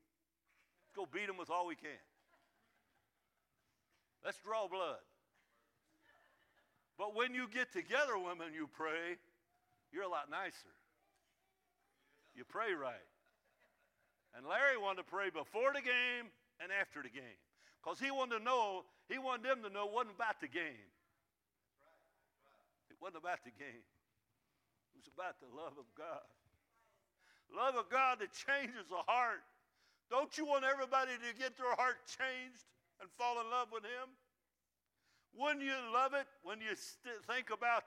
Let's 0.89 0.97
go 0.97 1.05
beat 1.05 1.29
them 1.29 1.37
with 1.37 1.53
all 1.53 1.69
we 1.69 1.77
can. 1.77 2.01
Let's 4.25 4.41
draw 4.41 4.69
blood. 4.69 5.05
But 6.97 7.15
when 7.15 7.35
you 7.35 7.49
get 7.49 7.73
together, 7.73 8.17
women, 8.17 8.53
you 8.57 8.69
pray, 8.73 9.21
you're 9.93 10.05
a 10.05 10.09
lot 10.09 10.31
nicer. 10.31 10.73
You 12.35 12.45
pray 12.45 12.73
right. 12.73 13.09
And 14.37 14.47
Larry 14.47 14.77
wanted 14.77 15.05
to 15.05 15.09
pray 15.09 15.29
before 15.29 15.73
the 15.75 15.81
game 15.81 16.33
and 16.61 16.73
after 16.73 17.03
the 17.03 17.09
game. 17.09 17.41
Because 17.83 17.99
he 17.99 18.11
wanted 18.11 18.39
to 18.39 18.45
know, 18.45 18.85
he 19.11 19.19
wanted 19.19 19.51
them 19.51 19.67
to 19.67 19.71
know 19.75 19.91
it 19.91 19.93
wasn't 19.93 20.15
about 20.15 20.39
the 20.39 20.47
game. 20.47 20.87
It 22.87 22.97
wasn't 23.03 23.27
about 23.27 23.43
the 23.43 23.51
game. 23.51 23.83
It 24.95 24.97
was 25.03 25.11
about 25.11 25.43
the 25.43 25.51
love 25.51 25.75
of 25.75 25.91
God. 25.99 26.31
Love 27.51 27.75
of 27.75 27.91
God 27.91 28.23
that 28.23 28.31
changes 28.31 28.87
the 28.87 29.03
heart. 29.11 29.43
Don't 30.11 30.31
you 30.39 30.47
want 30.47 30.63
everybody 30.63 31.11
to 31.19 31.31
get 31.35 31.59
their 31.59 31.75
heart 31.75 31.99
changed 32.07 32.63
and 33.03 33.11
fall 33.19 33.43
in 33.43 33.51
love 33.51 33.75
with 33.75 33.83
Him? 33.83 34.15
Wouldn't 35.35 35.63
you 35.63 35.75
love 35.93 36.15
it 36.15 36.27
when 36.43 36.61
you 36.61 36.75
st- 36.75 37.23
think 37.27 37.51
about 37.51 37.83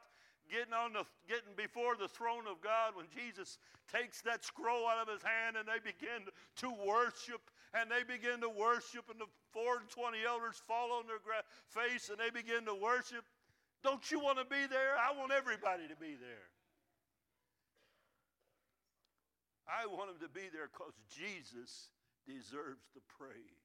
getting 0.51 0.73
on 0.73 0.93
the 0.93 1.03
getting 1.27 1.55
before 1.55 1.95
the 1.95 2.07
throne 2.07 2.47
of 2.51 2.59
God 2.59 2.95
when 2.95 3.07
Jesus 3.11 3.59
takes 3.91 4.21
that 4.21 4.43
scroll 4.43 4.87
out 4.87 4.99
of 4.99 5.07
his 5.07 5.23
hand 5.23 5.55
and 5.55 5.67
they 5.67 5.79
begin 5.79 6.27
to 6.59 6.67
worship 6.83 7.41
and 7.73 7.89
they 7.89 8.05
begin 8.05 8.41
to 8.41 8.49
worship 8.49 9.09
and 9.09 9.19
the 9.19 9.29
four 9.51 9.77
and 9.77 9.89
twenty 9.89 10.19
elders 10.25 10.61
fall 10.67 10.93
on 10.93 11.07
their 11.07 11.19
gra- 11.19 11.45
face 11.67 12.09
and 12.09 12.17
they 12.17 12.29
begin 12.29 12.65
to 12.65 12.75
worship. 12.75 13.25
Don't 13.83 14.03
you 14.11 14.19
want 14.19 14.37
to 14.37 14.45
be 14.45 14.65
there? 14.69 14.95
I 14.95 15.17
want 15.17 15.31
everybody 15.31 15.87
to 15.89 15.95
be 15.95 16.15
there. 16.15 16.47
I 19.67 19.87
want 19.87 20.11
them 20.11 20.21
to 20.27 20.31
be 20.31 20.47
there 20.51 20.69
because 20.71 20.93
Jesus 21.09 21.89
deserves 22.27 22.87
the 22.95 23.01
praise. 23.07 23.63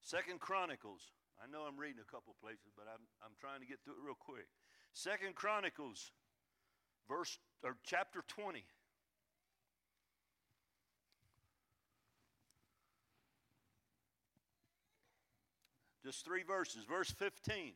Second 0.00 0.40
Chronicles 0.40 1.12
I 1.38 1.46
know 1.46 1.62
I'm 1.62 1.78
reading 1.78 2.02
a 2.02 2.10
couple 2.10 2.34
places, 2.42 2.74
but 2.74 2.90
I'm, 2.90 3.02
I'm 3.22 3.38
trying 3.38 3.62
to 3.62 3.66
get 3.66 3.78
through 3.84 3.94
it 3.94 4.04
real 4.04 4.18
quick. 4.18 4.50
Second 4.92 5.38
Chronicles, 5.38 6.10
verse 7.06 7.38
or 7.62 7.78
chapter 7.86 8.24
20. 8.26 8.64
Just 16.04 16.24
three 16.24 16.42
verses. 16.42 16.84
Verse 16.84 17.10
15. 17.10 17.72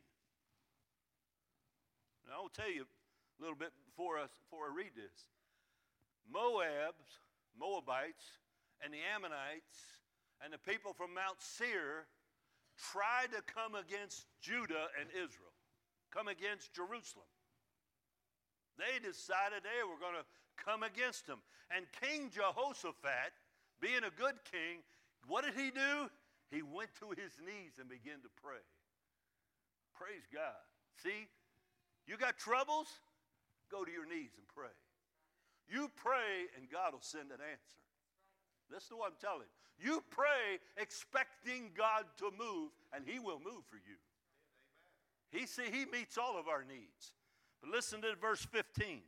Now 2.26 2.42
I'll 2.42 2.48
tell 2.48 2.70
you 2.70 2.82
a 2.82 3.42
little 3.42 3.56
bit 3.56 3.72
before 3.84 4.18
I, 4.18 4.26
before 4.44 4.70
I 4.70 4.74
read 4.74 4.92
this. 4.94 5.26
Moabs, 6.32 7.20
Moabites 7.58 8.38
and 8.82 8.92
the 8.92 9.02
Ammonites 9.14 10.00
and 10.42 10.52
the 10.52 10.58
people 10.58 10.92
from 10.92 11.14
Mount 11.14 11.40
Seir 11.40 12.06
tried 12.78 13.30
to 13.32 13.42
come 13.42 13.74
against 13.74 14.26
Judah 14.40 14.88
and 14.98 15.08
Israel, 15.10 15.52
come 16.10 16.28
against 16.28 16.72
Jerusalem. 16.72 17.28
They 18.78 18.98
decided 18.98 19.62
they 19.62 19.84
were 19.84 20.00
going 20.00 20.16
to 20.16 20.26
come 20.56 20.82
against 20.82 21.26
them. 21.26 21.38
And 21.74 21.86
King 22.00 22.30
Jehoshaphat, 22.32 23.32
being 23.80 24.04
a 24.04 24.14
good 24.14 24.40
king, 24.50 24.80
what 25.26 25.44
did 25.44 25.54
he 25.54 25.70
do? 25.70 26.08
He 26.52 26.60
went 26.60 26.90
to 27.00 27.10
his 27.16 27.32
knees 27.40 27.80
and 27.80 27.88
began 27.88 28.20
to 28.20 28.30
pray. 28.44 28.60
Praise 29.96 30.28
God. 30.32 30.60
See, 31.02 31.26
you 32.06 32.16
got 32.16 32.36
troubles? 32.36 32.88
Go 33.70 33.84
to 33.84 33.90
your 33.90 34.04
knees 34.04 34.36
and 34.36 34.46
pray. 34.54 34.74
You 35.66 35.90
pray, 35.96 36.52
and 36.58 36.68
God 36.70 36.92
will 36.92 37.00
send 37.00 37.30
an 37.32 37.40
answer. 37.40 37.80
Listen 38.70 38.90
to 38.90 38.96
what 38.96 39.12
I'm 39.12 39.20
telling 39.20 39.48
you. 39.48 39.56
You 39.80 40.04
pray 40.10 40.60
expecting 40.76 41.70
God 41.74 42.04
to 42.18 42.30
move, 42.38 42.70
and 42.94 43.04
He 43.06 43.18
will 43.18 43.40
move 43.40 43.64
for 43.70 43.76
you. 43.76 43.96
He 45.30 45.46
see 45.46 45.70
He 45.72 45.86
meets 45.86 46.18
all 46.18 46.38
of 46.38 46.48
our 46.48 46.64
needs. 46.64 47.12
But 47.62 47.70
listen 47.70 48.02
to 48.02 48.14
verse 48.20 48.44
15. 48.44 49.00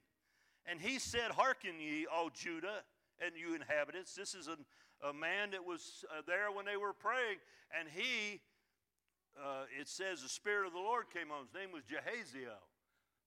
And 0.66 0.80
he 0.80 0.98
said, 0.98 1.30
Hearken 1.30 1.78
ye, 1.78 2.06
all 2.06 2.30
Judah 2.30 2.82
and 3.20 3.32
you 3.36 3.54
inhabitants. 3.54 4.14
This 4.14 4.34
is 4.34 4.48
a, 4.48 4.56
a 5.02 5.12
man 5.12 5.50
that 5.50 5.64
was 5.64 6.04
uh, 6.10 6.22
there 6.26 6.52
when 6.52 6.64
they 6.64 6.76
were 6.76 6.92
praying, 6.92 7.38
and 7.78 7.88
he, 7.88 8.40
uh, 9.36 9.64
it 9.78 9.88
says, 9.88 10.22
the 10.22 10.28
Spirit 10.28 10.66
of 10.66 10.72
the 10.72 10.78
Lord 10.78 11.10
came 11.12 11.30
on. 11.30 11.46
His 11.46 11.54
name 11.54 11.72
was 11.72 11.82
Jahaziel. 11.84 12.62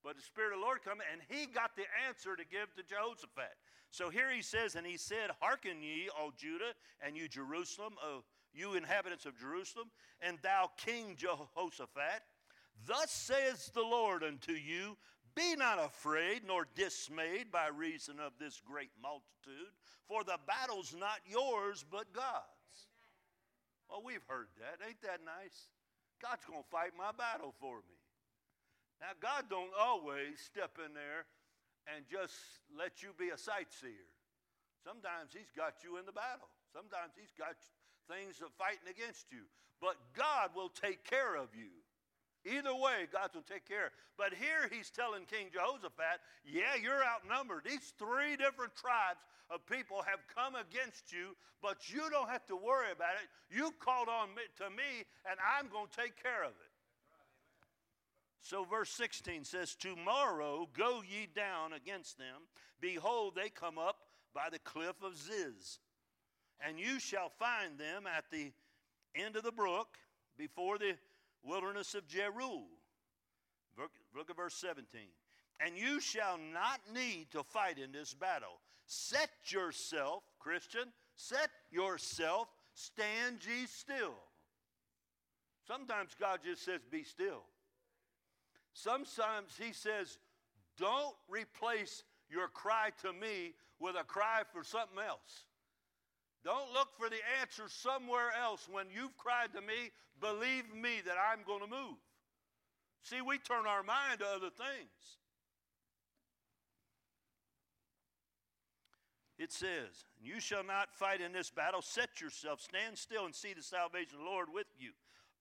But 0.04 0.16
the 0.16 0.22
Spirit 0.22 0.54
of 0.54 0.60
the 0.60 0.66
Lord 0.66 0.80
come, 0.84 1.00
and 1.12 1.22
he 1.28 1.48
got 1.48 1.76
the 1.76 1.84
answer 2.08 2.36
to 2.36 2.46
give 2.46 2.74
to 2.76 2.84
Jehoshaphat. 2.84 3.58
So 3.92 4.10
here 4.10 4.32
he 4.32 4.42
says, 4.42 4.76
And 4.76 4.86
he 4.86 4.98
said, 4.98 5.32
Hearken 5.42 5.82
ye, 5.82 6.10
all 6.18 6.32
Judah, 6.32 6.74
and 7.06 7.18
you 7.18 7.28
Jerusalem, 7.28 7.96
uh, 8.02 8.22
you 8.54 8.76
inhabitants 8.76 9.26
of 9.26 9.38
Jerusalem, 9.38 9.88
and 10.22 10.38
thou 10.42 10.70
King 10.78 11.16
Jehoshaphat. 11.18 12.22
Thus 12.86 13.12
says 13.12 13.72
the 13.74 13.82
Lord 13.82 14.24
unto 14.24 14.54
you, 14.54 14.98
Be 15.38 15.54
not 15.54 15.78
afraid 15.78 16.42
nor 16.50 16.66
dismayed 16.74 17.54
by 17.54 17.70
reason 17.70 18.18
of 18.18 18.34
this 18.42 18.58
great 18.66 18.90
multitude, 18.98 19.70
for 20.10 20.26
the 20.26 20.42
battle's 20.50 20.98
not 20.98 21.22
yours, 21.30 21.86
but 21.86 22.10
God's. 22.10 22.90
Well, 23.86 24.02
we've 24.02 24.26
heard 24.26 24.50
that. 24.58 24.82
Ain't 24.82 25.00
that 25.06 25.22
nice? 25.22 25.70
God's 26.18 26.42
going 26.50 26.66
to 26.66 26.74
fight 26.74 26.98
my 26.98 27.14
battle 27.14 27.54
for 27.62 27.86
me. 27.86 28.02
Now, 28.98 29.14
God 29.22 29.46
don't 29.46 29.70
always 29.78 30.42
step 30.42 30.82
in 30.82 30.98
there 30.98 31.30
and 31.86 32.02
just 32.10 32.34
let 32.74 33.06
you 33.06 33.14
be 33.14 33.30
a 33.30 33.38
sightseer. 33.38 34.10
Sometimes 34.82 35.38
He's 35.38 35.54
got 35.54 35.86
you 35.86 36.02
in 36.02 36.10
the 36.10 36.18
battle. 36.18 36.50
Sometimes 36.74 37.14
He's 37.14 37.38
got 37.38 37.54
things 38.10 38.42
fighting 38.58 38.90
against 38.90 39.30
you. 39.30 39.46
But 39.78 40.02
God 40.18 40.58
will 40.58 40.74
take 40.74 41.06
care 41.06 41.38
of 41.38 41.54
you. 41.54 41.70
Either 42.48 42.74
way, 42.74 43.12
God 43.12 43.30
will 43.36 43.44
take 43.44 43.68
care. 43.68 43.92
But 44.18 44.34
here 44.34 44.70
he's 44.72 44.90
telling 44.90 45.26
King 45.26 45.48
Jehoshaphat, 45.52 46.24
yeah, 46.46 46.80
you're 46.82 47.04
outnumbered. 47.04 47.64
These 47.66 47.94
three 48.00 48.38
different 48.38 48.76
tribes 48.76 49.20
of 49.50 49.66
people 49.68 50.02
have 50.04 50.20
come 50.34 50.56
against 50.56 51.12
you, 51.12 51.36
but 51.62 51.92
you 51.92 52.10
don't 52.10 52.30
have 52.30 52.46
to 52.48 52.56
worry 52.56 52.92
about 52.92 53.20
it. 53.22 53.28
You 53.54 53.74
called 53.80 54.08
on 54.08 54.30
me, 54.36 54.44
to 54.58 54.70
me, 54.70 55.04
and 55.30 55.38
I'm 55.44 55.68
going 55.70 55.88
to 55.88 55.98
take 55.98 56.22
care 56.22 56.44
of 56.44 56.52
it. 56.52 56.72
So, 58.42 58.64
verse 58.64 58.90
16 58.92 59.44
says, 59.44 59.76
Tomorrow 59.76 60.70
go 60.78 61.02
ye 61.08 61.28
down 61.36 61.74
against 61.74 62.18
them. 62.18 62.48
Behold, 62.80 63.34
they 63.36 63.50
come 63.50 63.78
up 63.78 63.98
by 64.34 64.48
the 64.52 64.60
cliff 64.60 64.96
of 65.04 65.18
Ziz. 65.18 65.80
And 66.66 66.80
you 66.80 67.00
shall 67.00 67.30
find 67.38 67.78
them 67.78 68.06
at 68.08 68.26
the 68.32 68.52
end 69.16 69.36
of 69.36 69.44
the 69.44 69.52
brook 69.52 69.98
before 70.38 70.78
the 70.78 70.94
wilderness 71.48 71.96
of 71.96 72.08
Jeruel. 72.08 72.66
Look 74.16 74.30
at 74.30 74.36
verse 74.36 74.56
17. 74.56 75.02
And 75.60 75.78
you 75.78 76.00
shall 76.00 76.38
not 76.38 76.80
need 76.94 77.28
to 77.32 77.44
fight 77.44 77.78
in 77.78 77.92
this 77.92 78.14
battle. 78.14 78.60
Set 78.86 79.30
yourself, 79.48 80.24
Christian, 80.40 80.86
set 81.16 81.50
yourself, 81.72 82.48
stand 82.74 83.40
ye 83.46 83.66
still. 83.66 84.16
Sometimes 85.68 86.16
God 86.20 86.40
just 86.44 86.64
says, 86.64 86.82
Be 86.90 87.04
still. 87.04 87.44
Sometimes 88.74 89.52
he 89.60 89.74
says, 89.74 90.20
don't 90.78 91.16
replace 91.28 92.04
your 92.30 92.48
cry 92.48 92.92
to 93.02 93.12
me 93.12 93.54
with 93.80 93.96
a 94.00 94.04
cry 94.04 94.44
for 94.54 94.64
something 94.64 95.00
else. 95.00 95.46
Don't 96.48 96.72
look 96.72 96.88
for 96.98 97.10
the 97.10 97.20
answer 97.42 97.64
somewhere 97.68 98.32
else. 98.42 98.70
When 98.72 98.86
you've 98.90 99.18
cried 99.18 99.52
to 99.54 99.60
me, 99.60 99.92
believe 100.22 100.64
me 100.74 101.02
that 101.06 101.18
I'm 101.20 101.44
going 101.46 101.60
to 101.60 101.68
move. 101.68 102.00
See, 103.04 103.20
we 103.20 103.38
turn 103.38 103.68
our 103.68 103.84
mind 103.84 104.20
to 104.20 104.26
other 104.28 104.50
things. 104.50 105.18
It 109.38 109.52
says, 109.52 110.06
You 110.24 110.40
shall 110.40 110.64
not 110.64 110.94
fight 110.94 111.20
in 111.20 111.34
this 111.34 111.50
battle. 111.50 111.82
Set 111.82 112.22
yourself, 112.22 112.62
stand 112.62 112.98
still, 112.98 113.26
and 113.26 113.36
see 113.36 113.54
the 113.54 113.62
salvation 113.62 114.16
of 114.18 114.24
the 114.24 114.32
Lord 114.32 114.48
with 114.54 114.68
you. 114.80 114.92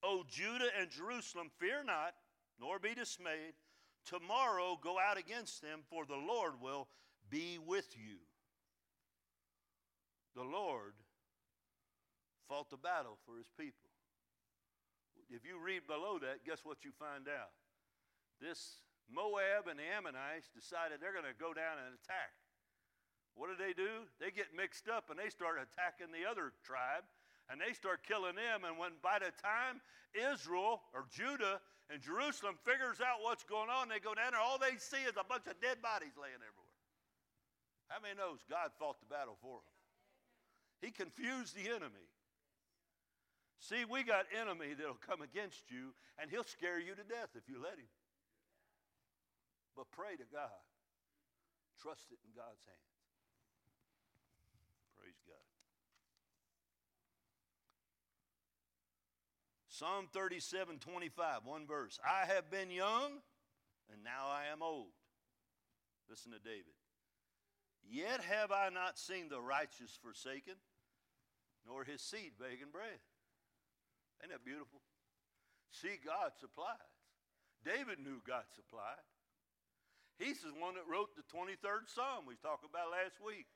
O 0.03 0.25
Judah 0.29 0.71
and 0.77 0.91
Jerusalem, 0.91 1.53
fear 1.57 1.85
not 1.85 2.15
nor 2.61 2.81
be 2.81 2.95
dismayed. 2.97 3.55
Tomorrow 4.07 4.81
go 4.83 4.99
out 4.99 5.19
against 5.19 5.63
them, 5.63 5.83
for 5.89 6.05
the 6.05 6.17
Lord 6.17 6.55
will 6.61 6.89
be 7.31 7.61
with 7.65 7.95
you. 7.97 8.17
The 10.37 10.45
Lord 10.45 10.93
fought 12.47 12.69
the 12.69 12.77
battle 12.77 13.17
for 13.25 13.41
his 13.41 13.49
people. 13.57 13.89
If 15.33 15.43
you 15.43 15.59
read 15.59 15.89
below 15.89 16.21
that, 16.21 16.45
guess 16.47 16.63
what 16.63 16.85
you 16.85 16.93
find 16.95 17.27
out? 17.27 17.57
This 18.39 18.85
Moab 19.09 19.67
and 19.67 19.81
the 19.81 19.89
Ammonites 19.89 20.53
decided 20.53 21.01
they're 21.01 21.17
going 21.17 21.27
to 21.27 21.35
go 21.35 21.57
down 21.57 21.81
and 21.81 21.97
attack. 21.97 22.37
What 23.35 23.51
do 23.51 23.57
they 23.57 23.73
do? 23.73 24.07
They 24.21 24.31
get 24.31 24.55
mixed 24.55 24.87
up 24.87 25.11
and 25.11 25.19
they 25.19 25.33
start 25.33 25.59
attacking 25.59 26.15
the 26.15 26.29
other 26.29 26.55
tribe 26.63 27.09
and 27.51 27.59
they 27.59 27.73
start 27.75 28.07
killing 28.07 28.37
them. 28.37 28.63
And 28.63 28.79
when 28.79 28.95
by 29.03 29.19
the 29.19 29.35
time 29.41 29.83
Israel 30.15 30.85
or 30.95 31.09
Judah 31.11 31.65
and 31.91 32.03
Jerusalem 32.03 32.59
figures 32.67 32.99
out 32.99 33.23
what's 33.23 33.45
going 33.45 33.71
on. 33.71 33.89
They 33.89 34.03
go 34.03 34.15
down 34.15 34.35
there, 34.35 34.43
all 34.43 34.59
they 34.59 34.75
see 34.79 35.03
is 35.07 35.15
a 35.15 35.27
bunch 35.27 35.47
of 35.47 35.59
dead 35.63 35.79
bodies 35.83 36.19
laying 36.19 36.43
everywhere. 36.43 36.83
How 37.87 38.03
many 38.03 38.19
knows 38.19 38.43
God 38.51 38.75
fought 38.79 38.99
the 38.99 39.07
battle 39.07 39.39
for 39.39 39.63
them? 39.63 39.76
He 40.81 40.91
confused 40.91 41.57
the 41.57 41.71
enemy. 41.71 42.07
See, 43.59 43.85
we 43.85 44.05
got 44.05 44.27
enemy 44.39 44.75
that'll 44.79 45.01
come 45.01 45.23
against 45.23 45.71
you, 45.71 45.95
and 46.21 46.31
he'll 46.31 46.45
scare 46.45 46.79
you 46.79 46.95
to 46.95 47.03
death 47.03 47.31
if 47.35 47.49
you 47.49 47.57
let 47.63 47.79
him. 47.79 47.91
But 49.75 49.91
pray 49.91 50.17
to 50.17 50.25
God. 50.33 50.63
Trust 51.81 52.07
it 52.11 52.19
in 52.25 52.33
God's 52.37 52.63
hands. 52.65 52.97
Praise 54.97 55.21
God. 55.27 55.47
Psalm 59.69 60.09
37 60.13 60.79
25, 60.79 61.45
one 61.45 61.67
verse. 61.67 61.99
I 62.05 62.27
have 62.33 62.51
been 62.51 62.71
young, 62.71 63.21
and 63.93 64.05
now 64.05 64.29
I 64.29 64.53
am 64.53 64.63
old. 64.63 64.93
Listen 66.09 66.33
to 66.33 66.39
David. 66.39 66.76
Yet 67.89 68.21
have 68.21 68.51
I 68.51 68.69
not 68.69 68.99
seen 68.99 69.29
the 69.29 69.41
righteous 69.41 69.97
forsaken, 70.03 70.55
nor 71.67 71.85
his 71.85 72.03
seed 72.03 72.33
begging 72.39 72.73
bread. 72.73 72.99
Ain't 74.23 74.33
that 74.33 74.45
beautiful? 74.45 74.81
See, 75.71 75.99
God 76.05 76.33
supplies. 76.41 76.91
David 77.65 77.99
knew 77.99 78.23
God 78.27 78.45
supplied. 78.55 79.03
He's 80.19 80.41
the 80.41 80.55
one 80.57 80.75
that 80.75 80.89
wrote 80.89 81.13
the 81.15 81.27
23rd 81.29 81.87
Psalm 81.93 82.25
we 82.27 82.37
talked 82.41 82.65
about 82.65 82.91
last 82.91 83.21
week. 83.21 83.47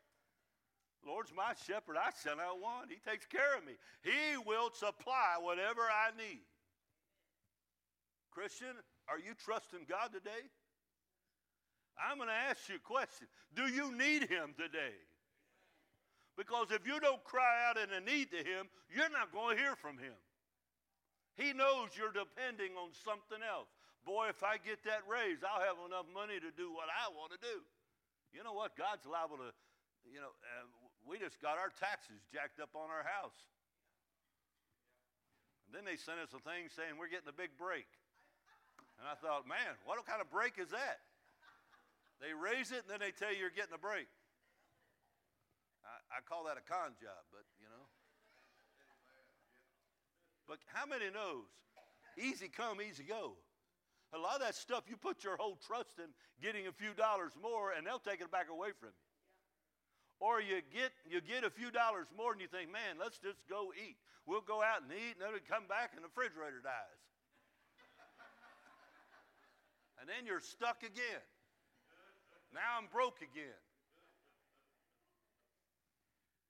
Lord's 1.07 1.33
my 1.33 1.57
shepherd, 1.67 1.97
I 1.97 2.13
shall 2.21 2.37
not 2.37 2.61
want. 2.61 2.93
He 2.93 3.01
takes 3.01 3.25
care 3.25 3.57
of 3.57 3.65
me. 3.65 3.73
He 4.05 4.37
will 4.45 4.69
supply 4.75 5.41
whatever 5.41 5.89
I 5.89 6.13
need. 6.13 6.45
Christian, 8.31 8.77
are 9.09 9.19
you 9.19 9.33
trusting 9.33 9.89
God 9.89 10.13
today? 10.13 10.45
I'm 11.99 12.17
going 12.17 12.29
to 12.29 12.43
ask 12.51 12.69
you 12.69 12.77
a 12.77 12.85
question. 12.85 13.27
Do 13.55 13.67
you 13.67 13.93
need 13.97 14.29
Him 14.29 14.55
today? 14.57 14.95
Because 16.37 16.71
if 16.71 16.87
you 16.87 17.01
don't 17.01 17.23
cry 17.25 17.69
out 17.69 17.77
in 17.77 17.93
a 17.93 18.01
need 18.01 18.31
to 18.33 18.41
Him, 18.41 18.71
you're 18.89 19.11
not 19.11 19.33
going 19.33 19.57
to 19.57 19.61
hear 19.61 19.77
from 19.77 19.99
Him. 19.99 20.17
He 21.37 21.53
knows 21.53 21.93
you're 21.97 22.13
depending 22.13 22.77
on 22.77 22.93
something 23.05 23.41
else. 23.41 23.69
Boy, 24.05 24.33
if 24.33 24.41
I 24.41 24.57
get 24.57 24.81
that 24.89 25.05
raise, 25.05 25.45
I'll 25.45 25.61
have 25.61 25.77
enough 25.85 26.09
money 26.09 26.41
to 26.41 26.51
do 26.53 26.73
what 26.73 26.89
I 26.89 27.13
want 27.13 27.37
to 27.37 27.41
do. 27.41 27.61
You 28.33 28.41
know 28.41 28.57
what? 28.57 28.73
God's 28.77 29.05
liable 29.05 29.37
to, 29.41 29.51
you 30.09 30.21
know, 30.21 30.33
uh, 30.33 30.65
we 31.05 31.21
just 31.21 31.37
got 31.41 31.61
our 31.61 31.69
taxes 31.77 32.25
jacked 32.33 32.61
up 32.61 32.73
on 32.73 32.89
our 32.89 33.05
house. 33.05 33.37
And 35.69 35.77
then 35.77 35.85
they 35.85 36.01
sent 36.01 36.19
us 36.19 36.33
a 36.33 36.43
thing 36.43 36.73
saying 36.73 36.97
we're 36.97 37.13
getting 37.13 37.31
a 37.31 37.37
big 37.37 37.55
break. 37.61 37.87
And 38.97 39.05
I 39.09 39.17
thought, 39.17 39.45
man, 39.45 39.77
what 39.85 40.01
kind 40.05 40.21
of 40.21 40.29
break 40.33 40.57
is 40.57 40.73
that? 40.73 41.05
They 42.21 42.37
raise 42.37 42.71
it 42.71 42.85
and 42.85 42.91
then 42.93 43.01
they 43.01 43.13
tell 43.17 43.33
you 43.33 43.41
you're 43.41 43.51
getting 43.51 43.75
a 43.75 43.81
break. 43.81 44.07
I, 45.85 46.21
I 46.21 46.21
call 46.29 46.45
that 46.45 46.61
a 46.61 46.65
con 46.65 46.93
job, 47.01 47.25
but 47.33 47.49
you 47.57 47.67
know. 47.73 47.89
But 50.47 50.59
how 50.75 50.85
many 50.85 51.09
knows? 51.09 51.49
Easy 52.19 52.49
come, 52.49 52.83
easy 52.83 53.05
go. 53.05 53.39
A 54.13 54.19
lot 54.19 54.35
of 54.35 54.43
that 54.43 54.55
stuff 54.55 54.85
you 54.91 54.97
put 54.97 55.23
your 55.23 55.37
whole 55.37 55.57
trust 55.65 55.97
in 55.99 56.11
getting 56.43 56.67
a 56.67 56.73
few 56.73 56.93
dollars 56.93 57.33
more 57.41 57.73
and 57.73 57.87
they'll 57.87 58.03
take 58.03 58.21
it 58.21 58.31
back 58.31 58.51
away 58.51 58.75
from 58.79 58.91
you. 58.91 59.07
Or 60.21 60.43
you 60.43 60.61
get 60.69 60.93
you 61.09 61.25
get 61.25 61.45
a 61.45 61.51
few 61.51 61.71
dollars 61.71 62.11
more 62.13 62.33
and 62.33 62.41
you 62.41 62.49
think, 62.49 62.69
man, 62.69 63.01
let's 63.01 63.17
just 63.17 63.41
go 63.49 63.73
eat. 63.73 63.97
We'll 64.27 64.45
go 64.45 64.61
out 64.61 64.85
and 64.85 64.93
eat, 64.93 65.17
and 65.17 65.25
then 65.25 65.33
we 65.33 65.41
come 65.41 65.65
back 65.65 65.97
and 65.97 66.05
the 66.05 66.13
refrigerator 66.13 66.61
dies. 66.61 67.01
and 69.99 70.05
then 70.05 70.29
you're 70.29 70.45
stuck 70.45 70.85
again. 70.85 71.25
Now 72.51 72.79
I'm 72.79 72.91
broke 72.91 73.23
again. 73.23 73.63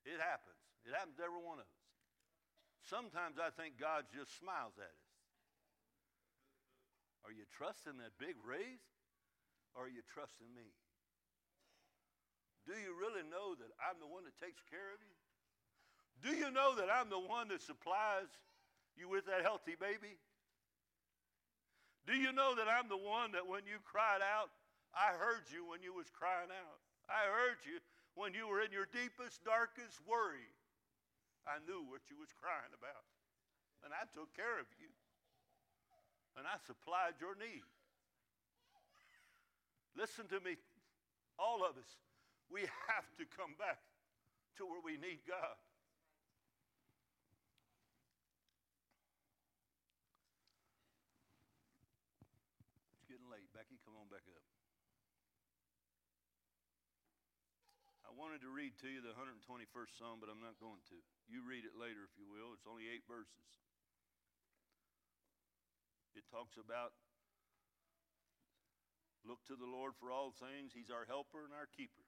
It 0.05 0.17
happens. 0.17 0.57
It 0.85 0.97
happens 0.97 1.17
to 1.21 1.23
every 1.23 1.41
one 1.41 1.61
of 1.61 1.69
us. 1.69 1.81
Sometimes 2.89 3.37
I 3.37 3.53
think 3.53 3.77
God 3.77 4.09
just 4.09 4.33
smiles 4.35 4.73
at 4.81 4.89
us. 4.89 5.11
Are 7.21 7.33
you 7.33 7.45
trusting 7.53 8.01
that 8.01 8.17
big 8.17 8.33
raise? 8.41 8.81
Or 9.77 9.85
are 9.87 9.93
you 9.93 10.01
trusting 10.11 10.49
me? 10.51 10.73
Do 12.67 12.73
you 12.75 12.91
really 12.97 13.23
know 13.29 13.55
that 13.55 13.71
I'm 13.79 13.97
the 14.01 14.09
one 14.09 14.25
that 14.27 14.35
takes 14.41 14.59
care 14.67 14.91
of 14.91 14.99
you? 14.99 15.15
Do 16.21 16.31
you 16.37 16.51
know 16.51 16.75
that 16.77 16.89
I'm 16.91 17.09
the 17.09 17.21
one 17.21 17.49
that 17.49 17.61
supplies 17.61 18.29
you 18.97 19.09
with 19.09 19.25
that 19.25 19.41
healthy 19.41 19.73
baby? 19.79 20.19
Do 22.05 22.13
you 22.13 22.33
know 22.33 22.53
that 22.57 22.67
I'm 22.67 22.89
the 22.89 22.99
one 22.99 23.31
that 23.33 23.47
when 23.47 23.65
you 23.65 23.81
cried 23.85 24.21
out, 24.21 24.49
I 24.91 25.15
heard 25.15 25.47
you 25.47 25.63
when 25.67 25.79
you 25.79 25.95
was 25.95 26.11
crying 26.11 26.51
out. 26.51 26.79
I 27.07 27.27
heard 27.31 27.63
you 27.63 27.79
when 28.15 28.35
you 28.35 28.47
were 28.47 28.59
in 28.59 28.71
your 28.75 28.87
deepest, 28.91 29.43
darkest 29.43 30.03
worry. 30.03 30.51
I 31.47 31.63
knew 31.63 31.81
what 31.87 32.05
you 32.11 32.19
was 32.19 32.29
crying 32.35 32.71
about. 32.75 33.07
And 33.81 33.95
I 33.95 34.05
took 34.11 34.29
care 34.35 34.59
of 34.59 34.67
you. 34.77 34.91
And 36.37 36.47
I 36.47 36.59
supplied 36.63 37.19
your 37.19 37.35
need. 37.35 37.65
Listen 39.95 40.27
to 40.31 40.39
me, 40.39 40.55
all 41.35 41.63
of 41.67 41.75
us. 41.75 41.91
We 42.47 42.67
have 42.91 43.07
to 43.19 43.23
come 43.27 43.55
back 43.59 43.79
to 44.59 44.67
where 44.67 44.83
we 44.83 44.95
need 44.99 45.23
God. 45.27 45.55
It's 52.95 53.07
getting 53.07 53.27
late. 53.31 53.47
Becky, 53.55 53.79
come 53.83 53.95
on 53.99 54.07
back 54.07 54.23
up. 54.31 54.43
I 58.01 58.09
wanted 58.21 58.45
to 58.45 58.53
read 58.53 58.77
to 58.77 58.85
you 58.85 59.01
the 59.01 59.17
121st 59.17 59.97
Psalm, 59.97 60.21
but 60.21 60.29
I'm 60.29 60.45
not 60.45 60.61
going 60.61 60.77
to. 60.93 60.97
You 61.25 61.41
read 61.41 61.65
it 61.65 61.73
later 61.73 62.05
if 62.05 62.13
you 62.21 62.29
will. 62.29 62.53
It's 62.53 62.69
only 62.69 62.85
eight 62.85 63.01
verses. 63.09 63.49
It 66.13 66.29
talks 66.29 66.61
about 66.61 66.93
look 69.25 69.41
to 69.49 69.57
the 69.57 69.65
Lord 69.65 69.97
for 69.97 70.13
all 70.13 70.29
things. 70.37 70.69
He's 70.69 70.93
our 70.93 71.09
helper 71.09 71.41
and 71.41 71.49
our 71.49 71.65
keeper. 71.65 72.05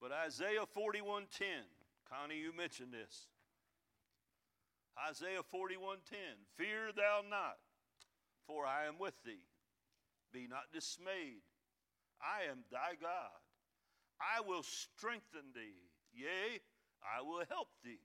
But 0.00 0.08
Isaiah 0.08 0.64
41:10, 0.64 1.68
Connie, 2.08 2.40
you 2.40 2.56
mentioned 2.56 2.96
this. 2.96 3.28
Isaiah 4.96 5.44
41:10, 5.44 6.48
fear 6.56 6.96
thou 6.96 7.20
not, 7.28 7.60
for 8.48 8.64
I 8.64 8.88
am 8.88 8.96
with 8.96 9.20
thee. 9.20 9.44
Be 10.32 10.48
not 10.48 10.72
dismayed. 10.72 11.44
I 12.24 12.48
am 12.48 12.64
thy 12.72 12.96
God. 12.96 13.43
I 14.24 14.40
will 14.40 14.64
strengthen 14.64 15.52
thee. 15.52 15.76
Yea, 16.16 16.64
I 17.04 17.20
will 17.20 17.44
help 17.50 17.68
thee. 17.84 18.00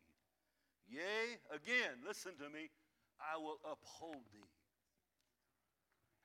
Yea, 0.90 1.40
again, 1.54 2.04
listen 2.04 2.36
to 2.44 2.50
me, 2.52 2.68
I 3.22 3.38
will 3.38 3.62
uphold 3.64 4.28
thee. 4.36 4.52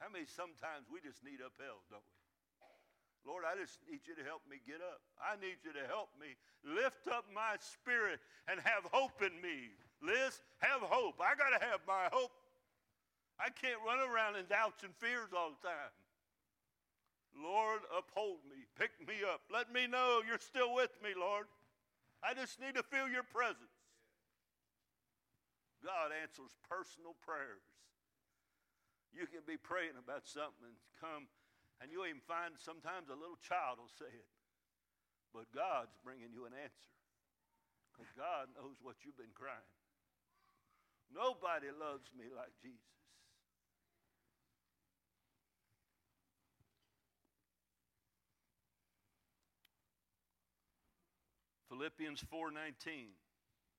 How 0.03 0.11
many 0.11 0.27
sometimes 0.27 0.91
we 0.91 0.99
just 0.99 1.23
need 1.23 1.39
upheld, 1.39 1.87
don't 1.93 2.03
we? 2.03 2.19
Lord, 3.25 3.45
I 3.49 3.57
just 3.57 3.81
need 3.89 4.05
you 4.05 4.12
to 4.21 4.25
help 4.25 4.45
me 4.45 4.61
get 4.69 4.85
up. 4.85 5.01
I 5.16 5.41
need 5.41 5.65
you 5.65 5.73
to 5.73 5.85
help 5.89 6.12
me 6.21 6.37
lift 6.61 7.09
up 7.09 7.25
my 7.33 7.57
spirit 7.57 8.21
and 8.49 8.61
have 8.61 8.85
hope 8.93 9.25
in 9.25 9.33
me. 9.41 9.73
Liz, 10.05 10.45
have 10.61 10.85
hope. 10.85 11.16
I 11.25 11.33
got 11.33 11.57
to 11.57 11.61
have 11.65 11.81
my 11.89 12.12
hope. 12.12 12.37
I 13.41 13.49
can't 13.49 13.81
run 13.81 14.05
around 14.05 14.37
in 14.37 14.45
doubts 14.45 14.85
and 14.85 14.93
fears 15.01 15.33
all 15.33 15.57
the 15.57 15.62
time. 15.65 15.93
Lord, 17.35 17.82
uphold 17.90 18.43
me. 18.47 18.66
Pick 18.78 18.94
me 19.02 19.27
up. 19.27 19.43
Let 19.51 19.73
me 19.73 19.86
know 19.86 20.23
you're 20.23 20.43
still 20.43 20.74
with 20.74 20.94
me, 21.02 21.11
Lord. 21.19 21.47
I 22.23 22.32
just 22.32 22.56
need 22.62 22.78
to 22.78 22.86
feel 22.86 23.11
your 23.11 23.27
presence. 23.27 23.74
God 25.85 26.15
answers 26.16 26.56
personal 26.65 27.12
prayers. 27.20 27.61
You 29.12 29.28
can 29.28 29.44
be 29.44 29.61
praying 29.61 30.01
about 30.01 30.24
something 30.24 30.65
and 30.65 30.81
come, 30.97 31.28
and 31.78 31.93
you'll 31.93 32.09
even 32.09 32.24
find 32.24 32.56
sometimes 32.56 33.12
a 33.12 33.19
little 33.19 33.39
child 33.39 33.78
will 33.78 33.93
say 33.93 34.11
it. 34.11 34.31
But 35.36 35.52
God's 35.52 35.94
bringing 36.01 36.32
you 36.32 36.48
an 36.48 36.56
answer 36.56 36.94
because 37.93 38.11
God 38.16 38.51
knows 38.56 38.81
what 38.81 39.05
you've 39.05 39.19
been 39.20 39.36
crying. 39.36 39.70
Nobody 41.12 41.70
loves 41.70 42.11
me 42.16 42.32
like 42.32 42.51
Jesus. 42.59 43.03
Philippians 51.74 52.22
4:19. 52.30 53.10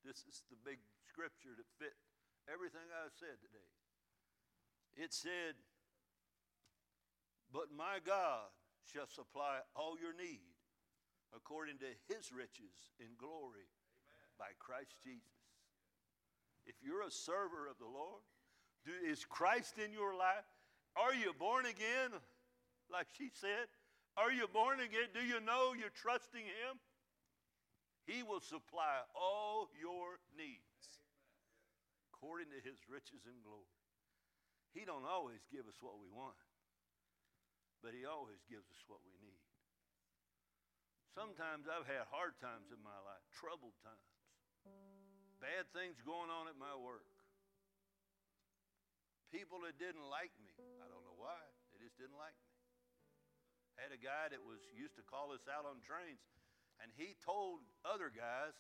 This 0.04 0.26
is 0.28 0.44
the 0.50 0.58
big 0.68 0.80
scripture 1.08 1.56
that 1.56 1.66
fit 1.80 1.96
everything 2.52 2.84
I 2.92 3.08
said 3.08 3.40
today. 3.40 3.72
It 4.98 5.14
said, 5.14 5.56
But 7.54 7.72
my 7.72 8.00
God 8.04 8.52
shall 8.84 9.08
supply 9.08 9.62
all 9.76 9.98
your 9.98 10.14
need 10.14 10.44
according 11.34 11.78
to 11.80 11.88
his 12.12 12.34
riches 12.34 12.92
in 13.00 13.16
glory 13.18 13.64
Amen. 13.64 14.28
by 14.38 14.52
Christ 14.60 14.96
Jesus. 15.02 15.40
If 16.66 16.76
you're 16.84 17.08
a 17.08 17.12
server 17.12 17.70
of 17.70 17.78
the 17.80 17.88
Lord, 17.88 18.24
do, 18.84 18.92
is 19.08 19.24
Christ 19.24 19.80
in 19.80 19.94
your 19.94 20.14
life? 20.14 20.44
Are 20.98 21.14
you 21.14 21.32
born 21.40 21.66
again? 21.66 22.12
Like 22.92 23.08
she 23.14 23.30
said, 23.32 23.72
are 24.18 24.34
you 24.34 24.48
born 24.52 24.82
again? 24.82 25.08
Do 25.14 25.26
you 25.26 25.40
know 25.40 25.74
you're 25.74 25.96
trusting 25.96 26.44
him? 26.44 26.80
He 28.06 28.22
will 28.22 28.42
supply 28.42 29.02
all 29.18 29.70
your 29.74 30.22
needs 30.38 31.02
according 32.14 32.54
to 32.54 32.62
his 32.62 32.78
riches 32.86 33.26
and 33.26 33.42
glory. 33.42 33.82
He 34.78 34.86
don't 34.86 35.06
always 35.06 35.42
give 35.50 35.66
us 35.66 35.82
what 35.82 35.98
we 35.98 36.10
want, 36.14 36.38
but 37.82 37.98
he 37.98 38.06
always 38.06 38.42
gives 38.46 38.70
us 38.70 38.82
what 38.86 39.02
we 39.06 39.18
need. 39.22 39.42
Sometimes 41.16 41.66
I've 41.66 41.88
had 41.88 42.06
hard 42.12 42.36
times 42.44 42.70
in 42.76 42.82
my 42.84 43.00
life, 43.08 43.24
troubled 43.32 43.74
times, 43.80 44.12
bad 45.40 45.66
things 45.72 45.98
going 46.04 46.28
on 46.28 46.52
at 46.52 46.60
my 46.60 46.76
work. 46.76 47.08
People 49.32 49.64
that 49.64 49.80
didn't 49.80 50.06
like 50.12 50.36
me. 50.44 50.52
I 50.84 50.88
don't 50.92 51.04
know 51.08 51.16
why. 51.16 51.40
They 51.72 51.80
just 51.82 51.96
didn't 51.96 52.20
like 52.20 52.36
me. 52.36 52.52
Had 53.80 53.92
a 53.92 54.00
guy 54.00 54.32
that 54.32 54.44
was 54.44 54.64
used 54.72 54.96
to 54.96 55.04
call 55.04 55.36
us 55.36 55.44
out 55.52 55.68
on 55.68 55.84
trains, 55.84 56.24
and 56.82 56.92
he 56.96 57.16
told 57.26 57.62
other 57.84 58.10
guys, 58.10 58.54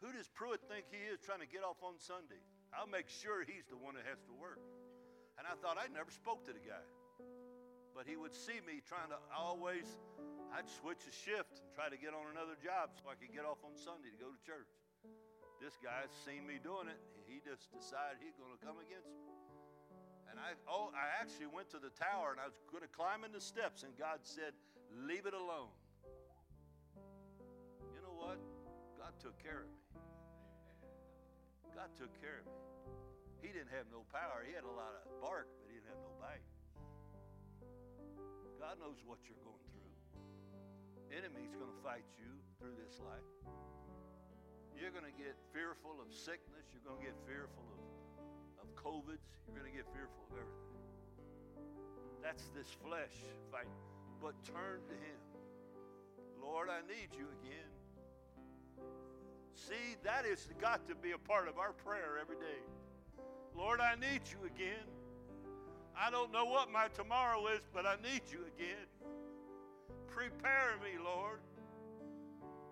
"Who 0.00 0.12
does 0.12 0.28
Pruitt 0.28 0.60
think 0.68 0.86
he 0.90 0.98
is 0.98 1.20
trying 1.20 1.40
to 1.40 1.46
get 1.46 1.64
off 1.64 1.82
on 1.82 1.98
Sunday? 1.98 2.40
I'll 2.72 2.86
make 2.86 3.08
sure 3.08 3.44
he's 3.44 3.66
the 3.66 3.76
one 3.76 3.94
that 3.94 4.06
has 4.06 4.22
to 4.24 4.32
work." 4.32 4.60
And 5.38 5.48
I 5.48 5.56
thought 5.56 5.80
I 5.80 5.88
never 5.88 6.10
spoke 6.10 6.44
to 6.46 6.52
the 6.52 6.60
guy. 6.60 6.84
But 7.94 8.06
he 8.06 8.16
would 8.16 8.34
see 8.34 8.60
me 8.62 8.84
trying 8.84 9.10
to 9.10 9.18
always, 9.32 9.88
I'd 10.52 10.68
switch 10.68 11.02
a 11.08 11.12
shift 11.12 11.64
and 11.64 11.68
try 11.74 11.88
to 11.88 11.98
get 11.98 12.14
on 12.14 12.28
another 12.30 12.54
job 12.60 12.92
so 12.94 13.10
I 13.10 13.16
could 13.16 13.32
get 13.34 13.48
off 13.48 13.58
on 13.64 13.74
Sunday 13.74 14.12
to 14.12 14.20
go 14.20 14.30
to 14.30 14.40
church. 14.44 14.68
This 15.58 15.76
guy's 15.80 16.12
seen 16.24 16.44
me 16.44 16.56
doing 16.62 16.88
it. 16.88 17.00
He 17.24 17.40
just 17.40 17.72
decided 17.72 18.20
he's 18.20 18.36
going 18.36 18.52
to 18.52 18.60
come 18.60 18.80
against 18.80 19.12
me. 19.12 19.32
And 20.28 20.38
I, 20.38 20.54
oh, 20.68 20.94
I 20.94 21.08
actually 21.20 21.50
went 21.50 21.72
to 21.74 21.80
the 21.82 21.90
tower 21.96 22.30
and 22.30 22.40
I 22.40 22.46
was 22.46 22.56
going 22.70 22.86
to 22.86 22.92
climb 22.92 23.24
in 23.24 23.32
the 23.32 23.42
steps, 23.42 23.82
and 23.82 23.96
God 23.98 24.22
said, 24.22 24.54
Leave 25.08 25.26
it 25.26 25.34
alone. 25.34 25.72
What? 28.20 28.36
God 29.00 29.16
took 29.16 29.40
care 29.40 29.64
of 29.64 29.68
me. 29.72 29.80
God 31.72 31.88
took 31.96 32.12
care 32.20 32.44
of 32.44 32.46
me. 32.46 32.60
He 33.40 33.48
didn't 33.48 33.72
have 33.72 33.88
no 33.88 34.04
power. 34.12 34.44
He 34.44 34.52
had 34.52 34.68
a 34.68 34.74
lot 34.76 34.92
of 34.92 35.08
bark, 35.24 35.48
but 35.64 35.72
he 35.72 35.80
didn't 35.80 35.96
have 35.96 36.04
no 36.04 36.12
bite. 36.20 36.44
God 38.60 38.76
knows 38.76 39.00
what 39.08 39.24
you're 39.24 39.40
going 39.40 39.64
through. 39.72 39.96
Enemy's 41.08 41.56
going 41.56 41.72
to 41.72 41.80
fight 41.80 42.04
you 42.20 42.28
through 42.60 42.76
this 42.76 43.00
life. 43.00 43.24
You're 44.76 44.92
going 44.92 45.08
to 45.08 45.16
get 45.16 45.40
fearful 45.56 45.96
of 45.96 46.12
sickness. 46.12 46.68
You're 46.76 46.84
going 46.84 47.00
to 47.00 47.06
get 47.08 47.16
fearful 47.24 47.64
of, 47.72 47.80
of 48.60 48.68
COVIDs. 48.76 49.24
You're 49.48 49.56
going 49.56 49.72
to 49.72 49.76
get 49.76 49.88
fearful 49.96 50.28
of 50.28 50.36
everything. 50.36 50.84
That's 52.20 52.52
this 52.52 52.68
flesh 52.84 53.16
fight. 53.48 53.72
But 54.20 54.36
turn 54.44 54.84
to 54.84 54.96
him. 55.00 55.20
Lord, 56.36 56.68
I 56.68 56.84
need 56.84 57.16
you 57.16 57.32
again. 57.40 57.69
See, 59.54 59.96
that 60.04 60.24
has 60.24 60.48
got 60.60 60.88
to 60.88 60.94
be 60.94 61.12
a 61.12 61.18
part 61.18 61.48
of 61.48 61.58
our 61.58 61.72
prayer 61.72 62.18
every 62.20 62.36
day. 62.36 62.62
Lord, 63.56 63.80
I 63.80 63.94
need 63.94 64.22
you 64.30 64.46
again. 64.46 64.86
I 65.96 66.10
don't 66.10 66.32
know 66.32 66.46
what 66.46 66.70
my 66.70 66.88
tomorrow 66.88 67.46
is, 67.48 67.60
but 67.74 67.84
I 67.84 67.96
need 68.02 68.22
you 68.30 68.40
again. 68.56 68.86
Prepare 70.06 70.76
me, 70.82 71.02
Lord. 71.02 71.40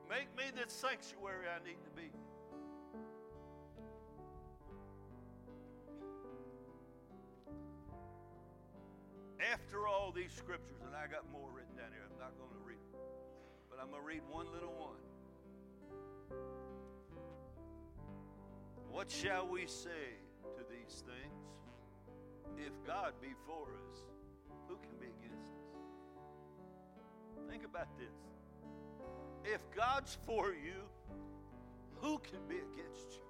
Make 0.08 0.34
me 0.36 0.44
the 0.54 0.70
sanctuary 0.70 1.44
I 1.44 1.62
need 1.66 1.76
to 1.84 1.90
be. 1.90 2.08
After 9.52 9.86
all 9.86 10.10
these 10.10 10.32
scriptures, 10.32 10.80
and 10.86 10.96
I 10.96 11.06
got 11.06 11.30
more 11.30 11.48
written 11.54 11.76
down 11.76 11.92
here, 11.92 12.02
I'm 12.08 12.18
not 12.18 12.32
going 12.38 12.50
to 12.50 12.64
read 12.66 12.80
them, 12.92 13.00
but 13.70 13.78
I'm 13.78 13.90
going 13.90 14.00
to 14.00 14.06
read 14.06 14.22
one 14.30 14.46
little 14.52 14.72
one. 14.72 14.96
What 18.90 19.10
shall 19.10 19.46
we 19.46 19.66
say 19.66 20.18
to 20.56 20.64
these 20.70 21.02
things? 21.02 21.38
If 22.56 22.72
God 22.86 23.12
be 23.20 23.34
for 23.46 23.62
us, 23.62 23.98
who 24.66 24.76
can 24.76 24.96
be 24.98 25.06
against 25.06 25.52
us? 25.52 27.48
Think 27.48 27.64
about 27.64 27.88
this. 27.98 28.16
If 29.44 29.60
God's 29.74 30.18
for 30.26 30.48
you, 30.52 30.82
who 32.00 32.18
can 32.18 32.40
be 32.48 32.56
against 32.56 33.12
you? 33.12 33.22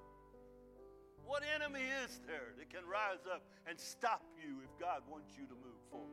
What 1.24 1.42
enemy 1.54 1.84
is 2.04 2.20
there 2.26 2.54
that 2.56 2.70
can 2.70 2.88
rise 2.90 3.26
up 3.30 3.42
and 3.66 3.78
stop 3.78 4.24
you 4.42 4.56
if 4.64 4.80
God 4.80 5.02
wants 5.10 5.32
you 5.36 5.44
to 5.46 5.54
move 5.54 5.78
forward? 5.90 6.08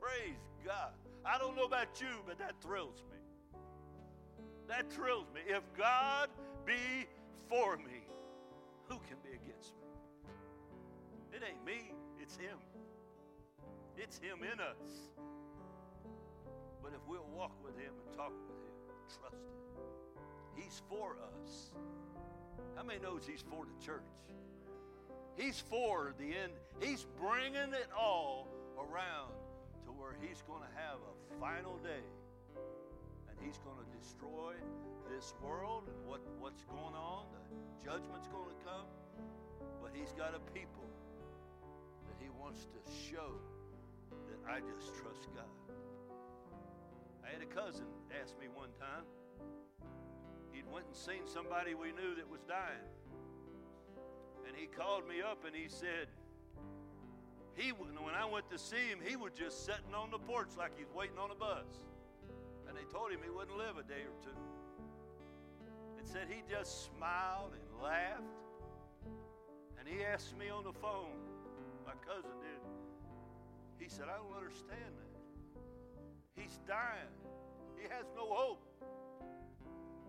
Praise 0.00 0.40
God. 0.64 0.92
I 1.26 1.38
don't 1.38 1.56
know 1.56 1.64
about 1.64 2.00
you, 2.00 2.22
but 2.26 2.38
that 2.38 2.54
thrills 2.62 3.02
me. 3.10 3.58
That 4.68 4.90
thrills 4.90 5.26
me. 5.34 5.42
If 5.46 5.62
God 5.76 6.30
be 6.64 7.06
for 7.48 7.76
me, 7.76 8.06
who 8.88 8.96
can 9.08 9.16
be 9.22 9.30
against 9.30 9.74
me? 9.76 9.88
It 11.32 11.42
ain't 11.46 11.64
me, 11.64 11.92
it's 12.20 12.36
Him. 12.36 12.58
It's 13.96 14.18
Him 14.18 14.38
in 14.42 14.60
us. 14.60 15.10
But 16.82 16.92
if 16.92 17.00
we'll 17.08 17.28
walk 17.34 17.52
with 17.64 17.76
Him 17.76 17.92
and 18.04 18.16
talk 18.16 18.32
with 18.48 18.58
Him, 18.58 18.74
trust 19.08 19.42
Him, 19.42 20.62
He's 20.62 20.82
for 20.88 21.16
us. 21.16 21.70
How 22.76 22.82
many 22.82 23.00
knows 23.00 23.26
He's 23.26 23.42
for 23.42 23.64
the 23.64 23.84
church? 23.84 24.02
He's 25.36 25.60
for 25.60 26.14
the 26.18 26.26
end. 26.26 26.52
He's 26.80 27.06
bringing 27.18 27.72
it 27.72 27.88
all 27.98 28.48
around 28.78 29.32
to 29.86 29.90
where 29.90 30.16
He's 30.20 30.42
going 30.46 30.62
to 30.62 30.80
have 30.80 30.98
a 30.98 31.40
final 31.40 31.76
day. 31.78 32.04
And 33.28 33.36
He's 33.44 33.58
going 33.58 33.76
to 33.78 33.98
destroy 33.98 34.54
this 35.08 35.34
world 35.42 35.84
and 35.88 35.96
what, 36.06 36.20
what's 36.38 36.64
going 36.64 36.94
on. 36.94 37.26
The 37.32 37.84
judgment's 37.84 38.28
going 38.28 38.48
to 38.48 38.58
come. 38.64 38.86
But 39.82 39.92
He's 39.94 40.12
got 40.12 40.34
a 40.34 40.40
people 40.52 40.88
that 42.08 42.18
He 42.20 42.30
wants 42.30 42.66
to 42.72 42.80
show 43.10 43.36
that 44.10 44.40
I 44.48 44.60
just 44.60 44.94
trust 44.94 45.28
God. 45.34 45.50
I 47.24 47.32
had 47.32 47.42
a 47.42 47.50
cousin 47.50 47.86
ask 48.20 48.38
me 48.38 48.46
one 48.52 48.70
time. 48.78 49.04
He'd 50.52 50.70
went 50.70 50.86
and 50.86 50.96
seen 50.96 51.26
somebody 51.26 51.74
we 51.74 51.90
knew 51.92 52.14
that 52.16 52.28
was 52.28 52.40
dying. 52.46 52.86
And 54.46 54.54
he 54.56 54.66
called 54.66 55.08
me 55.08 55.22
up 55.22 55.44
and 55.44 55.54
he 55.54 55.68
said, 55.68 56.06
he 57.56 57.70
when 57.70 58.14
I 58.14 58.24
went 58.26 58.50
to 58.50 58.58
see 58.58 58.88
him, 58.90 58.98
he 59.04 59.16
was 59.16 59.32
just 59.32 59.64
sitting 59.64 59.94
on 59.94 60.10
the 60.10 60.18
porch 60.18 60.50
like 60.58 60.72
he's 60.76 60.92
waiting 60.94 61.18
on 61.18 61.30
a 61.30 61.34
bus. 61.34 61.66
And 62.68 62.76
they 62.76 62.84
told 62.92 63.10
him 63.10 63.20
he 63.22 63.30
wouldn't 63.30 63.56
live 63.56 63.78
a 63.78 63.82
day 63.82 64.02
or 64.02 64.16
two. 64.22 64.36
And 66.04 66.12
said 66.12 66.28
he 66.28 66.44
just 66.44 66.84
smiled 66.92 67.56
and 67.56 67.64
laughed. 67.80 68.28
And 69.80 69.88
he 69.88 70.04
asked 70.04 70.36
me 70.36 70.52
on 70.52 70.62
the 70.62 70.76
phone, 70.76 71.16
my 71.86 71.96
cousin 72.04 72.36
did. 72.44 72.60
He 73.80 73.88
said, 73.88 74.12
I 74.12 74.20
don't 74.20 74.36
understand 74.36 74.92
that. 75.00 75.16
He's 76.36 76.60
dying. 76.68 77.08
He 77.80 77.88
has 77.88 78.04
no 78.12 78.28
hope. 78.28 78.60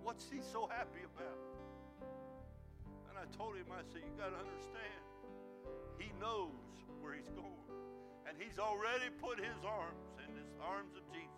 What's 0.04 0.28
he 0.28 0.44
so 0.44 0.68
happy 0.68 1.08
about? 1.08 1.40
And 3.08 3.16
I 3.16 3.24
told 3.32 3.56
him, 3.56 3.72
I 3.72 3.80
said, 3.88 4.04
You 4.04 4.12
got 4.20 4.36
to 4.36 4.40
understand. 4.44 5.00
He 5.96 6.12
knows 6.20 6.76
where 7.00 7.16
he's 7.16 7.32
going. 7.32 7.72
And 8.28 8.36
he's 8.36 8.60
already 8.60 9.08
put 9.24 9.40
his 9.40 9.64
arms 9.64 10.12
in 10.20 10.28
the 10.36 10.44
arms 10.60 10.92
of 11.00 11.08
Jesus. 11.16 11.32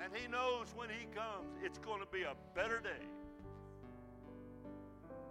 And 0.00 0.16
he 0.16 0.32
knows 0.32 0.72
when 0.72 0.88
he 0.88 1.04
comes, 1.12 1.52
it's 1.60 1.76
going 1.76 2.00
to 2.00 2.08
be 2.08 2.22
a 2.22 2.32
better 2.56 2.80
day. 2.80 3.04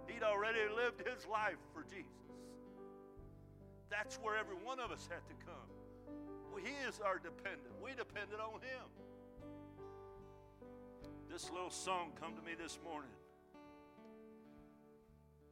He'd 0.08 0.22
already 0.22 0.60
lived 0.74 1.00
his 1.00 1.26
life 1.26 1.58
for 1.72 1.82
Jesus. 1.82 2.10
That's 3.90 4.16
where 4.16 4.36
every 4.36 4.56
one 4.56 4.80
of 4.80 4.90
us 4.90 5.08
had 5.10 5.26
to 5.28 5.34
come. 5.44 5.68
He 6.64 6.72
is 6.88 7.00
our 7.04 7.18
dependent. 7.18 7.74
We 7.82 7.90
depended 7.90 8.40
on 8.40 8.60
him. 8.60 8.86
This 11.30 11.50
little 11.50 11.70
song 11.70 12.12
come 12.20 12.34
to 12.36 12.42
me 12.42 12.52
this 12.60 12.78
morning. 12.84 13.10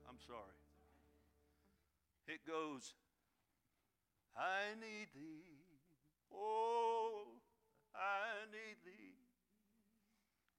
I'm 0.08 0.16
sorry. 0.26 0.56
It 2.28 2.40
goes, 2.46 2.94
I 4.36 4.74
need 4.80 5.08
thee. 5.14 5.42
Oh, 6.32 7.24
I 7.94 8.46
need 8.52 8.76
thee. 8.84 9.16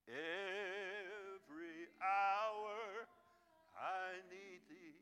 Every 0.08 1.88
hour 2.04 2.73
I 3.84 4.16
need 4.32 4.62
thee. 4.70 4.96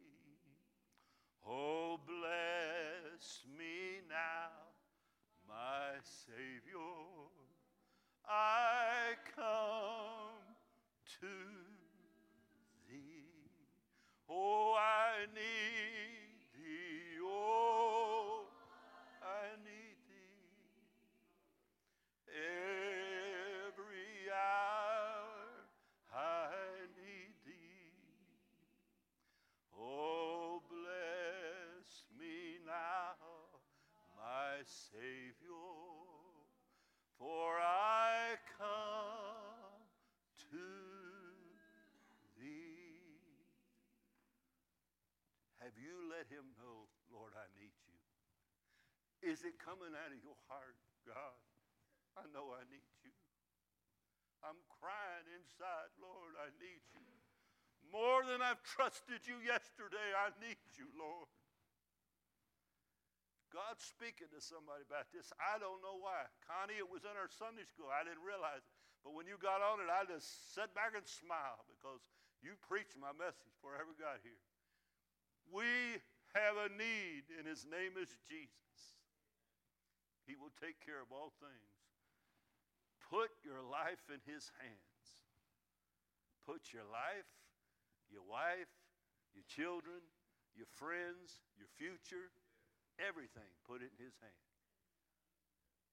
Oh, 1.48 2.00
bless 2.08 3.46
me 3.56 4.02
now, 4.10 4.74
my 5.48 6.02
Savior. 6.02 7.30
I 8.28 9.14
come 9.36 10.42
to 11.20 11.28
thee. 12.90 13.52
Oh, 14.28 14.76
I 14.76 15.28
need 15.36 16.42
thee. 16.56 17.20
Oh, 17.22 18.46
I 19.22 19.62
need 19.64 19.98
thee. 20.10 20.42
Savior, 34.66 35.68
for 37.18 37.58
I 37.58 38.38
come 38.58 39.86
to 40.52 40.68
thee. 42.38 43.02
Have 45.62 45.78
you 45.78 46.10
let 46.10 46.30
him 46.30 46.54
know, 46.58 46.90
Lord, 47.14 47.34
I 47.38 47.46
need 47.58 47.74
you? 47.86 47.98
Is 49.22 49.46
it 49.46 49.62
coming 49.62 49.94
out 49.94 50.10
of 50.10 50.20
your 50.22 50.38
heart, 50.50 50.78
God? 51.06 51.38
I 52.18 52.26
know 52.34 52.52
I 52.54 52.66
need 52.70 52.90
you. 53.06 53.14
I'm 54.42 54.58
crying 54.82 55.30
inside, 55.38 55.94
Lord, 56.02 56.34
I 56.42 56.50
need 56.58 56.82
you. 56.98 57.06
More 57.94 58.26
than 58.26 58.42
I've 58.42 58.62
trusted 58.66 59.22
you 59.30 59.38
yesterday, 59.46 60.10
I 60.18 60.34
need 60.42 60.58
you, 60.78 60.90
Lord. 60.98 61.30
God's 63.52 63.84
speaking 63.84 64.32
to 64.32 64.40
somebody 64.40 64.88
about 64.88 65.12
this. 65.12 65.28
I 65.38 65.60
don't 65.60 65.84
know 65.84 66.00
why. 66.00 66.28
Connie, 66.48 66.80
it 66.80 66.88
was 66.88 67.04
in 67.04 67.16
our 67.20 67.28
Sunday 67.28 67.68
school. 67.68 67.92
I 67.92 68.08
didn't 68.08 68.24
realize 68.24 68.64
it. 68.64 68.74
But 69.04 69.12
when 69.12 69.28
you 69.28 69.36
got 69.36 69.60
on 69.60 69.84
it, 69.84 69.92
I 69.92 70.08
just 70.08 70.56
sat 70.56 70.72
back 70.72 70.96
and 70.96 71.04
smiled 71.04 71.68
because 71.68 72.00
you 72.40 72.56
preached 72.64 72.96
my 72.96 73.12
message 73.12 73.52
before 73.60 73.76
I 73.76 73.84
ever 73.84 73.94
got 74.00 74.24
here. 74.24 74.40
We 75.52 76.00
have 76.32 76.56
a 76.56 76.72
need, 76.72 77.28
and 77.36 77.44
his 77.44 77.68
name 77.68 78.00
is 78.00 78.16
Jesus. 78.24 78.80
He 80.24 80.40
will 80.40 80.54
take 80.64 80.80
care 80.80 81.04
of 81.04 81.12
all 81.12 81.36
things. 81.44 81.76
Put 83.12 83.36
your 83.44 83.60
life 83.60 84.08
in 84.08 84.24
his 84.24 84.48
hands. 84.64 85.08
Put 86.48 86.72
your 86.72 86.88
life, 86.88 87.28
your 88.08 88.24
wife, 88.24 88.72
your 89.36 89.44
children, 89.44 90.00
your 90.56 90.70
friends, 90.72 91.44
your 91.60 91.68
future, 91.76 92.32
everything, 93.02 93.50
put 93.66 93.82
it 93.82 93.90
in 93.98 94.00
his 94.00 94.16
hand. 94.22 94.46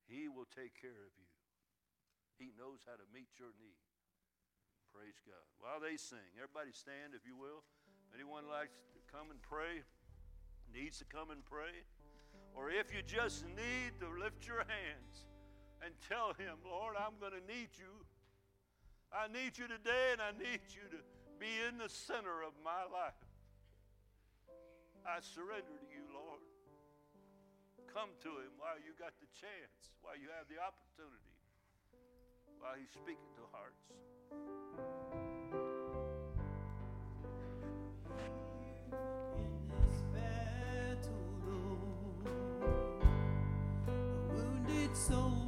He 0.08 0.28
will 0.28 0.48
take 0.48 0.76
care 0.76 0.96
of 1.04 1.12
you. 1.16 1.28
He 2.40 2.54
knows 2.54 2.84
how 2.86 2.96
to 2.96 3.06
meet 3.12 3.28
your 3.36 3.52
need. 3.58 3.80
Praise 4.94 5.20
God. 5.26 5.44
While 5.60 5.80
they 5.84 6.00
sing, 6.00 6.24
everybody 6.38 6.72
stand 6.72 7.12
if 7.12 7.26
you 7.28 7.36
will. 7.36 7.66
Anyone 8.16 8.48
likes 8.48 8.72
to 8.96 9.00
come 9.10 9.28
and 9.28 9.40
pray, 9.42 9.84
needs 10.72 10.96
to 11.02 11.06
come 11.08 11.28
and 11.28 11.44
pray, 11.44 11.84
or 12.56 12.70
if 12.70 12.88
you 12.94 13.04
just 13.04 13.44
need 13.52 14.00
to 14.00 14.08
lift 14.08 14.48
your 14.48 14.64
hands 14.64 15.28
and 15.84 15.92
tell 16.08 16.32
him, 16.34 16.58
Lord, 16.64 16.96
I'm 16.96 17.20
going 17.20 17.36
to 17.36 17.44
need 17.44 17.68
you. 17.76 17.92
I 19.12 19.28
need 19.28 19.56
you 19.56 19.68
today, 19.68 20.12
and 20.12 20.20
I 20.20 20.32
need 20.36 20.64
you 20.72 20.84
to 20.92 21.00
be 21.38 21.48
in 21.68 21.78
the 21.78 21.88
center 21.88 22.42
of 22.42 22.52
my 22.64 22.84
life. 22.88 23.16
I 25.06 25.20
surrender. 25.20 25.77
Come 27.94 28.10
to 28.22 28.28
Him 28.28 28.52
while 28.58 28.78
you 28.78 28.92
got 28.98 29.12
the 29.18 29.26
chance, 29.34 29.90
while 30.02 30.14
you 30.14 30.28
have 30.38 30.46
the 30.46 30.60
opportunity, 30.62 31.34
while 32.60 32.74
He's 32.78 32.90
speaking 32.90 33.32
to 33.34 33.42
hearts. 33.50 33.88
In 44.68 45.47